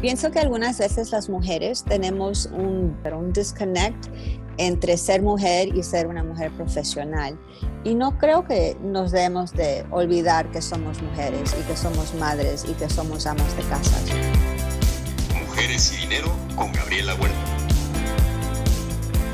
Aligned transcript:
Pienso 0.00 0.30
que 0.30 0.38
algunas 0.38 0.78
veces 0.78 1.10
las 1.10 1.30
mujeres 1.30 1.82
tenemos 1.82 2.46
un, 2.52 2.94
un 3.02 3.32
disconnect 3.32 4.06
entre 4.58 4.96
ser 4.98 5.22
mujer 5.22 5.74
y 5.74 5.82
ser 5.82 6.06
una 6.06 6.22
mujer 6.22 6.52
profesional. 6.52 7.38
Y 7.82 7.94
no 7.94 8.18
creo 8.18 8.44
que 8.44 8.76
nos 8.82 9.10
debemos 9.10 9.52
de 9.52 9.86
olvidar 9.90 10.50
que 10.50 10.60
somos 10.60 11.00
mujeres 11.00 11.56
y 11.58 11.62
que 11.62 11.76
somos 11.76 12.14
madres 12.14 12.66
y 12.68 12.74
que 12.74 12.90
somos 12.90 13.26
amas 13.26 13.56
de 13.56 13.62
casa. 13.64 13.96
Mujeres 15.46 15.92
y 15.94 16.02
dinero 16.02 16.30
con 16.56 16.72
Gabriela 16.72 17.14
Huerta. 17.14 17.36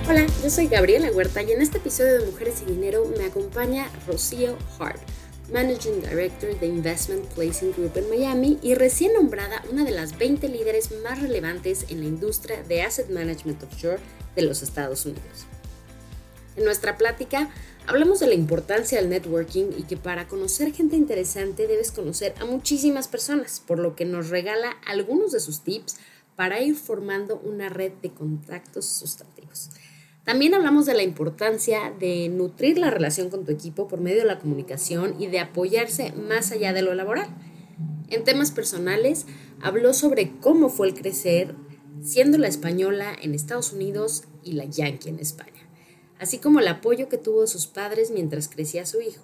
Hola, 0.08 0.26
yo 0.42 0.50
soy 0.50 0.68
Gabriela 0.68 1.10
Huerta 1.12 1.42
y 1.42 1.52
en 1.52 1.62
este 1.62 1.78
episodio 1.78 2.20
de 2.20 2.26
Mujeres 2.30 2.62
y 2.62 2.70
Dinero 2.70 3.04
me 3.16 3.24
acompaña 3.24 3.88
Rocío 4.06 4.56
Hart 4.78 5.00
Managing 5.50 6.00
Director 6.00 6.58
de 6.58 6.66
Investment 6.66 7.24
Placing 7.34 7.72
Group 7.72 7.96
en 7.96 8.08
Miami 8.08 8.58
y 8.62 8.74
recién 8.74 9.12
nombrada 9.12 9.62
una 9.70 9.84
de 9.84 9.90
las 9.90 10.16
20 10.18 10.48
líderes 10.48 10.90
más 11.02 11.20
relevantes 11.20 11.86
en 11.88 12.00
la 12.00 12.06
industria 12.06 12.62
de 12.62 12.82
Asset 12.82 13.10
Management 13.10 13.62
Offshore 13.62 14.00
de 14.36 14.42
los 14.42 14.62
Estados 14.62 15.04
Unidos. 15.04 15.46
En 16.56 16.64
nuestra 16.64 16.96
plática 16.96 17.50
hablamos 17.86 18.20
de 18.20 18.28
la 18.28 18.34
importancia 18.34 18.98
del 19.00 19.10
networking 19.10 19.70
y 19.76 19.82
que 19.84 19.96
para 19.96 20.28
conocer 20.28 20.72
gente 20.72 20.96
interesante 20.96 21.66
debes 21.66 21.90
conocer 21.90 22.34
a 22.40 22.44
muchísimas 22.44 23.08
personas, 23.08 23.60
por 23.66 23.78
lo 23.78 23.96
que 23.96 24.04
nos 24.04 24.28
regala 24.28 24.76
algunos 24.86 25.32
de 25.32 25.40
sus 25.40 25.62
tips 25.62 25.96
para 26.36 26.60
ir 26.60 26.76
formando 26.76 27.40
una 27.44 27.68
red 27.68 27.92
de 28.02 28.10
contactos 28.10 28.86
sustantivos. 28.86 29.70
También 30.24 30.54
hablamos 30.54 30.86
de 30.86 30.94
la 30.94 31.02
importancia 31.02 31.92
de 31.98 32.28
nutrir 32.28 32.78
la 32.78 32.90
relación 32.90 33.28
con 33.28 33.44
tu 33.44 33.50
equipo 33.50 33.88
por 33.88 34.00
medio 34.00 34.20
de 34.20 34.26
la 34.26 34.38
comunicación 34.38 35.20
y 35.20 35.26
de 35.26 35.40
apoyarse 35.40 36.12
más 36.12 36.52
allá 36.52 36.72
de 36.72 36.82
lo 36.82 36.94
laboral. 36.94 37.28
En 38.08 38.22
temas 38.22 38.52
personales, 38.52 39.26
habló 39.60 39.92
sobre 39.94 40.30
cómo 40.38 40.68
fue 40.68 40.86
el 40.86 40.94
crecer 40.94 41.56
siendo 42.02 42.38
la 42.38 42.46
española 42.46 43.12
en 43.20 43.34
Estados 43.34 43.72
Unidos 43.72 44.24
y 44.44 44.52
la 44.52 44.64
yankee 44.64 45.08
en 45.08 45.18
España, 45.18 45.68
así 46.18 46.38
como 46.38 46.60
el 46.60 46.68
apoyo 46.68 47.08
que 47.08 47.18
tuvo 47.18 47.42
de 47.42 47.46
sus 47.46 47.66
padres 47.66 48.10
mientras 48.10 48.48
crecía 48.48 48.86
su 48.86 49.00
hijo, 49.00 49.22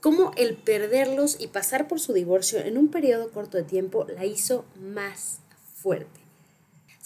cómo 0.00 0.32
el 0.36 0.56
perderlos 0.56 1.36
y 1.40 1.48
pasar 1.48 1.88
por 1.88 1.98
su 1.98 2.12
divorcio 2.12 2.60
en 2.60 2.78
un 2.78 2.88
periodo 2.88 3.30
corto 3.30 3.58
de 3.58 3.64
tiempo 3.64 4.06
la 4.08 4.24
hizo 4.26 4.64
más 4.76 5.40
fuerte 5.74 6.25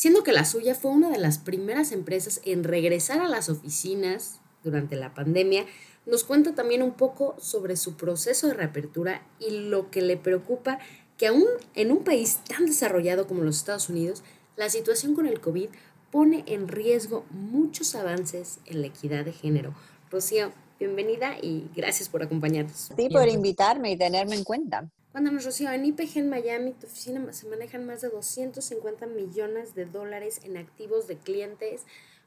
siendo 0.00 0.22
que 0.22 0.32
la 0.32 0.46
suya 0.46 0.74
fue 0.74 0.92
una 0.92 1.10
de 1.10 1.18
las 1.18 1.36
primeras 1.36 1.92
empresas 1.92 2.40
en 2.46 2.64
regresar 2.64 3.20
a 3.20 3.28
las 3.28 3.50
oficinas 3.50 4.40
durante 4.64 4.96
la 4.96 5.12
pandemia, 5.12 5.66
nos 6.06 6.24
cuenta 6.24 6.54
también 6.54 6.82
un 6.82 6.92
poco 6.92 7.36
sobre 7.38 7.76
su 7.76 7.98
proceso 7.98 8.46
de 8.46 8.54
reapertura 8.54 9.20
y 9.38 9.50
lo 9.50 9.90
que 9.90 10.00
le 10.00 10.16
preocupa 10.16 10.78
que 11.18 11.26
aún 11.26 11.44
en 11.74 11.92
un 11.92 12.02
país 12.02 12.38
tan 12.48 12.64
desarrollado 12.64 13.26
como 13.26 13.42
los 13.42 13.58
Estados 13.58 13.90
Unidos, 13.90 14.22
la 14.56 14.70
situación 14.70 15.14
con 15.14 15.26
el 15.26 15.38
COVID 15.38 15.68
pone 16.10 16.44
en 16.46 16.68
riesgo 16.68 17.26
muchos 17.28 17.94
avances 17.94 18.58
en 18.64 18.80
la 18.80 18.86
equidad 18.86 19.26
de 19.26 19.32
género. 19.32 19.74
Rocío, 20.10 20.50
bienvenida 20.78 21.36
y 21.42 21.68
gracias 21.76 22.08
por 22.08 22.22
acompañarnos. 22.22 22.90
Sí, 22.96 23.10
por 23.10 23.28
invitarme 23.28 23.92
y 23.92 23.98
tenerme 23.98 24.36
en 24.36 24.44
cuenta. 24.44 24.88
Cuéntanos, 25.12 25.44
Rocío, 25.44 25.72
en 25.72 25.84
IPG 25.84 26.18
en 26.18 26.30
Miami, 26.30 26.72
tu 26.72 26.86
oficina 26.86 27.32
se 27.32 27.48
manejan 27.48 27.84
más 27.84 28.00
de 28.00 28.10
250 28.10 29.06
millones 29.06 29.74
de 29.74 29.84
dólares 29.84 30.40
en 30.44 30.56
activos 30.56 31.08
de 31.08 31.16
clientes. 31.16 31.82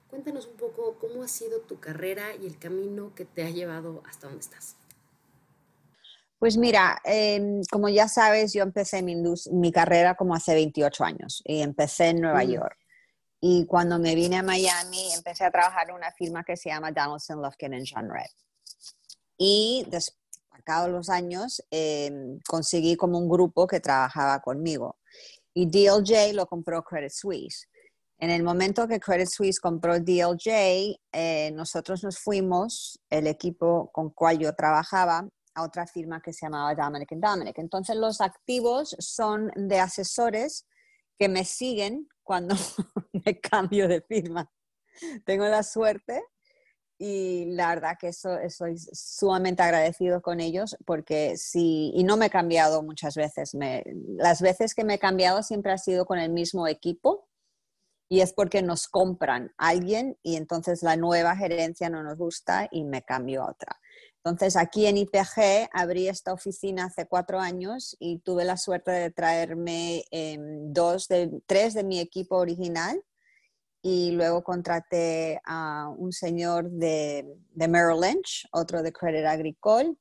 Cuéntanos 0.09 0.48
un 0.48 0.58
poco 0.58 0.98
cómo 1.00 1.23
ha 1.23 1.30
sido 1.30 1.61
tu 1.61 1.80
carrera 1.80 2.36
y 2.42 2.45
el 2.45 2.59
camino 2.59 3.16
que 3.16 3.23
te 3.23 3.44
ha 3.44 3.50
llevado 3.50 4.04
hasta 4.06 4.28
donde 4.28 4.42
estás. 4.42 4.76
Pues 6.39 6.58
mira, 6.58 7.00
em, 7.06 7.61
como 7.72 7.88
ya 7.88 8.09
sabes, 8.09 8.52
yo 8.52 8.64
empecé 8.64 9.02
mi, 9.02 9.16
mi, 9.16 9.72
carrera 9.72 10.16
como 10.16 10.36
hace 10.36 10.54
28 10.54 11.06
años 11.06 11.42
y 11.45 11.61
empecé 11.61 12.10
en 12.10 12.20
Nueva 12.20 12.44
mm. 12.44 12.50
York. 12.50 12.77
Y 13.39 13.65
cuando 13.65 13.98
me 13.98 14.14
vine 14.14 14.38
a 14.38 14.44
Miami, 14.44 15.14
empecé 15.14 15.45
a 15.45 15.52
trabajar 15.52 15.89
en 15.89 15.95
una 15.95 16.11
firma 16.11 16.44
que 16.44 16.58
se 16.58 16.67
llama 16.67 16.92
Donaldson, 16.92 17.42
Lufkin 17.42 17.82
John 17.89 18.10
Red. 18.10 18.30
Y 19.38 19.86
después 19.89 20.23
los 20.88 21.10
años 21.10 21.62
em, 21.72 22.40
conseguí 22.48 22.96
como 22.96 23.18
un 23.18 23.30
grupo 23.30 23.68
que 23.68 23.80
trabajaba 23.80 24.40
conmigo. 24.42 24.98
Y 25.54 25.68
DLJ 25.68 26.34
lo 26.34 26.46
compró 26.48 26.84
Credit 26.84 27.12
Suisse. 27.12 27.68
En 28.18 28.30
el 28.30 28.44
momento 28.44 28.88
que 28.88 29.00
Credit 29.00 29.28
Suisse 29.28 29.60
compró 29.60 30.00
DLJ, 30.00 30.98
eh, 31.12 31.52
nosotros 31.54 32.04
nos 32.04 32.20
fuimos, 32.20 33.00
el 33.10 33.28
equipo 33.28 33.92
con 33.92 34.12
cual 34.12 34.40
yo 34.40 34.54
trabajaba, 34.56 35.28
a 35.56 35.64
otra 35.64 35.86
firma 35.86 36.22
que 36.22 36.34
se 36.34 36.46
llamaba 36.46 36.74
Dominic 36.74 37.12
Dominic. 37.16 37.60
Entonces 37.60 37.95
los 37.95 38.22
activos 38.22 38.95
son 39.00 39.52
de 39.56 39.80
asesores 39.80 40.66
que 41.18 41.30
me 41.30 41.45
siguen 41.45 42.08
cuando 42.24 42.56
me 43.26 43.40
cambio 43.40 43.88
de 43.88 44.02
firma. 44.02 44.50
Tengo 45.26 45.45
la 45.45 45.64
suerte 45.64 46.24
y 46.98 47.45
la 47.52 47.70
verdad 47.70 47.98
que 47.99 48.09
eso, 48.09 48.37
estoy 48.37 48.77
sumamente 48.77 49.64
agradecido 49.64 50.21
con 50.21 50.39
ellos 50.39 50.77
porque 50.86 51.36
sí, 51.37 51.92
y 51.95 52.04
no 52.04 52.17
me 52.17 52.27
he 52.27 52.30
cambiado 52.30 52.83
muchas 52.83 53.15
veces, 53.15 53.55
me, 53.55 53.83
las 54.17 54.42
veces 54.42 54.76
que 54.76 54.83
me 54.83 54.95
he 54.95 54.99
cambiado 54.99 55.43
siempre 55.43 55.71
ha 55.71 55.77
sido 55.77 56.05
con 56.05 56.20
el 56.20 56.32
mismo 56.32 56.67
equipo 56.67 57.27
y 58.09 58.21
es 58.21 58.32
porque 58.33 58.61
nos 58.61 58.87
compran 58.87 59.53
alguien 59.58 60.17
y 60.21 60.36
entonces 60.36 60.83
la 60.83 60.95
nueva 60.95 61.36
gerencia 61.36 61.89
no 61.89 62.03
nos 62.03 62.17
gusta 62.17 62.67
y 62.71 62.83
me 62.83 63.02
cambio 63.02 63.43
a 63.43 63.49
otra. 63.49 63.80
Entonces 64.17 64.55
aquí 64.55 64.86
en 64.86 64.98
IPG 64.98 65.70
abrí 65.73 66.08
esta 66.08 66.32
oficina 66.32 66.86
hace 66.86 67.08
cuatro 67.08 67.39
años 67.39 67.98
y 67.99 68.20
tuve 68.20 68.45
la 68.45 68.55
suerte 68.55 68.92
de 68.92 69.11
traerme 69.11 70.05
em, 70.11 70.71
dos 70.71 71.08
de, 71.08 71.42
tres 71.45 71.73
de 71.73 71.83
mi 71.83 71.99
equipo 71.99 72.37
original 72.37 73.03
y 73.86 74.11
luego 74.11 74.44
contraté 74.44 75.42
a 75.45 75.94
un 75.98 76.14
señor 76.14 76.71
de, 76.71 77.38
de 77.52 77.67
Merrill 77.67 77.99
Lynch, 77.99 78.48
otro 78.54 78.82
de 78.82 78.94
Credit 78.94 79.26
Agricole, 79.26 79.94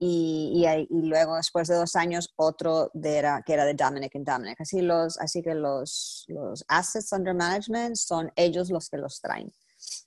y, 0.00 0.64
y, 0.90 1.02
luego 1.08 1.36
después 1.36 1.68
de 1.68 1.76
dos 1.76 1.96
años 1.96 2.32
otro 2.36 2.90
de 2.94 3.16
era, 3.16 3.42
que 3.44 3.52
era 3.52 3.64
de 3.64 3.74
Dominic 3.74 4.12
Dominic. 4.14 4.60
Así, 4.60 4.80
los, 4.80 5.18
así 5.18 5.42
que 5.42 5.54
los, 5.54 6.24
los 6.28 6.64
assets 6.68 7.12
under 7.12 7.34
management 7.34 7.96
son 7.96 8.30
ellos 8.36 8.70
los 8.70 8.88
que 8.88 8.96
los 8.96 9.20
traen. 9.20 9.52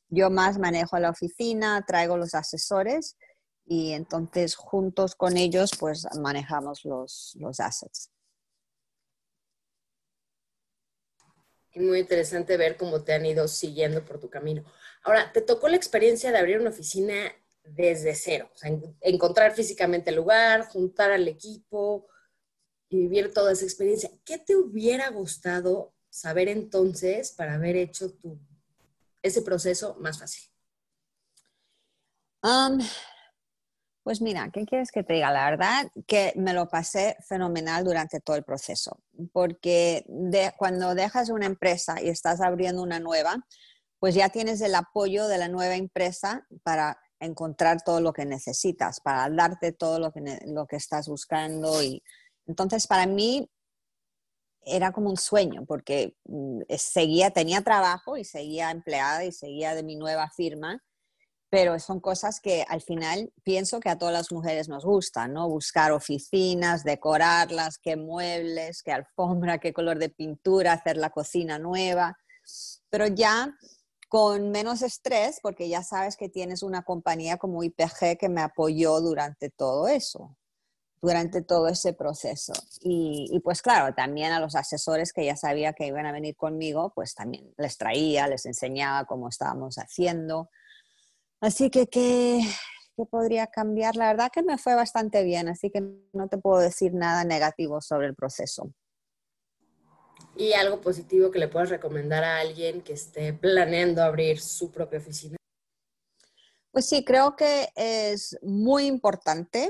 Yo 0.09 0.29
más 0.29 0.57
manejo 0.59 0.97
la 0.99 1.09
oficina, 1.09 1.83
traigo 1.85 2.17
los 2.17 2.35
asesores 2.35 3.17
y 3.65 3.91
entonces 3.91 4.55
juntos 4.55 5.15
con 5.15 5.35
ellos 5.37 5.71
pues 5.79 6.07
manejamos 6.21 6.83
los, 6.85 7.35
los 7.39 7.59
assets. 7.59 8.09
Muy 11.75 11.99
interesante 11.99 12.57
ver 12.57 12.75
cómo 12.75 13.03
te 13.03 13.13
han 13.13 13.25
ido 13.25 13.47
siguiendo 13.47 14.03
por 14.03 14.19
tu 14.19 14.29
camino. 14.29 14.63
Ahora, 15.03 15.31
te 15.31 15.41
tocó 15.41 15.69
la 15.69 15.77
experiencia 15.77 16.31
de 16.31 16.37
abrir 16.37 16.59
una 16.59 16.69
oficina 16.69 17.33
desde 17.63 18.15
cero, 18.15 18.49
o 18.53 18.57
sea, 18.57 18.71
encontrar 19.01 19.53
físicamente 19.53 20.09
el 20.09 20.17
lugar, 20.17 20.67
juntar 20.67 21.11
al 21.11 21.27
equipo 21.27 22.07
y 22.89 22.97
vivir 22.97 23.33
toda 23.33 23.53
esa 23.53 23.65
experiencia. 23.65 24.11
¿Qué 24.25 24.37
te 24.37 24.55
hubiera 24.55 25.09
gustado 25.09 25.93
saber 26.09 26.49
entonces 26.49 27.31
para 27.31 27.53
haber 27.53 27.77
hecho 27.77 28.13
ese 29.21 29.41
proceso 29.41 29.95
más 29.99 30.19
fácil? 30.19 30.51
Um, 32.43 32.79
pues 34.03 34.21
mira, 34.21 34.49
¿qué 34.51 34.65
quieres 34.65 34.91
que 34.91 35.03
te 35.03 35.13
diga? 35.13 35.31
La 35.31 35.49
verdad 35.49 35.91
que 36.07 36.33
me 36.35 36.53
lo 36.53 36.67
pasé 36.67 37.17
fenomenal 37.27 37.83
durante 37.83 38.19
todo 38.19 38.35
el 38.35 38.43
proceso, 38.43 38.99
porque 39.31 40.05
cuando 40.57 40.95
dejas 40.95 41.29
una 41.29 41.45
empresa 41.45 42.01
y 42.01 42.09
estás 42.09 42.41
abriendo 42.41 42.81
una 42.81 42.99
nueva, 42.99 43.45
pues 43.99 44.15
ya 44.15 44.29
tienes 44.29 44.61
el 44.61 44.73
apoyo 44.73 45.27
de 45.27 45.37
la 45.37 45.47
nueva 45.47 45.75
empresa 45.75 46.47
para 46.63 46.99
encontrar 47.19 47.83
todo 47.83 48.01
lo 48.01 48.13
que 48.13 48.25
necesitas, 48.25 48.99
para 48.99 49.29
darte 49.29 49.71
todo 49.71 49.99
lo 49.99 50.11
que, 50.11 50.39
lo 50.47 50.65
que 50.65 50.77
estás 50.77 51.07
buscando. 51.07 51.83
Y 51.83 52.01
entonces 52.47 52.87
para 52.87 53.05
mí 53.05 53.47
era 54.63 54.91
como 54.91 55.11
un 55.11 55.17
sueño, 55.17 55.65
porque 55.67 56.15
mm, 56.25 56.61
seguía, 56.75 57.29
tenía 57.29 57.61
trabajo 57.61 58.17
y 58.17 58.25
seguía 58.25 58.71
empleada 58.71 59.23
y 59.25 59.31
seguía 59.31 59.75
de 59.75 59.83
mi 59.83 59.95
nueva 59.95 60.29
firma 60.31 60.81
pero 61.51 61.77
son 61.79 61.99
cosas 61.99 62.39
que 62.39 62.65
al 62.69 62.81
final 62.81 63.33
pienso 63.43 63.81
que 63.81 63.89
a 63.89 63.97
todas 63.97 64.13
las 64.13 64.31
mujeres 64.31 64.69
nos 64.69 64.85
gustan, 64.85 65.33
¿no? 65.33 65.49
Buscar 65.49 65.91
oficinas, 65.91 66.85
decorarlas, 66.85 67.77
qué 67.77 67.97
muebles, 67.97 68.81
qué 68.81 68.93
alfombra, 68.93 69.57
qué 69.57 69.73
color 69.73 69.99
de 69.99 70.07
pintura, 70.07 70.71
hacer 70.71 70.95
la 70.95 71.09
cocina 71.09 71.59
nueva, 71.59 72.17
pero 72.89 73.05
ya 73.05 73.53
con 74.07 74.49
menos 74.51 74.81
estrés, 74.81 75.39
porque 75.43 75.67
ya 75.67 75.83
sabes 75.83 76.15
que 76.15 76.29
tienes 76.29 76.63
una 76.63 76.83
compañía 76.83 77.35
como 77.35 77.63
IPG 77.63 78.17
que 78.17 78.29
me 78.29 78.41
apoyó 78.41 79.01
durante 79.01 79.49
todo 79.49 79.89
eso, 79.89 80.37
durante 81.01 81.41
todo 81.41 81.67
ese 81.67 81.91
proceso. 81.91 82.53
Y, 82.79 83.27
y, 83.29 83.41
pues 83.41 83.61
claro, 83.61 83.93
también 83.93 84.31
a 84.31 84.39
los 84.39 84.55
asesores 84.55 85.11
que 85.11 85.25
ya 85.25 85.35
sabía 85.35 85.73
que 85.73 85.87
iban 85.87 86.05
a 86.05 86.13
venir 86.13 86.37
conmigo, 86.37 86.93
pues 86.95 87.13
también 87.13 87.53
les 87.57 87.77
traía, 87.77 88.29
les 88.29 88.45
enseñaba 88.45 89.03
cómo 89.03 89.27
estábamos 89.27 89.75
haciendo 89.75 90.49
Así 91.41 91.71
que, 91.71 91.87
¿qué, 91.87 92.39
podría 93.09 93.47
cambiar? 93.47 93.95
La 93.95 94.09
verdad 94.09 94.29
que 94.31 94.43
me 94.43 94.59
fue 94.59 94.75
bastante 94.75 95.23
bien, 95.23 95.49
así 95.49 95.71
que 95.71 95.81
no 96.13 96.29
te 96.29 96.37
puedo 96.37 96.59
decir 96.59 96.93
nada 96.93 97.23
negativo 97.23 97.81
sobre 97.81 98.07
el 98.07 98.15
proceso. 98.15 98.71
y 100.37 100.53
algo 100.53 100.79
positivo 100.79 101.29
que 101.29 101.39
le 101.39 101.49
puedas 101.49 101.69
recomendar 101.69 102.23
a 102.23 102.39
alguien 102.39 102.81
que 102.81 102.93
esté 102.93 103.33
planeando 103.33 104.01
abrir 104.01 104.39
su 104.39 104.71
propia 104.71 104.99
oficina. 104.99 105.35
Pues 106.71 106.87
sí, 106.87 107.03
creo 107.03 107.35
que 107.35 107.69
es 107.75 108.37
muy 108.41 108.85
importante 108.85 109.69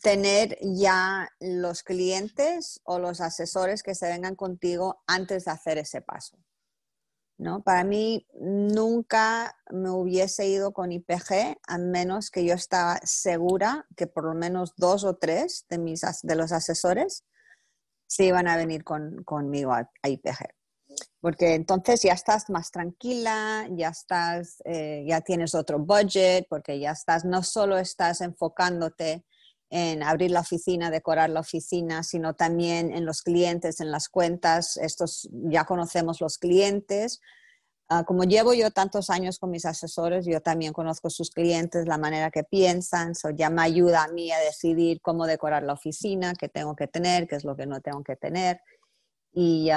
tener 0.00 0.58
ya 0.62 1.28
los 1.38 1.82
clientes 1.82 2.80
o 2.84 2.98
los 2.98 3.20
asesores 3.20 3.82
que 3.82 3.94
se 3.94 4.08
vengan 4.08 4.36
contigo 4.36 5.02
antes 5.06 5.44
de 5.44 5.50
hacer 5.50 5.76
ese 5.78 6.00
paso. 6.00 6.38
¿No? 7.38 7.62
Para 7.62 7.84
mí 7.84 8.26
nunca 8.34 9.56
me 9.70 9.90
hubiese 9.90 10.46
ido 10.46 10.72
con 10.72 10.92
IPG 10.92 11.56
a 11.66 11.78
menos 11.78 12.30
que 12.30 12.44
yo 12.44 12.54
estaba 12.54 12.98
segura 13.04 13.86
que 13.96 14.08
por 14.08 14.24
lo 14.24 14.34
menos 14.34 14.74
dos 14.76 15.04
o 15.04 15.16
tres 15.16 15.64
de, 15.70 15.78
mis, 15.78 16.02
de 16.22 16.36
los 16.36 16.52
asesores 16.52 17.24
se 18.06 18.24
iban 18.24 18.48
a 18.48 18.56
venir 18.56 18.82
conmigo 18.84 19.72
a, 19.72 19.88
IPG. 20.02 20.48
Porque 21.20 21.54
entonces 21.54 22.02
ya 22.02 22.12
estás 22.12 22.50
más 22.50 22.70
tranquila, 22.70 23.68
ya 23.70 23.88
estás, 23.88 24.60
eh, 24.64 25.04
ya 25.06 25.20
tienes 25.20 25.54
otro 25.54 25.78
budget, 25.78 26.46
porque 26.48 26.80
ya 26.80 26.90
estás, 26.90 27.24
no 27.24 27.42
solo 27.42 27.78
estás 27.78 28.20
enfocándote 28.20 29.24
en 29.70 30.02
abrir 30.02 30.30
la 30.30 30.40
oficina, 30.40 30.90
decorar 30.90 31.30
la 31.30 31.40
oficina, 31.40 32.02
sino 32.02 32.34
también 32.34 32.90
en 32.90 33.04
los 33.04 33.22
clientes, 33.22 33.80
en 33.80 33.90
las 33.90 34.08
cuentas. 34.08 34.76
Estos 34.76 35.28
ya 35.32 35.64
conocemos 35.64 36.20
los 36.20 36.38
clientes. 36.38 37.20
Ah, 37.90 38.04
como 38.04 38.24
llevo 38.24 38.52
yo 38.52 38.70
tantos 38.70 39.08
años 39.08 39.38
con 39.38 39.50
mis 39.50 39.64
asesores, 39.64 40.26
yo 40.26 40.42
también 40.42 40.74
conozco 40.74 41.08
sus 41.08 41.30
clientes, 41.30 41.86
la 41.86 41.96
manera 41.96 42.30
que 42.30 42.44
piensan, 42.44 43.12
eso 43.12 43.30
ya 43.30 43.48
me 43.48 43.62
ayuda 43.62 44.04
a 44.04 44.08
mí 44.08 44.30
a 44.30 44.38
decidir 44.40 45.00
cómo 45.00 45.26
decorar 45.26 45.62
la 45.62 45.72
oficina, 45.72 46.34
qué 46.38 46.50
tengo 46.50 46.76
que 46.76 46.86
tener, 46.86 47.26
qué 47.26 47.36
es 47.36 47.44
lo 47.44 47.56
que 47.56 47.64
no 47.64 47.80
tengo 47.80 48.02
que 48.04 48.16
tener. 48.16 48.60
Y, 49.32 49.70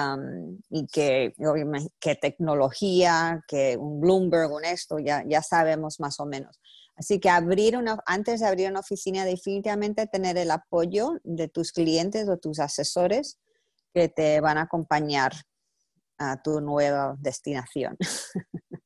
y 0.70 0.88
qué, 0.88 1.34
tecnología, 2.22 3.44
que 3.48 3.78
un 3.78 4.02
Bloomberg, 4.02 4.52
un 4.52 4.66
esto, 4.66 5.00
ya, 5.00 5.24
ya 5.26 5.42
sabemos 5.42 6.00
más 6.00 6.20
o 6.20 6.26
menos. 6.26 6.60
Así 7.02 7.20
que 7.20 7.32
abrir 7.32 7.78
una, 7.78 7.98
antes 8.06 8.42
de 8.42 8.46
abrir 8.46 8.70
una 8.70 8.82
oficina, 8.82 9.26
definitivamente 9.26 10.06
tener 10.06 10.38
el 10.38 10.52
apoyo 10.52 11.20
de 11.24 11.48
tus 11.48 11.72
clientes 11.72 12.30
o 12.30 12.38
tus 12.38 12.60
asesores 12.60 13.40
que 13.92 14.08
te 14.08 14.40
van 14.40 14.60
a 14.60 14.64
acompañar 14.64 15.32
a 16.20 16.40
tu 16.44 16.62
nueva 16.62 17.16
destinación. 17.20 17.98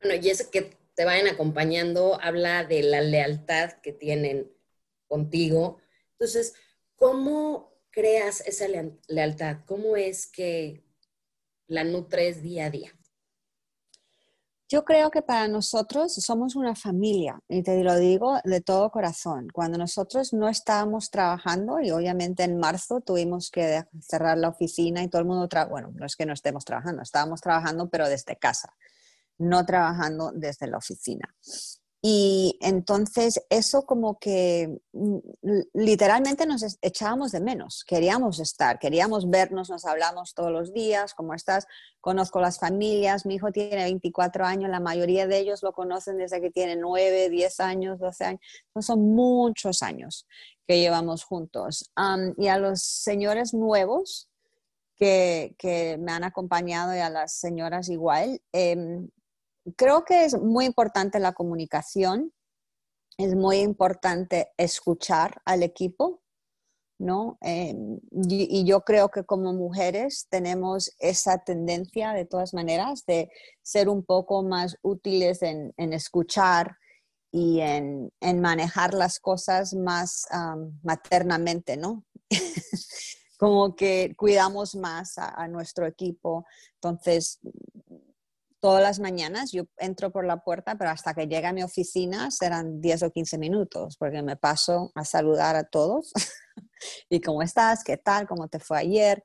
Bueno, 0.00 0.20
y 0.22 0.28
eso 0.28 0.50
que 0.50 0.76
te 0.94 1.06
vayan 1.06 1.28
acompañando 1.28 2.20
habla 2.20 2.64
de 2.64 2.82
la 2.82 3.00
lealtad 3.00 3.72
que 3.80 3.94
tienen 3.94 4.52
contigo. 5.08 5.78
Entonces, 6.10 6.52
¿cómo 6.94 7.72
creas 7.88 8.42
esa 8.42 8.66
lealtad? 9.08 9.60
¿Cómo 9.64 9.96
es 9.96 10.26
que 10.26 10.84
la 11.68 11.84
nutres 11.84 12.42
día 12.42 12.66
a 12.66 12.70
día? 12.70 12.92
Yo 14.68 14.84
creo 14.84 15.10
que 15.10 15.20
para 15.20 15.46
nosotros 15.46 16.14
somos 16.14 16.56
una 16.56 16.74
familia 16.74 17.38
y 17.48 17.62
te 17.62 17.84
lo 17.84 17.96
digo 17.96 18.38
de 18.44 18.62
todo 18.62 18.90
corazón. 18.90 19.48
Cuando 19.52 19.76
nosotros 19.76 20.32
no 20.32 20.48
estábamos 20.48 21.10
trabajando 21.10 21.80
y 21.80 21.90
obviamente 21.90 22.44
en 22.44 22.58
marzo 22.58 23.02
tuvimos 23.02 23.50
que 23.50 23.84
cerrar 24.00 24.38
la 24.38 24.48
oficina 24.48 25.02
y 25.02 25.08
todo 25.08 25.20
el 25.20 25.28
mundo, 25.28 25.48
bueno, 25.68 25.92
no 25.94 26.06
es 26.06 26.16
que 26.16 26.24
no 26.24 26.32
estemos 26.32 26.64
trabajando, 26.64 27.02
estábamos 27.02 27.42
trabajando 27.42 27.90
pero 27.90 28.08
desde 28.08 28.36
casa, 28.36 28.74
no 29.36 29.66
trabajando 29.66 30.32
desde 30.34 30.66
la 30.66 30.78
oficina. 30.78 31.34
Y 32.06 32.58
entonces 32.60 33.42
eso 33.48 33.86
como 33.86 34.18
que 34.18 34.78
mm, 34.92 35.18
literalmente 35.72 36.44
nos 36.44 36.76
echábamos 36.82 37.32
de 37.32 37.40
menos, 37.40 37.82
queríamos 37.82 38.40
estar, 38.40 38.78
queríamos 38.78 39.30
vernos, 39.30 39.70
nos 39.70 39.86
hablamos 39.86 40.34
todos 40.34 40.52
los 40.52 40.74
días, 40.74 41.14
¿cómo 41.14 41.32
estás? 41.32 41.66
Conozco 42.02 42.42
las 42.42 42.58
familias, 42.58 43.24
mi 43.24 43.36
hijo 43.36 43.52
tiene 43.52 43.84
24 43.84 44.44
años, 44.44 44.68
la 44.68 44.80
mayoría 44.80 45.26
de 45.26 45.38
ellos 45.38 45.62
lo 45.62 45.72
conocen 45.72 46.18
desde 46.18 46.42
que 46.42 46.50
tiene 46.50 46.76
9, 46.76 47.30
10 47.30 47.60
años, 47.60 47.98
12 47.98 48.24
años, 48.26 48.40
son 48.80 49.14
muchos 49.14 49.82
años 49.82 50.26
que 50.66 50.80
llevamos 50.80 51.24
juntos. 51.24 51.90
y 52.36 52.48
a 52.48 52.58
los 52.58 52.82
señores 52.82 53.54
nuevos 53.54 54.28
que, 54.96 55.54
que, 55.56 55.96
me 55.98 56.12
han 56.12 56.24
acompañado 56.24 56.94
y 56.94 56.98
a 56.98 57.08
las 57.08 57.32
señoras 57.32 57.88
igual, 57.88 58.42
em, 58.52 59.08
creo 59.76 60.04
que 60.04 60.24
es 60.24 60.38
muy 60.38 60.66
importante 60.66 61.18
la 61.18 61.32
comunicación, 61.32 62.32
es 63.16 63.34
muy 63.34 63.58
importante 63.58 64.52
escuchar 64.56 65.40
al 65.44 65.62
equipo, 65.62 66.22
¿no? 66.98 67.38
Eh, 67.42 67.74
y, 68.10 68.64
yo 68.64 68.82
creo 68.82 69.10
que 69.10 69.24
como 69.24 69.52
mujeres 69.52 70.26
tenemos 70.30 70.94
esa 70.98 71.38
tendencia 71.38 72.12
de 72.12 72.24
todas 72.24 72.54
maneras 72.54 73.04
de 73.06 73.30
ser 73.62 73.88
un 73.88 74.04
poco 74.04 74.42
más 74.42 74.76
útiles 74.82 75.42
en, 75.42 75.72
escuchar 75.76 76.76
y 77.32 77.60
en, 77.60 78.10
manejar 78.40 78.94
las 78.94 79.18
cosas 79.18 79.74
más 79.74 80.26
maternamente, 80.82 81.76
¿no? 81.76 82.04
como 83.38 83.74
que 83.74 84.14
cuidamos 84.16 84.74
más 84.74 85.18
a, 85.18 85.46
nuestro 85.48 85.86
equipo. 85.86 86.46
Entonces, 86.76 87.40
todas 88.64 88.80
las 88.80 88.98
mañanas 88.98 89.52
yo 89.52 89.64
entro 89.76 90.10
por 90.10 90.24
la 90.24 90.38
puerta, 90.38 90.74
pero 90.78 90.88
hasta 90.88 91.12
que 91.12 91.26
llegue 91.26 91.46
a 91.46 91.52
mi 91.52 91.62
oficina 91.62 92.30
serán 92.30 92.80
10 92.80 93.02
o 93.02 93.10
15 93.10 93.36
minutos, 93.36 93.98
porque 93.98 94.22
me 94.22 94.36
paso 94.36 94.90
a 94.94 95.04
saludar 95.04 95.54
a 95.54 95.64
todos. 95.64 96.14
¿Y 97.10 97.20
cómo 97.20 97.42
estás? 97.42 97.84
¿Qué 97.84 97.98
tal? 97.98 98.26
¿Cómo 98.26 98.48
te 98.48 98.60
fue 98.60 98.78
ayer? 98.78 99.22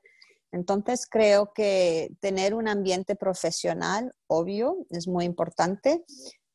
Entonces 0.52 1.06
creo 1.10 1.54
que 1.54 2.10
tener 2.20 2.52
un 2.52 2.68
ambiente 2.68 3.16
profesional, 3.16 4.12
obvio, 4.26 4.76
es 4.90 5.08
muy 5.08 5.24
importante, 5.24 6.04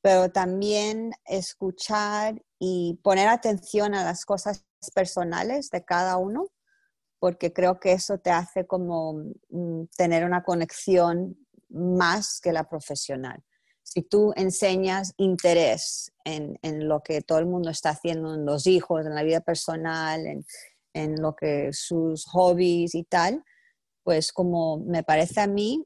pero 0.03 0.29
también 0.29 1.09
escuchar 1.25 2.39
y 2.59 2.99
poner 3.01 3.29
atención 3.29 3.95
a 3.95 4.03
las 4.03 4.25
cosas 4.25 4.63
personales 4.93 5.71
de 5.71 5.83
cada 5.83 6.17
uno, 6.17 6.49
porque 7.17 7.51
creo 7.51 7.79
que 7.79 7.93
eso 7.93 8.19
te 8.19 8.29
hace 8.29 8.67
como 8.67 9.23
mm, 9.49 9.85
tener 9.97 10.23
una 10.23 10.43
conexión 10.43 11.35
más 11.69 12.39
que 12.39 12.51
la 12.51 12.67
profesional. 12.67 13.43
Si 13.83 14.01
tú 14.01 14.33
enseñas 14.35 15.13
interés 15.17 16.11
en, 16.23 16.57
lo 16.87 17.01
que 17.03 17.21
todo 17.21 17.37
el 17.37 17.45
mundo 17.45 17.69
está 17.69 17.89
haciendo, 17.89 18.33
en 18.33 18.45
los 18.45 18.65
hijos, 18.65 19.05
en 19.05 19.13
la 19.13 19.23
vida 19.23 19.41
personal, 19.41 20.25
en, 20.25 21.21
lo 21.21 21.35
que 21.35 21.71
sus 21.71 22.25
hobbies 22.25 22.95
y 22.95 23.03
tal, 23.03 23.43
pues 24.03 24.31
como 24.31 24.77
me 24.77 25.03
parece 25.03 25.41
a 25.41 25.47
mí 25.47 25.85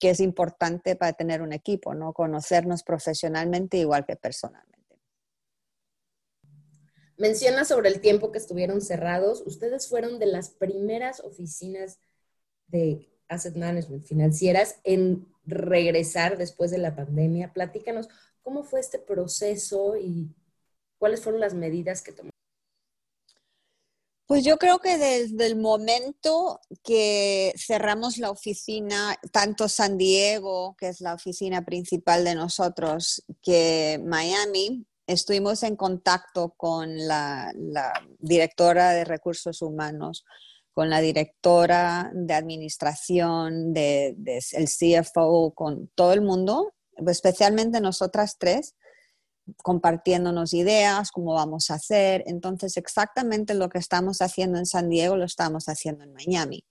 que 0.00 0.10
es 0.10 0.20
importante 0.20 0.96
para 0.96 1.12
tener 1.12 1.42
un 1.42 1.52
equipo, 1.52 1.94
¿no? 1.94 2.12
Conocernos 2.12 2.82
profesionalmente 2.82 3.76
igual 3.76 4.04
que 4.04 4.16
personalmente. 4.16 4.68
Menciona 7.16 7.64
sobre 7.64 7.88
el 7.88 8.00
tiempo 8.00 8.32
que 8.32 8.38
estuvieron 8.38 8.80
cerrados. 8.80 9.42
Ustedes 9.44 9.88
fueron 9.88 10.18
de 10.18 10.26
las 10.26 10.50
primeras 10.50 11.20
oficinas 11.20 11.98
de 12.68 13.10
asset 13.28 13.56
management 13.56 14.04
financieras 14.04 14.76
en 14.84 15.26
regresar 15.46 16.36
después 16.38 16.70
de 16.70 16.78
la 16.78 16.94
pandemia. 16.94 17.52
Platícanos 17.52 18.08
cómo 18.42 18.64
fue 18.64 18.80
este 18.80 18.98
proceso 18.98 19.96
y 19.96 20.34
cuáles 20.98 21.20
fueron 21.20 21.40
las 21.40 21.54
medidas 21.54 22.02
que 22.02 22.12
tomaron. 22.12 22.32
Pues 24.26 24.44
yo 24.44 24.58
creo 24.58 24.78
que 24.78 24.98
desde 24.98 25.46
el 25.46 25.56
momento 25.56 26.60
que 26.84 27.54
cerramos 27.56 28.18
la 28.18 28.30
oficina, 28.30 29.18
tanto 29.32 29.70
San 29.70 29.96
Diego, 29.96 30.76
que 30.78 30.88
es 30.88 31.00
la 31.00 31.14
oficina 31.14 31.64
principal 31.64 32.24
de 32.24 32.34
nosotros, 32.34 33.24
que 33.40 33.98
Miami, 34.04 34.86
estuvimos 35.06 35.62
en 35.62 35.76
contacto 35.76 36.50
con 36.58 37.08
la, 37.08 37.50
la 37.56 38.06
directora 38.18 38.90
de 38.90 39.06
recursos 39.06 39.62
humanos 39.62 40.26
con 40.78 40.90
la 40.90 41.00
directora 41.00 42.08
de 42.14 42.34
administración, 42.34 43.74
de, 43.74 44.14
el 44.52 44.68
CFO, 44.68 45.52
con 45.52 45.88
todo 45.96 46.12
el 46.12 46.20
mundo, 46.20 46.72
especialmente 47.04 47.80
nosotras 47.80 48.36
tres, 48.38 48.76
compartiéndonos 49.56 50.54
ideas, 50.54 51.10
cómo 51.10 51.34
vamos 51.34 51.72
a 51.72 51.74
hacer. 51.74 52.22
Entonces, 52.28 52.76
exactamente 52.76 53.54
lo 53.54 53.68
que 53.68 53.78
estamos 53.78 54.22
haciendo 54.22 54.56
en 54.56 54.66
San 54.66 54.88
Diego 54.88 55.16
lo 55.16 55.24
estamos 55.24 55.68
haciendo 55.68 56.04
en 56.04 56.12
Miami. 56.12 56.64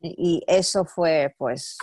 Y 0.00 0.42
eso 0.46 0.86
fue, 0.86 1.34
pues, 1.36 1.76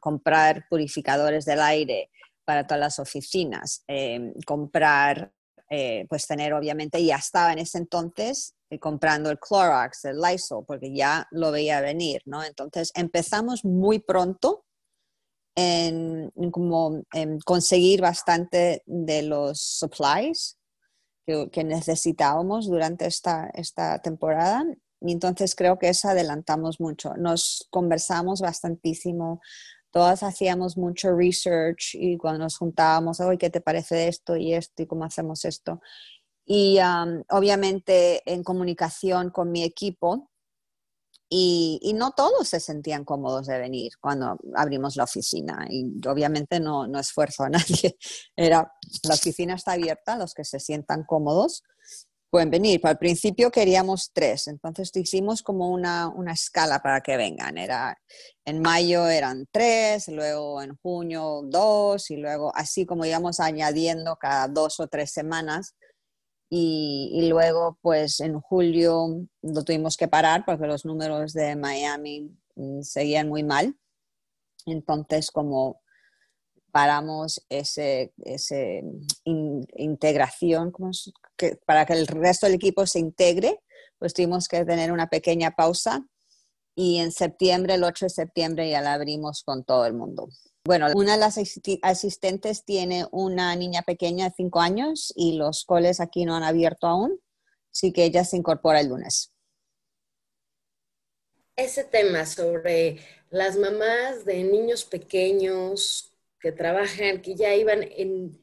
comprar 0.00 0.66
purificadores 0.70 1.44
del 1.46 1.62
aire 1.62 2.12
para 2.44 2.64
todas 2.64 2.78
las 2.78 2.98
oficinas, 3.00 3.82
eh, 3.88 4.34
comprar, 4.46 5.32
eh, 5.68 6.06
pues 6.08 6.28
tener 6.28 6.52
obviamente, 6.52 7.04
ya 7.04 7.16
estaba 7.16 7.52
en 7.52 7.58
ese 7.58 7.78
entonces 7.78 8.54
comprando 8.78 9.30
el 9.30 9.38
Clorox, 9.38 10.04
el 10.04 10.20
Lysol, 10.20 10.64
porque 10.66 10.94
ya 10.94 11.26
lo 11.30 11.50
veía 11.50 11.80
venir, 11.80 12.20
¿no? 12.26 12.44
Entonces 12.44 12.92
empezamos 12.94 13.64
muy 13.64 13.98
pronto 13.98 14.66
en, 15.54 16.30
como, 16.52 17.02
conseguir 17.44 18.00
bastante 18.00 18.82
de 18.86 19.22
los 19.22 19.60
supplies 19.60 20.58
que, 21.26 21.64
necesitábamos 21.64 22.68
durante 22.68 23.06
esta, 23.06 23.50
esta 23.54 24.00
temporada 24.00 24.64
Y 25.00 25.12
entonces 25.12 25.54
creo 25.54 25.78
que 25.78 25.88
eso 25.90 26.08
adelantamos 26.08 26.80
mucho. 26.80 27.14
Nos 27.16 27.66
conversamos 27.70 28.40
bastantísimo, 28.40 29.40
todas 29.90 30.22
hacíamos 30.22 30.76
mucho 30.76 31.14
research 31.14 31.94
y 31.94 32.16
cuando 32.16 32.44
nos 32.44 32.56
juntábamos, 32.58 33.20
hoy 33.20 33.38
¿qué 33.38 33.50
te 33.50 33.60
parece 33.60 34.08
esto 34.08 34.36
y 34.36 34.54
esto 34.54 34.82
y 34.82 34.86
cómo 34.86 35.04
hacemos 35.04 35.44
esto? 35.44 35.80
Y 36.50 36.78
obviamente 37.28 38.22
en 38.24 38.42
comunicación 38.42 39.28
con 39.28 39.52
mi 39.52 39.64
equipo, 39.64 40.30
y, 41.30 41.92
no 41.94 42.12
todos 42.12 42.48
se 42.48 42.58
sentían 42.58 43.04
cómodos 43.04 43.46
de 43.46 43.58
venir 43.58 43.92
cuando 44.00 44.38
abrimos 44.54 44.96
la 44.96 45.04
oficina. 45.04 45.66
Y 45.68 45.84
obviamente 46.08 46.58
no, 46.58 46.86
no 46.86 46.98
esfuerzo 46.98 47.44
a 47.44 47.50
nadie. 47.50 47.98
Era, 48.34 48.72
la 49.02 49.14
oficina 49.14 49.54
está 49.54 49.72
abierta, 49.72 50.16
los 50.16 50.32
que 50.32 50.44
se 50.44 50.58
sientan 50.58 51.04
cómodos 51.04 51.64
pueden 52.30 52.50
venir. 52.50 52.80
Pero 52.80 52.92
al 52.92 52.98
principio 52.98 53.50
queríamos 53.50 54.10
tres, 54.14 54.48
entonces 54.48 54.90
hicimos 54.94 55.42
como 55.42 55.70
una, 55.70 56.08
una, 56.08 56.32
escala 56.32 56.80
para 56.80 57.02
que 57.02 57.16
vengan. 57.16 57.58
Era, 57.58 57.98
en 58.46 58.60
mayo 58.62 59.06
eran 59.08 59.46
tres, 59.52 60.08
luego 60.08 60.62
en 60.62 60.76
junio 60.82 61.42
dos 61.44 62.10
y 62.10 62.16
luego 62.16 62.52
así 62.54 62.86
como 62.86 63.04
íbamos 63.04 63.40
añadiendo 63.40 64.16
cada 64.16 64.48
dos 64.48 64.80
o 64.80 64.88
tres 64.88 65.12
semanas 65.12 65.74
y, 66.50 67.28
luego, 67.28 67.78
pues 67.82 68.20
en 68.20 68.40
julio 68.40 69.26
lo 69.42 69.64
tuvimos 69.64 69.96
que 69.96 70.08
parar 70.08 70.44
porque 70.46 70.66
los 70.66 70.86
números 70.86 71.34
de 71.34 71.56
Miami 71.56 72.30
mm, 72.56 72.82
seguían 72.82 73.28
muy 73.28 73.42
mal. 73.42 73.76
Entonces, 74.64 75.30
como 75.30 75.80
paramos 76.70 77.44
esa 77.48 77.82
ese 78.24 78.82
integración 79.24 80.72
para 81.66 81.86
que 81.86 81.92
el 81.94 82.06
resto 82.06 82.46
del 82.46 82.54
equipo 82.54 82.86
se 82.86 82.98
integre, 82.98 83.60
pues 83.98 84.14
tuvimos 84.14 84.48
que 84.48 84.64
tener 84.64 84.92
una 84.92 85.08
pequeña 85.08 85.52
pausa 85.52 86.06
y 86.80 87.00
en 87.00 87.10
septiembre, 87.10 87.74
el 87.74 87.82
8 87.82 88.04
de 88.04 88.10
septiembre, 88.10 88.70
ya 88.70 88.80
la 88.80 88.92
abrimos 88.92 89.42
con 89.42 89.64
todo 89.64 89.84
el 89.84 89.94
mundo. 89.94 90.28
Bueno, 90.64 90.86
una 90.94 91.14
de 91.14 91.18
las 91.18 91.36
asistentes 91.82 92.64
tiene 92.64 93.04
una 93.10 93.56
niña 93.56 93.82
pequeña 93.82 94.28
de 94.28 94.34
5 94.36 94.60
años 94.60 95.12
y 95.16 95.32
los 95.32 95.64
coles 95.64 95.98
aquí 95.98 96.24
no 96.24 96.36
han 96.36 96.44
abierto 96.44 96.86
aún, 96.86 97.20
así 97.72 97.92
que 97.92 98.04
ella 98.04 98.22
se 98.22 98.36
incorpora 98.36 98.78
el 98.78 98.90
lunes. 98.90 99.32
Ese 101.56 101.82
tema 101.82 102.24
sobre 102.24 103.00
las 103.30 103.56
mamás 103.56 104.24
de 104.24 104.44
niños 104.44 104.84
pequeños 104.84 106.12
que 106.38 106.52
trabajan, 106.52 107.22
que 107.22 107.34
ya 107.34 107.56
iban 107.56 107.82
en, 107.82 108.40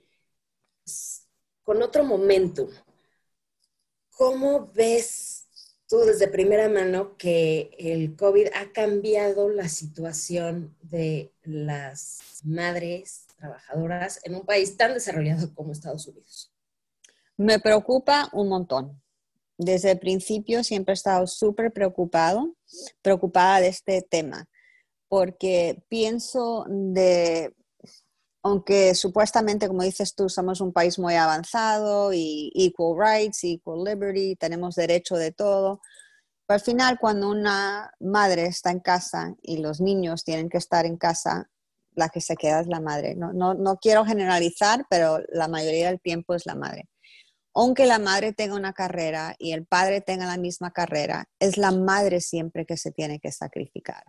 con 1.64 1.82
otro 1.82 2.04
momento, 2.04 2.68
¿cómo 4.10 4.70
ves 4.74 5.35
tú 5.88 6.00
desde 6.00 6.28
primera 6.28 6.70
mano 6.70 7.16
que 7.18 7.72
el 7.78 8.16
COVID 8.16 8.48
ha 8.56 8.72
cambiado 8.72 9.50
la 9.50 9.70
situación 9.70 10.76
de 10.82 11.32
las 11.44 12.42
madres 12.44 13.28
trabajadoras 13.38 14.20
en 14.24 14.36
un 14.36 14.46
país 14.46 14.78
tan 14.78 14.94
desarrollado 14.94 15.54
como 15.54 15.72
Estados 15.72 16.08
Unidos? 16.08 16.52
Me 17.38 17.60
preocupa 17.60 18.30
un 18.34 18.50
montón. 18.50 19.02
Desde 19.58 19.92
el 19.92 20.00
principio 20.00 20.64
siempre 20.64 20.94
he 20.94 20.96
estado 20.96 21.28
súper 21.28 21.72
preocupado, 21.72 22.56
preocupada 23.02 23.62
de 23.62 23.68
este 23.68 24.02
tema, 24.02 24.46
porque 25.08 25.84
pienso 25.88 26.66
de, 26.68 27.54
aunque 28.46 28.94
supuestamente, 28.94 29.68
como 29.68 29.82
dices 29.82 30.14
tú, 30.14 30.30
somos 30.30 30.62
un 30.62 30.72
país 30.72 31.00
muy 31.00 31.16
avanzado 31.16 32.14
y 32.14 32.52
equal 32.54 32.96
rights, 32.96 33.44
equal 33.44 33.84
liberty, 33.84 34.36
tenemos 34.36 34.76
derecho 34.76 35.16
de 35.16 35.32
todo, 35.32 35.82
al 36.48 36.60
final 36.60 37.00
cuando 37.00 37.32
una 37.32 37.92
madre 38.00 38.46
está 38.46 38.70
en 38.70 38.82
casa 38.82 39.34
y 39.42 39.58
los 39.58 39.82
niños 39.82 40.24
tienen 40.24 40.48
que 40.48 40.60
estar 40.60 40.86
en 40.86 40.96
casa, 40.96 41.50
la 41.96 42.10
que 42.10 42.22
se 42.22 42.36
queda 42.36 42.60
es 42.60 42.68
la 42.68 42.80
madre. 42.80 43.16
No, 43.16 43.34
no, 43.34 43.56
no 43.56 43.78
quiero 43.78 44.06
generalizar, 44.06 44.86
pero 44.92 45.22
la 45.30 45.48
mayoría 45.48 45.88
del 45.88 46.00
tiempo 46.00 46.36
es 46.36 46.46
la 46.46 46.54
madre. 46.54 46.88
Aunque 47.56 47.88
la 47.88 47.98
madre 47.98 48.32
tenga 48.32 48.54
una 48.54 48.74
carrera 48.74 49.34
y 49.40 49.54
el 49.54 49.66
padre 49.66 50.02
tenga 50.02 50.28
la 50.28 50.38
misma 50.38 50.70
carrera, 50.70 51.26
es 51.40 51.58
la 51.58 51.72
madre 51.72 52.22
siempre 52.22 52.68
que 52.68 52.78
se 52.78 52.92
tiene 52.92 53.20
que 53.20 53.32
sacrificar. 53.32 54.04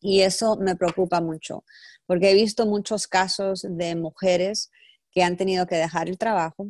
Y 0.00 0.22
eso 0.22 0.56
me 0.56 0.76
preocupa 0.76 1.20
mucho, 1.20 1.64
porque 2.06 2.30
he 2.30 2.34
visto 2.34 2.66
muchos 2.66 3.06
casos 3.06 3.66
de 3.68 3.94
mujeres 3.94 4.70
que 5.12 5.22
han 5.22 5.36
tenido 5.36 5.66
que 5.66 5.76
dejar 5.76 6.08
el 6.08 6.18
trabajo, 6.18 6.68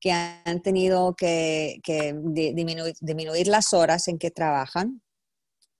que 0.00 0.12
han 0.12 0.62
tenido 0.62 1.14
que, 1.14 1.80
disminuir, 3.00 3.46
las 3.46 3.72
horas 3.72 4.08
en 4.08 4.18
que 4.18 4.30
trabajan 4.30 5.00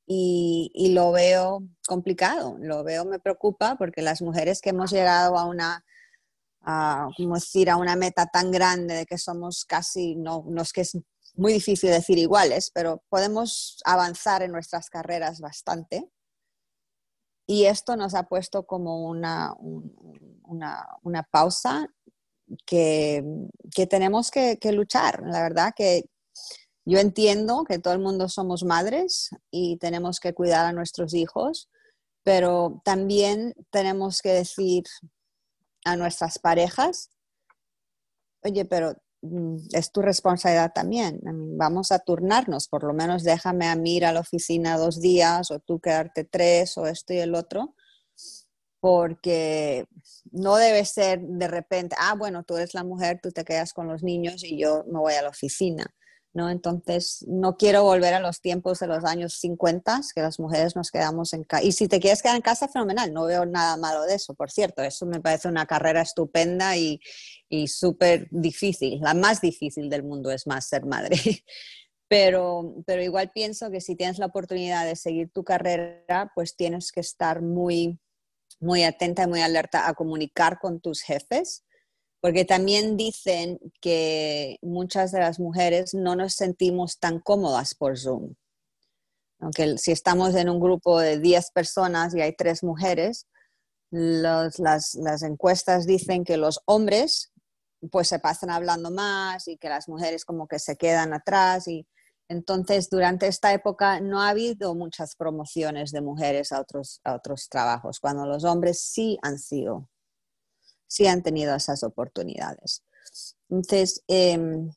y, 0.07 0.93
lo 0.95 1.13
veo 1.13 1.65
complicado, 1.87 2.57
lo 2.61 2.85
veo, 2.85 3.05
me 3.05 3.19
preocupa 3.19 3.77
porque 3.77 4.01
las 4.01 4.23
mujeres 4.23 4.61
que 4.61 4.71
hemos 4.71 4.93
llegado 4.93 5.37
a 5.37 5.45
una, 5.45 5.85
decir, 7.19 7.69
a 7.69 7.77
una 7.77 7.97
meta 7.97 8.27
tan 8.27 8.51
grande 8.53 8.95
de 8.95 9.07
que 9.07 9.19
somos 9.19 9.65
casi, 9.65 10.15
no, 10.15 10.45
no 10.49 10.63
que 10.73 10.83
es 10.83 10.97
muy 11.35 11.53
difícil 11.53 11.91
decir 11.91 12.19
iguales, 12.19 12.71
pero 12.73 13.03
podemos 13.09 13.79
avanzar 13.85 14.43
en 14.43 14.53
nuestras 14.53 14.89
carreras 14.89 15.41
bastante 15.41 16.09
y 17.53 17.67
esto 17.67 17.97
nos 17.97 18.15
ha 18.15 18.23
puesto 18.23 18.65
como 18.65 19.07
una, 19.07 19.55
una, 19.59 21.23
pausa 21.31 21.87
que, 22.65 23.23
tenemos 23.91 24.31
que, 24.31 24.59
luchar. 24.73 25.23
La 25.27 25.43
verdad 25.43 25.75
que 25.77 26.05
yo 26.87 26.99
entiendo 26.99 27.65
que 27.65 27.79
todo 27.79 27.93
el 27.93 28.01
mundo 28.01 28.31
somos 28.31 28.65
madres 28.65 29.29
y 29.51 29.77
tenemos 29.77 30.19
que 30.19 30.33
cuidar 30.33 30.65
a 30.65 30.73
nuestros 30.73 31.13
hijos, 31.13 31.69
pero 32.23 32.81
también 32.87 33.55
tenemos 33.69 34.23
que 34.23 34.33
decir 34.33 34.85
a 35.85 35.95
nuestras 35.97 36.39
parejas, 36.39 37.11
oye, 38.45 38.65
pero 38.65 38.95
es 39.73 39.93
tu 39.93 40.03
responsabilidad 40.03 40.73
también. 40.73 41.21
Vamos 41.57 41.93
a 41.93 42.01
turnarnos, 42.01 42.69
por 42.69 42.85
lo 42.85 42.93
menos 42.93 43.23
déjame 43.23 43.69
a 43.69 43.77
mí 43.77 43.97
ir 43.97 44.05
a 44.05 44.13
la 44.13 44.21
oficina 44.21 44.77
dos 44.77 45.01
días 45.01 45.51
o 45.51 45.61
tú 45.61 45.81
quedarte 45.81 46.25
tres 46.25 46.77
o 46.77 46.87
esto 46.87 47.13
y 47.13 47.19
el 47.19 47.35
otro, 47.35 47.75
porque 48.81 49.87
no 50.33 50.57
debe 50.57 50.85
ser 50.85 51.21
de 51.21 51.47
repente, 51.47 51.95
ah, 52.01 52.15
bueno, 52.15 52.43
tú 52.43 52.57
eres 52.57 52.75
la 52.75 52.83
mujer, 52.83 53.21
tú 53.23 53.31
te 53.31 53.45
quedas 53.45 53.73
con 53.73 53.87
los 53.87 54.03
niños 54.03 54.43
y 54.43 54.59
yo 54.59 54.85
me 54.89 54.99
voy 54.99 55.15
a 55.15 55.23
la 55.23 55.29
oficina. 55.29 55.87
¿No? 56.35 56.51
Entonces, 56.51 57.25
no 57.29 57.57
quiero 57.57 57.83
volver 57.83 58.15
a 58.15 58.21
los 58.21 58.41
tiempos 58.41 58.79
de 58.79 58.87
los 58.87 59.05
años 59.05 59.35
50, 59.35 60.01
que 60.15 60.23
las 60.23 60.41
mujeres 60.41 60.77
nos 60.77 60.91
quedamos 60.91 61.33
en 61.33 61.45
casa. 61.45 61.63
Y 61.63 61.73
si 61.73 61.89
te 61.89 62.01
quieres 62.01 62.23
quedar 62.23 62.37
en 62.37 62.43
casa, 62.43 62.69
fenomenal, 62.69 63.13
no 63.13 63.25
veo 63.25 63.45
nada 63.47 63.77
malo 63.77 64.03
de 64.03 64.15
eso, 64.15 64.35
por 64.35 64.51
cierto, 64.51 64.83
eso 64.83 65.07
me 65.07 65.21
parece 65.21 65.49
una 65.49 65.67
carrera 65.67 66.03
estupenda 66.03 66.77
y, 66.77 67.01
y 67.49 67.69
súper 67.69 68.29
difícil. 68.31 69.01
La 69.01 69.15
más 69.15 69.41
difícil 69.41 69.91
del 69.91 70.03
mundo 70.03 70.31
es 70.31 70.47
más 70.47 70.67
ser 70.67 70.85
madre. 70.87 71.17
Pero, 72.09 72.75
pero 72.85 73.03
igual 73.03 73.31
pienso 73.33 73.71
que 73.71 73.81
si 73.81 73.97
tienes 73.97 74.19
la 74.19 74.27
oportunidad 74.27 74.85
de 74.85 74.97
seguir 74.97 75.31
tu 75.31 75.45
carrera, 75.45 76.31
pues 76.35 76.57
tienes 76.57 76.93
que 76.93 77.01
estar 77.01 77.41
muy, 77.41 77.99
muy 78.61 78.85
atenta 78.85 79.23
y 79.23 79.29
muy 79.29 79.41
alerta 79.41 79.89
a 79.89 79.95
comunicar 79.95 80.59
con 80.59 80.79
tus 80.79 81.01
jefes 81.01 81.65
porque 82.23 82.45
también 82.45 82.97
dicen 82.97 83.59
que 83.81 84.57
muchas 84.63 85.11
de 85.11 85.19
las 85.19 85.41
mujeres 85.41 85.93
no 85.93 86.15
nos 86.15 86.35
sentimos 86.35 87.01
tan 87.01 87.19
cómodas 87.19 87.75
por 87.75 87.99
Zoom. 87.99 88.35
Aunque 89.41 89.77
si 89.77 89.91
estamos 89.91 90.37
en 90.37 90.49
un 90.49 90.61
grupo 90.61 91.01
de 91.01 91.19
10 91.19 91.51
personas 91.51 92.15
y 92.15 92.21
hay 92.21 92.33
tres 92.37 92.63
mujeres, 92.63 93.27
las, 93.91 94.61
las, 94.61 95.23
encuestas 95.25 95.85
dicen 95.85 96.23
que 96.23 96.37
los 96.37 96.61
hombres 96.65 97.33
pues 97.91 98.07
se 98.07 98.21
pasan 98.21 98.51
hablando 98.51 98.93
más 98.93 99.49
y 99.49 99.57
que 99.57 99.69
las 99.69 99.89
mujeres 99.89 100.25
como 100.25 100.47
que 100.47 100.61
se 100.61 100.77
quedan 100.77 101.13
atrás 101.13 101.67
y 101.67 101.89
entonces 102.29 102.89
durante 102.89 103.27
esta 103.27 103.53
época 103.53 104.01
no 104.01 104.23
ha 104.23 104.29
habido 104.29 104.77
muchas 104.77 105.17
promociones 105.17 105.91
de 105.91 106.03
mujeres 106.03 106.53
a 106.53 106.61
otros, 106.61 107.01
a 107.03 107.15
otros 107.17 107.49
trabajos, 107.49 107.99
cuando 107.99 108.27
los 108.27 108.45
hombres 108.45 108.81
sí 108.81 109.19
han 109.23 109.41
sido 109.41 109.89
sí 110.93 111.07
han 111.07 111.23
tenido 111.23 111.55
esas 111.55 111.83
oportunidades. 111.85 112.83
Entonces, 113.49 114.05
em, 114.09 114.71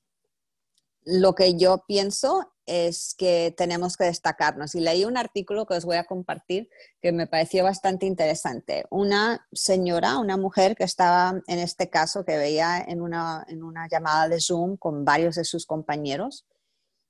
lo 1.03 1.35
que 1.35 1.57
yo 1.57 1.83
pienso 1.85 2.51
es 2.65 3.13
que 3.17 3.53
tenemos 3.55 3.97
que 3.97 4.05
destacarnos. 4.05 4.73
Y 4.75 4.79
leí 4.79 5.03
un 5.03 5.17
artículo 5.17 5.65
que 5.65 5.75
os 5.75 5.83
voy 5.85 5.97
a 5.97 6.05
compartir 6.05 6.69
que 7.01 7.11
me 7.11 7.27
pareció 7.27 7.63
bastante 7.65 8.05
interesante. 8.05 8.85
Una 8.89 9.45
señora, 9.51 10.17
una 10.17 10.37
mujer 10.37 10.75
que 10.75 10.85
estaba 10.85 11.41
en 11.47 11.59
este 11.59 11.89
caso, 11.89 12.23
que 12.23 12.37
veía 12.37 12.79
en 12.79 13.01
una, 13.01 13.45
en 13.49 13.61
una 13.61 13.87
llamada 13.89 14.29
de 14.29 14.39
Zoom 14.39 14.77
con 14.77 15.03
varios 15.03 15.35
de 15.35 15.43
sus 15.43 15.65
compañeros 15.65 16.45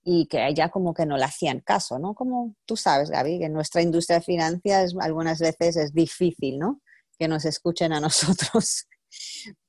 y 0.04 0.28
que 0.28 0.48
ella 0.48 0.70
como 0.70 0.94
que 0.94 1.06
no 1.06 1.18
le 1.18 1.26
hacían 1.26 1.62
caso, 1.62 2.00
¿no? 2.00 2.16
Como 2.16 2.56
tú 2.66 2.76
sabes, 2.76 3.10
Gaby, 3.10 3.40
que 3.40 3.46
en 3.46 3.54
nuestra 3.54 3.82
industria 3.82 4.20
de 4.20 4.26
finanzas 4.26 4.94
algunas 5.00 5.40
veces 5.40 5.78
es 5.78 5.94
difícil, 5.94 6.60
¿no? 6.60 6.82
Que 7.18 7.28
nos 7.28 7.46
escuchen 7.46 7.94
a 7.94 8.00
nosotros. 8.00 8.88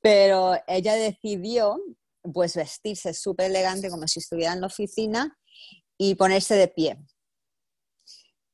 Pero 0.01 0.57
ella 0.67 0.95
decidió 0.95 1.81
pues 2.33 2.57
vestirse 2.57 3.15
súper 3.15 3.47
elegante 3.47 3.91
como 3.91 4.07
si 4.09 4.21
estuviera 4.21 4.53
en 4.53 4.61
la 4.61 4.67
oficina 4.67 5.39
y 5.99 6.15
ponerse 6.15 6.55
de 6.55 6.69
pie. 6.69 6.99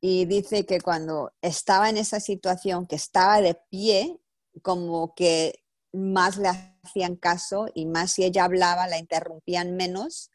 Y 0.00 0.24
dice 0.26 0.66
que 0.66 0.80
cuando 0.80 1.32
estaba 1.40 1.88
en 1.88 1.96
esa 1.96 2.18
situación, 2.18 2.86
que 2.86 2.96
estaba 2.96 3.40
de 3.40 3.54
pie, 3.70 4.18
como 4.60 5.14
que 5.14 5.62
más 5.92 6.38
le 6.38 6.48
hacían 6.82 7.16
caso 7.16 7.66
y 7.74 7.86
más 7.86 8.12
si 8.12 8.24
ella 8.24 8.44
hablaba, 8.44 8.88
la 8.88 8.98
interrumpían 8.98 9.76
menos. 9.76 10.30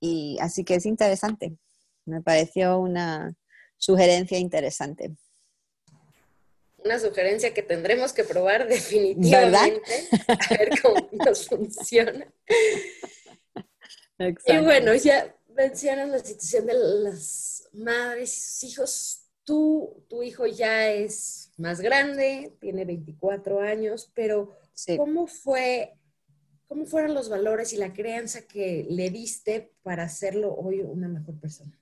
Y 0.00 0.38
así 0.40 0.64
que 0.64 0.76
es 0.76 0.86
interesante. 0.86 1.58
Me 2.04 2.22
pareció 2.22 2.78
una 2.78 3.34
sugerencia 3.76 4.38
interesante. 4.38 5.16
Una 6.86 7.00
sugerencia 7.00 7.52
que 7.52 7.62
tendremos 7.62 8.12
que 8.12 8.22
probar 8.22 8.68
definitivamente. 8.68 10.08
A 10.28 10.54
ver 10.56 10.70
cómo 10.80 11.08
nos 11.26 11.48
funciona. 11.48 12.32
Y 14.46 14.58
bueno, 14.58 14.94
ya 14.94 15.34
mencionas 15.48 16.08
la 16.08 16.18
situación 16.20 16.66
de 16.66 16.74
las 16.74 17.68
madres 17.72 18.32
y 18.32 18.40
sus 18.40 18.64
hijos. 18.64 19.22
Tú, 19.42 20.04
tu 20.08 20.22
hijo 20.22 20.46
ya 20.46 20.90
es 20.90 21.52
más 21.56 21.80
grande, 21.80 22.56
tiene 22.60 22.84
24 22.84 23.60
años, 23.60 24.10
pero 24.12 24.56
¿cómo 24.96 25.28
fue, 25.28 25.94
cómo 26.66 26.84
fueron 26.84 27.14
los 27.14 27.28
valores 27.28 27.72
y 27.72 27.76
la 27.76 27.92
crianza 27.92 28.42
que 28.42 28.86
le 28.88 29.10
diste 29.10 29.72
para 29.82 30.02
hacerlo 30.04 30.52
hoy 30.52 30.80
una 30.80 31.08
mejor 31.08 31.38
persona? 31.38 31.78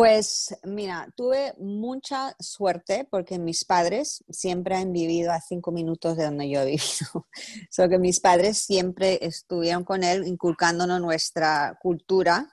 Pues 0.00 0.56
mira, 0.62 1.12
tuve 1.14 1.52
mucha 1.58 2.34
suerte 2.40 3.06
porque 3.10 3.38
mis 3.38 3.66
padres 3.66 4.24
siempre 4.30 4.74
han 4.76 4.94
vivido 4.94 5.30
a 5.30 5.42
cinco 5.42 5.72
minutos 5.72 6.16
de 6.16 6.24
donde 6.24 6.48
yo 6.48 6.60
he 6.62 6.64
vivido. 6.64 7.28
Solo 7.70 7.90
que 7.90 7.98
mis 7.98 8.18
padres 8.18 8.56
siempre 8.56 9.18
estuvieron 9.20 9.84
con 9.84 10.02
él 10.02 10.26
inculcándonos 10.26 11.02
nuestra 11.02 11.78
cultura, 11.82 12.50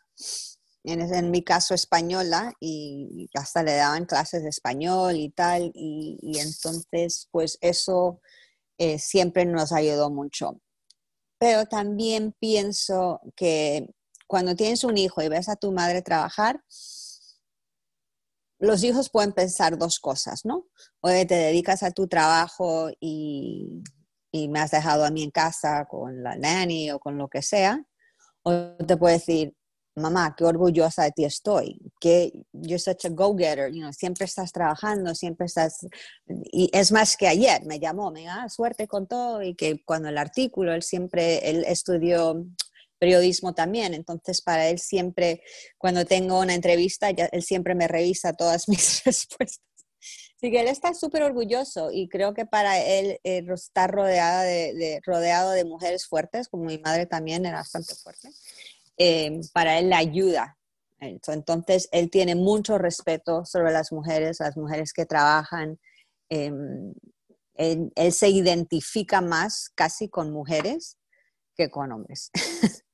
en, 0.83 1.31
mi 1.31 1.41
caso 1.41 1.73
española, 1.73 2.51
y 2.59 3.29
hasta 3.33 3.63
le 3.63 3.75
daban 3.75 4.03
clases 4.03 4.43
de 4.43 4.49
español 4.49 5.15
y 5.15 5.29
tal. 5.29 5.71
Y, 5.73 6.37
entonces, 6.41 7.29
pues 7.31 7.57
eso 7.61 8.19
eh, 8.77 8.99
siempre 8.99 9.45
nos 9.45 9.71
ayudó 9.71 10.09
mucho. 10.09 10.59
Pero 11.39 11.65
también 11.65 12.35
pienso 12.41 13.21
que 13.37 13.87
cuando 14.27 14.53
tienes 14.53 14.83
un 14.83 14.97
hijo 14.97 15.21
y 15.21 15.29
ves 15.29 15.47
a 15.47 15.55
tu 15.55 15.71
madre 15.71 16.01
trabajar, 16.01 16.61
los 18.59 18.83
hijos 18.83 19.09
pueden 19.09 19.33
pensar 19.33 19.77
dos 19.77 19.99
cosas, 19.99 20.45
¿no? 20.45 20.67
O 21.01 21.09
te 21.09 21.25
dedicas 21.25 21.83
a 21.83 21.91
tu 21.91 22.07
trabajo 22.07 22.89
y, 22.99 23.83
me 24.49 24.59
has 24.59 24.69
dejado 24.69 25.03
a 25.03 25.09
mí 25.09 25.23
en 25.23 25.31
casa 25.31 25.87
con 25.89 26.21
la 26.21 26.35
nanny 26.35 26.91
o 26.91 26.99
con 26.99 27.17
lo 27.17 27.27
que 27.27 27.41
sea. 27.41 27.83
O 28.43 28.53
te 28.85 28.95
puede 28.95 29.15
decir, 29.15 29.55
mamá, 29.97 30.35
qué 30.37 30.45
orgullosa 30.45 31.03
de 31.03 31.11
ti 31.11 31.25
estoy, 31.25 31.79
que 31.99 32.31
you're 32.53 32.77
such 32.77 33.05
a 33.05 33.09
go-getter, 33.09 33.71
siempre 33.93 34.25
estás 34.25 34.51
trabajando, 34.51 35.15
siempre 35.15 35.47
estás... 35.47 35.87
Y 36.27 36.69
es 36.71 36.91
más 36.91 37.17
que 37.17 37.27
ayer 37.27 37.65
me 37.65 37.79
llamó, 37.79 38.11
me 38.11 38.25
da 38.25 38.43
ah, 38.43 38.49
suerte 38.49 38.87
con 38.87 39.07
todo 39.07 39.41
y 39.41 39.55
que 39.55 39.83
cuando 39.83 40.09
el 40.09 40.17
artículo, 40.17 40.73
él 40.73 40.83
siempre, 40.83 41.49
él 41.49 41.65
estudió 41.67 42.45
periodismo 42.97 43.53
también, 43.53 43.93
entonces 43.93 44.41
para 44.41 44.67
él 44.69 44.79
siempre, 44.79 45.41
cuando 45.77 46.05
tengo 46.05 46.39
una 46.39 46.55
entrevista, 46.55 47.09
él 47.09 47.43
siempre 47.43 47.75
me 47.75 47.87
revisa 47.87 48.33
todas 48.33 48.67
mis 48.69 49.03
respuestas. 49.03 49.61
Así 50.37 50.51
que 50.51 50.61
él 50.61 50.67
está 50.67 50.93
súper 50.93 51.23
orgulloso 51.23 51.89
y 51.91 52.07
creo 52.09 52.35
que 52.35 52.45
para 52.45 52.79
él 52.79 53.19
eh, 53.23 53.43
estar 53.51 53.91
rodeado 53.91 55.51
de 55.51 55.65
mujeres 55.65 56.05
fuertes, 56.05 56.47
como 56.47 56.65
mi 56.65 56.77
madre 56.77 57.07
también 57.07 57.45
era 57.45 57.57
bastante 57.57 57.95
fuerte, 57.95 58.29
eh, 58.97 59.39
para 59.51 59.79
él 59.79 59.89
la 59.89 59.97
ayuda. 59.97 60.57
Entonces, 60.99 61.89
él 61.91 62.09
tiene 62.09 62.35
mucho 62.35 62.77
respeto 62.77 63.45
sobre 63.45 63.71
las 63.71 63.91
mujeres, 63.91 64.39
las 64.39 64.57
mujeres 64.57 64.93
que 64.93 65.05
trabajan. 65.05 65.79
Em, 66.29 66.93
él, 67.55 67.91
se 68.11 68.29
identifica 68.29 69.21
más 69.21 69.69
casi 69.75 70.09
con 70.09 70.31
mujeres 70.31 70.97
que 71.55 71.69
con 71.69 71.91
hombres. 71.91 72.31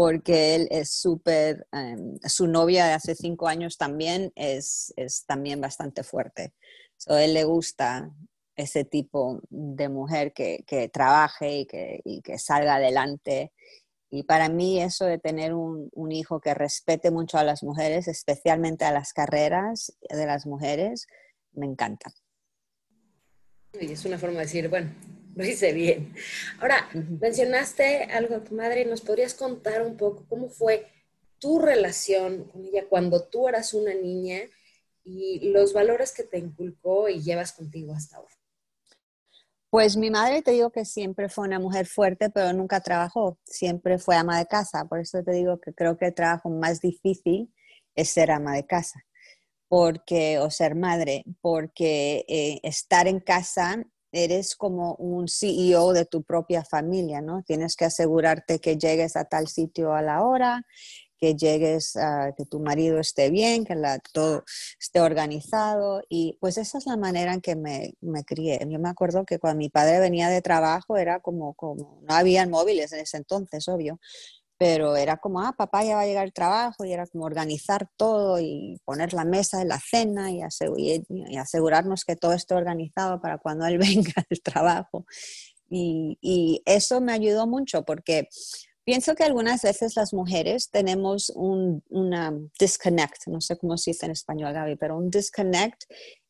porque 0.00 0.54
él 0.54 0.66
es 0.70 0.92
súper, 0.92 1.66
em, 1.72 2.18
su 2.24 2.46
novia 2.46 2.86
de 2.86 2.94
hace 2.94 3.14
cinco 3.14 3.48
años 3.48 3.76
también 3.76 4.32
es, 4.34 4.94
es 4.96 5.26
también 5.26 5.60
bastante 5.60 6.02
fuerte. 6.04 6.54
So, 6.96 7.12
a 7.12 7.22
él 7.22 7.34
le 7.34 7.44
gusta 7.44 8.10
ese 8.56 8.86
tipo 8.86 9.42
de 9.50 9.90
mujer 9.90 10.32
que, 10.32 10.64
que 10.66 10.88
trabaje 10.88 11.58
y 11.58 11.66
que, 11.66 12.00
y 12.02 12.22
que, 12.22 12.38
salga 12.38 12.76
adelante. 12.76 13.52
Y 14.08 14.22
para 14.22 14.48
mí 14.48 14.80
eso 14.80 15.04
de 15.04 15.18
tener 15.18 15.52
un, 15.52 15.90
un, 15.92 16.12
hijo 16.12 16.40
que 16.40 16.54
respete 16.54 17.10
mucho 17.10 17.36
a 17.36 17.44
las 17.44 17.62
mujeres, 17.62 18.08
especialmente 18.08 18.86
a 18.86 18.92
las 18.92 19.12
carreras 19.12 19.94
de 20.08 20.24
las 20.24 20.46
mujeres, 20.46 21.08
me 21.52 21.66
encanta. 21.66 22.10
Y 23.78 23.92
es 23.92 24.02
una 24.06 24.16
forma 24.16 24.38
de 24.38 24.46
decir, 24.46 24.70
bueno, 24.70 24.94
lo 25.34 25.44
hice 25.44 25.72
bien. 25.72 26.14
Ahora, 26.60 26.88
mencionaste 26.92 28.04
algo 28.04 28.36
de 28.36 28.48
tu 28.48 28.54
madre, 28.54 28.84
¿nos 28.84 29.00
podrías 29.00 29.34
contar 29.34 29.82
un 29.82 29.96
poco 29.96 30.24
cómo 30.28 30.48
fue 30.48 30.86
tu 31.38 31.58
relación 31.58 32.44
con 32.44 32.64
ella 32.64 32.84
cuando 32.88 33.24
tú 33.24 33.48
eras 33.48 33.74
una 33.74 33.94
niña 33.94 34.40
y 35.04 35.50
los 35.50 35.72
valores 35.72 36.12
que 36.12 36.24
te 36.24 36.38
inculcó 36.38 37.08
y 37.08 37.22
llevas 37.22 37.52
contigo 37.52 37.94
hasta 37.94 38.18
ahora? 38.18 38.34
Pues 39.70 39.96
mi 39.96 40.10
madre 40.10 40.42
te 40.42 40.50
digo 40.50 40.70
que 40.70 40.84
siempre 40.84 41.28
fue 41.28 41.46
una 41.46 41.60
mujer 41.60 41.86
fuerte, 41.86 42.28
pero 42.28 42.52
nunca 42.52 42.80
trabajó, 42.80 43.38
siempre 43.44 43.98
fue 43.98 44.16
ama 44.16 44.36
de 44.36 44.46
casa, 44.46 44.84
por 44.86 44.98
eso 44.98 45.22
te 45.22 45.30
digo 45.30 45.60
que 45.60 45.72
creo 45.72 45.96
que 45.96 46.06
el 46.06 46.14
trabajo 46.14 46.50
más 46.50 46.80
difícil 46.80 47.54
es 47.94 48.10
ser 48.10 48.32
ama 48.32 48.54
de 48.54 48.66
casa. 48.66 49.04
Porque, 49.68 50.40
o 50.40 50.50
ser 50.50 50.74
madre, 50.74 51.24
porque 51.40 52.24
eh, 52.26 52.58
estar 52.64 53.06
en 53.06 53.20
casa 53.20 53.84
eres 54.12 54.56
como 54.56 54.94
un 54.96 55.28
CEO 55.28 55.92
de 55.92 56.04
tu 56.04 56.22
propia 56.22 56.64
familia, 56.64 57.20
¿no? 57.20 57.42
Tienes 57.42 57.76
que 57.76 57.84
asegurarte 57.84 58.58
que 58.60 58.76
llegues 58.76 59.16
a 59.16 59.24
tal 59.24 59.48
sitio 59.48 59.94
a 59.94 60.02
la 60.02 60.22
hora, 60.24 60.64
que 61.18 61.34
llegues, 61.34 61.96
a, 61.96 62.32
que 62.36 62.46
tu 62.46 62.60
marido 62.60 62.98
esté 62.98 63.30
bien, 63.30 63.64
que 63.64 63.74
la, 63.74 63.98
todo 63.98 64.44
esté 64.80 65.00
organizado. 65.00 66.02
Y 66.08 66.38
pues 66.40 66.56
esa 66.58 66.78
es 66.78 66.86
la 66.86 66.96
manera 66.96 67.34
en 67.34 67.40
que 67.40 67.56
me, 67.56 67.94
me, 68.00 68.24
crié. 68.24 68.58
Yo 68.68 68.78
me 68.78 68.88
acuerdo 68.88 69.24
que 69.24 69.38
cuando 69.38 69.58
mi 69.58 69.68
padre 69.68 70.00
venía 70.00 70.30
de 70.30 70.40
trabajo 70.40 70.96
era 70.96 71.20
como, 71.20 71.54
como 71.54 72.00
no 72.02 72.14
había 72.14 72.48
móviles 72.48 72.92
en 72.92 73.00
ese 73.00 73.18
entonces, 73.18 73.68
obvio 73.68 74.00
pero 74.60 74.94
era 74.94 75.16
como, 75.16 75.40
ah, 75.40 75.54
papá 75.56 75.82
ya 75.84 75.96
va 75.96 76.02
a 76.02 76.06
llegar 76.06 76.24
al 76.24 76.34
trabajo 76.34 76.84
y 76.84 76.92
era 76.92 77.06
como 77.06 77.24
organizar 77.24 77.88
todo 77.96 78.38
y 78.38 78.78
poner 78.84 79.14
la 79.14 79.24
mesa 79.24 79.58
de 79.58 79.64
la 79.64 79.80
cena 79.80 80.30
y, 80.30 80.42
asegurarnos 81.38 82.04
que 82.04 82.14
todo 82.14 82.34
esté 82.34 82.52
organizado 82.54 83.22
para 83.22 83.38
cuando 83.38 83.64
él 83.64 83.78
venga 83.78 84.12
al 84.16 84.40
trabajo. 84.42 85.06
Y, 85.70 86.18
y, 86.20 86.62
eso 86.66 87.00
me 87.00 87.14
ayudó 87.14 87.46
mucho 87.46 87.86
porque 87.86 88.28
pienso 88.84 89.14
que 89.14 89.24
algunas 89.24 89.62
veces 89.62 89.96
las 89.96 90.12
mujeres 90.12 90.68
tenemos 90.70 91.32
un 91.34 91.82
una 91.88 92.30
disconnect, 92.58 93.28
no 93.28 93.40
sé 93.40 93.56
cómo 93.56 93.78
se 93.78 93.92
dice 93.92 94.04
en 94.04 94.12
español, 94.12 94.52
Gaby, 94.52 94.76
pero 94.76 94.98
un 94.98 95.08
disconnect 95.08 95.84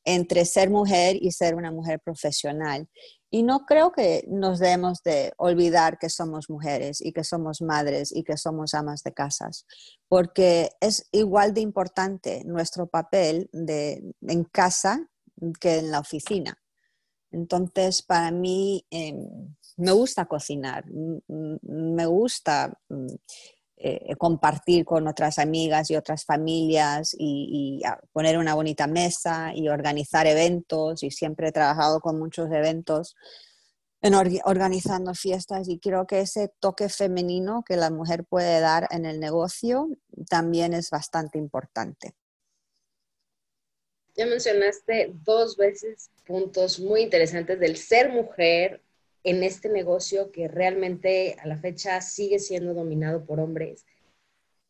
entre 0.05 0.45
ser 0.45 0.71
mujer 0.71 1.17
y 1.21 1.33
ser 1.33 1.57
una 1.57 1.73
mujer 1.73 1.99
profesional. 1.99 2.89
Y 3.31 3.45
no 3.45 3.65
creo 3.65 3.93
que 3.93 4.25
nos 4.29 4.59
debemos 4.59 5.03
de 5.05 5.33
olvidar 5.37 5.99
que 5.99 6.11
somos 6.11 6.51
mujeres 6.51 7.01
y 7.01 7.13
que 7.13 7.23
somos 7.23 7.63
madres 7.63 8.11
y 8.15 8.25
que 8.25 8.37
somos 8.37 8.75
amas 8.75 9.05
de 9.05 9.13
casas, 9.15 9.67
porque 10.09 10.71
es 10.81 11.09
igual 11.13 11.55
de 11.55 11.61
importante 11.61 12.43
nuestro 12.45 12.89
papel 12.89 13.49
de, 13.53 14.03
en 14.23 14.45
casa 14.45 15.09
que 15.61 15.79
en 15.79 15.93
la 15.93 16.01
oficina. 16.01 16.59
Entonces, 17.31 18.03
para 18.03 18.33
mí, 18.33 18.85
em, 18.91 19.55
me 19.77 19.93
gusta 19.93 20.27
cocinar, 20.27 20.85
me 20.89 22.07
gusta 22.07 22.77
mm, 22.89 23.15
eh, 23.83 24.15
compartir 24.17 24.85
con 24.85 25.09
otras 25.09 25.39
amigas 25.39 25.91
y 25.91 25.97
otras 25.97 26.27
familias 26.27 27.17
y, 27.19 27.81
poner 28.13 28.37
una 28.37 28.55
bonita 28.55 28.87
mesa 28.87 29.53
y 29.55 29.71
organizar 29.71 30.27
eventos 30.27 31.03
y 31.03 31.11
siempre 31.11 31.49
he 31.49 31.53
trabajado 31.53 32.01
con 32.01 32.19
muchos 32.19 32.53
eventos 32.53 33.17
en 34.03 34.13
organizando 34.45 35.15
fiestas 35.15 35.67
y 35.71 35.79
creo 35.79 36.07
que 36.07 36.21
ese 36.21 36.53
toque 36.61 36.91
femenino 36.91 37.63
que 37.67 37.77
la 37.77 37.89
mujer 37.89 38.27
puede 38.27 38.61
dar 38.61 38.87
en 38.91 39.07
el 39.07 39.19
negocio 39.19 39.89
también 40.29 40.75
es 40.75 40.91
bastante 40.91 41.39
importante. 41.39 42.13
Ya 44.15 44.27
mencionaste 44.27 45.15
dos 45.25 45.57
veces 45.57 46.11
puntos 46.27 46.81
muy 46.81 47.01
interesantes 47.01 47.59
del 47.59 47.79
ser 47.79 48.13
mujer 48.13 48.83
en 49.25 49.43
este 49.43 49.69
negocio 49.69 50.31
que 50.33 50.49
realmente 50.49 51.37
a 51.41 51.47
la 51.47 51.57
fecha 51.57 52.01
sigue 52.01 52.39
siendo 52.39 52.75
dominado 52.75 53.25
por 53.25 53.41
hombres. 53.41 53.85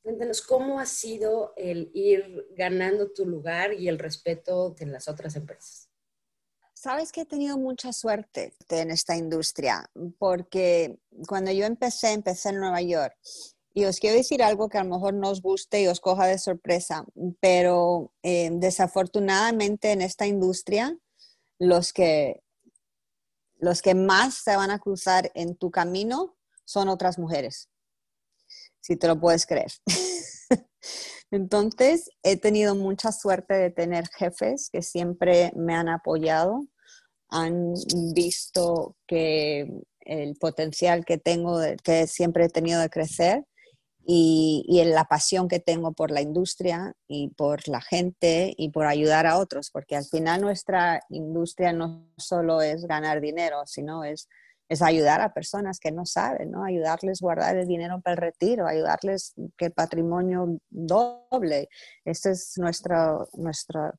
Cuéntanos 0.02 0.40
cómo 0.40 0.80
ha 0.80 0.86
sido 0.86 1.52
el 1.56 1.90
ir 1.94 2.46
ganando 2.56 3.10
tu 3.10 3.26
lugar 3.26 3.74
y 3.74 3.88
el 3.88 3.98
respeto 3.98 4.70
de 4.70 4.86
las 4.86 5.08
otras 5.08 5.36
empresas. 5.36 5.88
Sabes 6.74 7.12
que 7.12 7.20
he 7.20 7.26
tenido 7.26 7.58
mucha 7.58 7.92
suerte 7.92 8.54
en 8.70 8.90
esta 8.90 9.14
industria, 9.14 9.90
porque 10.18 10.98
cuando 11.28 11.52
yo 11.52 11.66
empecé, 11.66 12.12
empecé 12.12 12.48
en 12.48 12.60
Nueva 12.60 12.80
York 12.80 13.14
Y 13.74 13.84
os 13.84 14.00
quiero 14.00 14.16
decir 14.16 14.42
algo 14.42 14.70
que 14.70 14.78
a 14.78 14.84
lo 14.84 14.90
mejor 14.90 15.12
no 15.12 15.28
os 15.28 15.42
guste 15.42 15.82
y 15.82 15.86
os 15.88 16.00
coja 16.00 16.26
de 16.26 16.38
sorpresa, 16.38 17.04
pero 17.38 18.14
eh, 18.22 18.48
desafortunadamente 18.52 19.92
en 19.92 20.00
esta 20.00 20.26
industria, 20.26 20.96
los 21.58 21.92
que, 21.92 22.42
los 23.60 23.82
que 23.82 23.94
más 23.94 24.34
se 24.34 24.56
van 24.56 24.70
a 24.70 24.78
cruzar 24.78 25.30
en 25.34 25.56
tu 25.56 25.70
camino 25.70 26.36
son 26.64 26.88
otras 26.88 27.18
mujeres, 27.18 27.68
si 28.80 28.96
te 28.96 29.06
lo 29.06 29.20
puedes 29.20 29.46
creer. 29.46 29.70
Entonces, 31.30 32.10
he 32.22 32.36
tenido 32.36 32.74
mucha 32.74 33.12
suerte 33.12 33.54
de 33.54 33.70
tener 33.70 34.08
jefes 34.08 34.68
que 34.70 34.82
siempre 34.82 35.52
me 35.54 35.74
han 35.74 35.88
apoyado, 35.88 36.60
han 37.28 37.74
visto 38.14 38.96
que 39.06 39.68
el 40.00 40.36
potencial 40.36 41.04
que 41.04 41.18
tengo, 41.18 41.60
que 41.84 42.06
siempre 42.06 42.46
he 42.46 42.48
tenido 42.48 42.80
de 42.80 42.90
crecer 42.90 43.44
y, 44.12 44.64
y 44.66 44.80
en 44.80 44.90
la 44.90 45.04
pasión 45.04 45.46
que 45.46 45.60
tengo 45.60 45.92
por 45.92 46.10
la 46.10 46.20
industria 46.20 46.94
y 47.06 47.28
por 47.28 47.68
la 47.68 47.80
gente 47.80 48.52
y 48.56 48.70
por 48.70 48.86
ayudar 48.86 49.28
a 49.28 49.38
otros, 49.38 49.70
porque 49.70 49.94
al 49.94 50.04
final 50.04 50.40
nuestra 50.40 51.00
industria 51.10 51.72
no 51.72 52.08
solo 52.16 52.60
es 52.60 52.86
ganar 52.86 53.20
dinero, 53.20 53.62
sino 53.66 54.02
es 54.02 54.28
es 54.70 54.82
ayudar 54.82 55.20
a 55.20 55.34
personas 55.34 55.80
que 55.80 55.90
no 55.90 56.06
saben, 56.06 56.52
¿no? 56.52 56.64
Ayudarles 56.64 57.20
a 57.20 57.24
guardar 57.24 57.56
el 57.56 57.66
dinero 57.66 58.00
para 58.00 58.14
el 58.14 58.18
retiro, 58.18 58.68
ayudarles 58.68 59.34
que 59.56 59.66
el 59.66 59.72
patrimonio 59.72 60.60
doble. 60.70 61.68
Esta 62.04 62.30
es 62.30 62.56
nuestra, 62.56 63.18
nuestra 63.32 63.92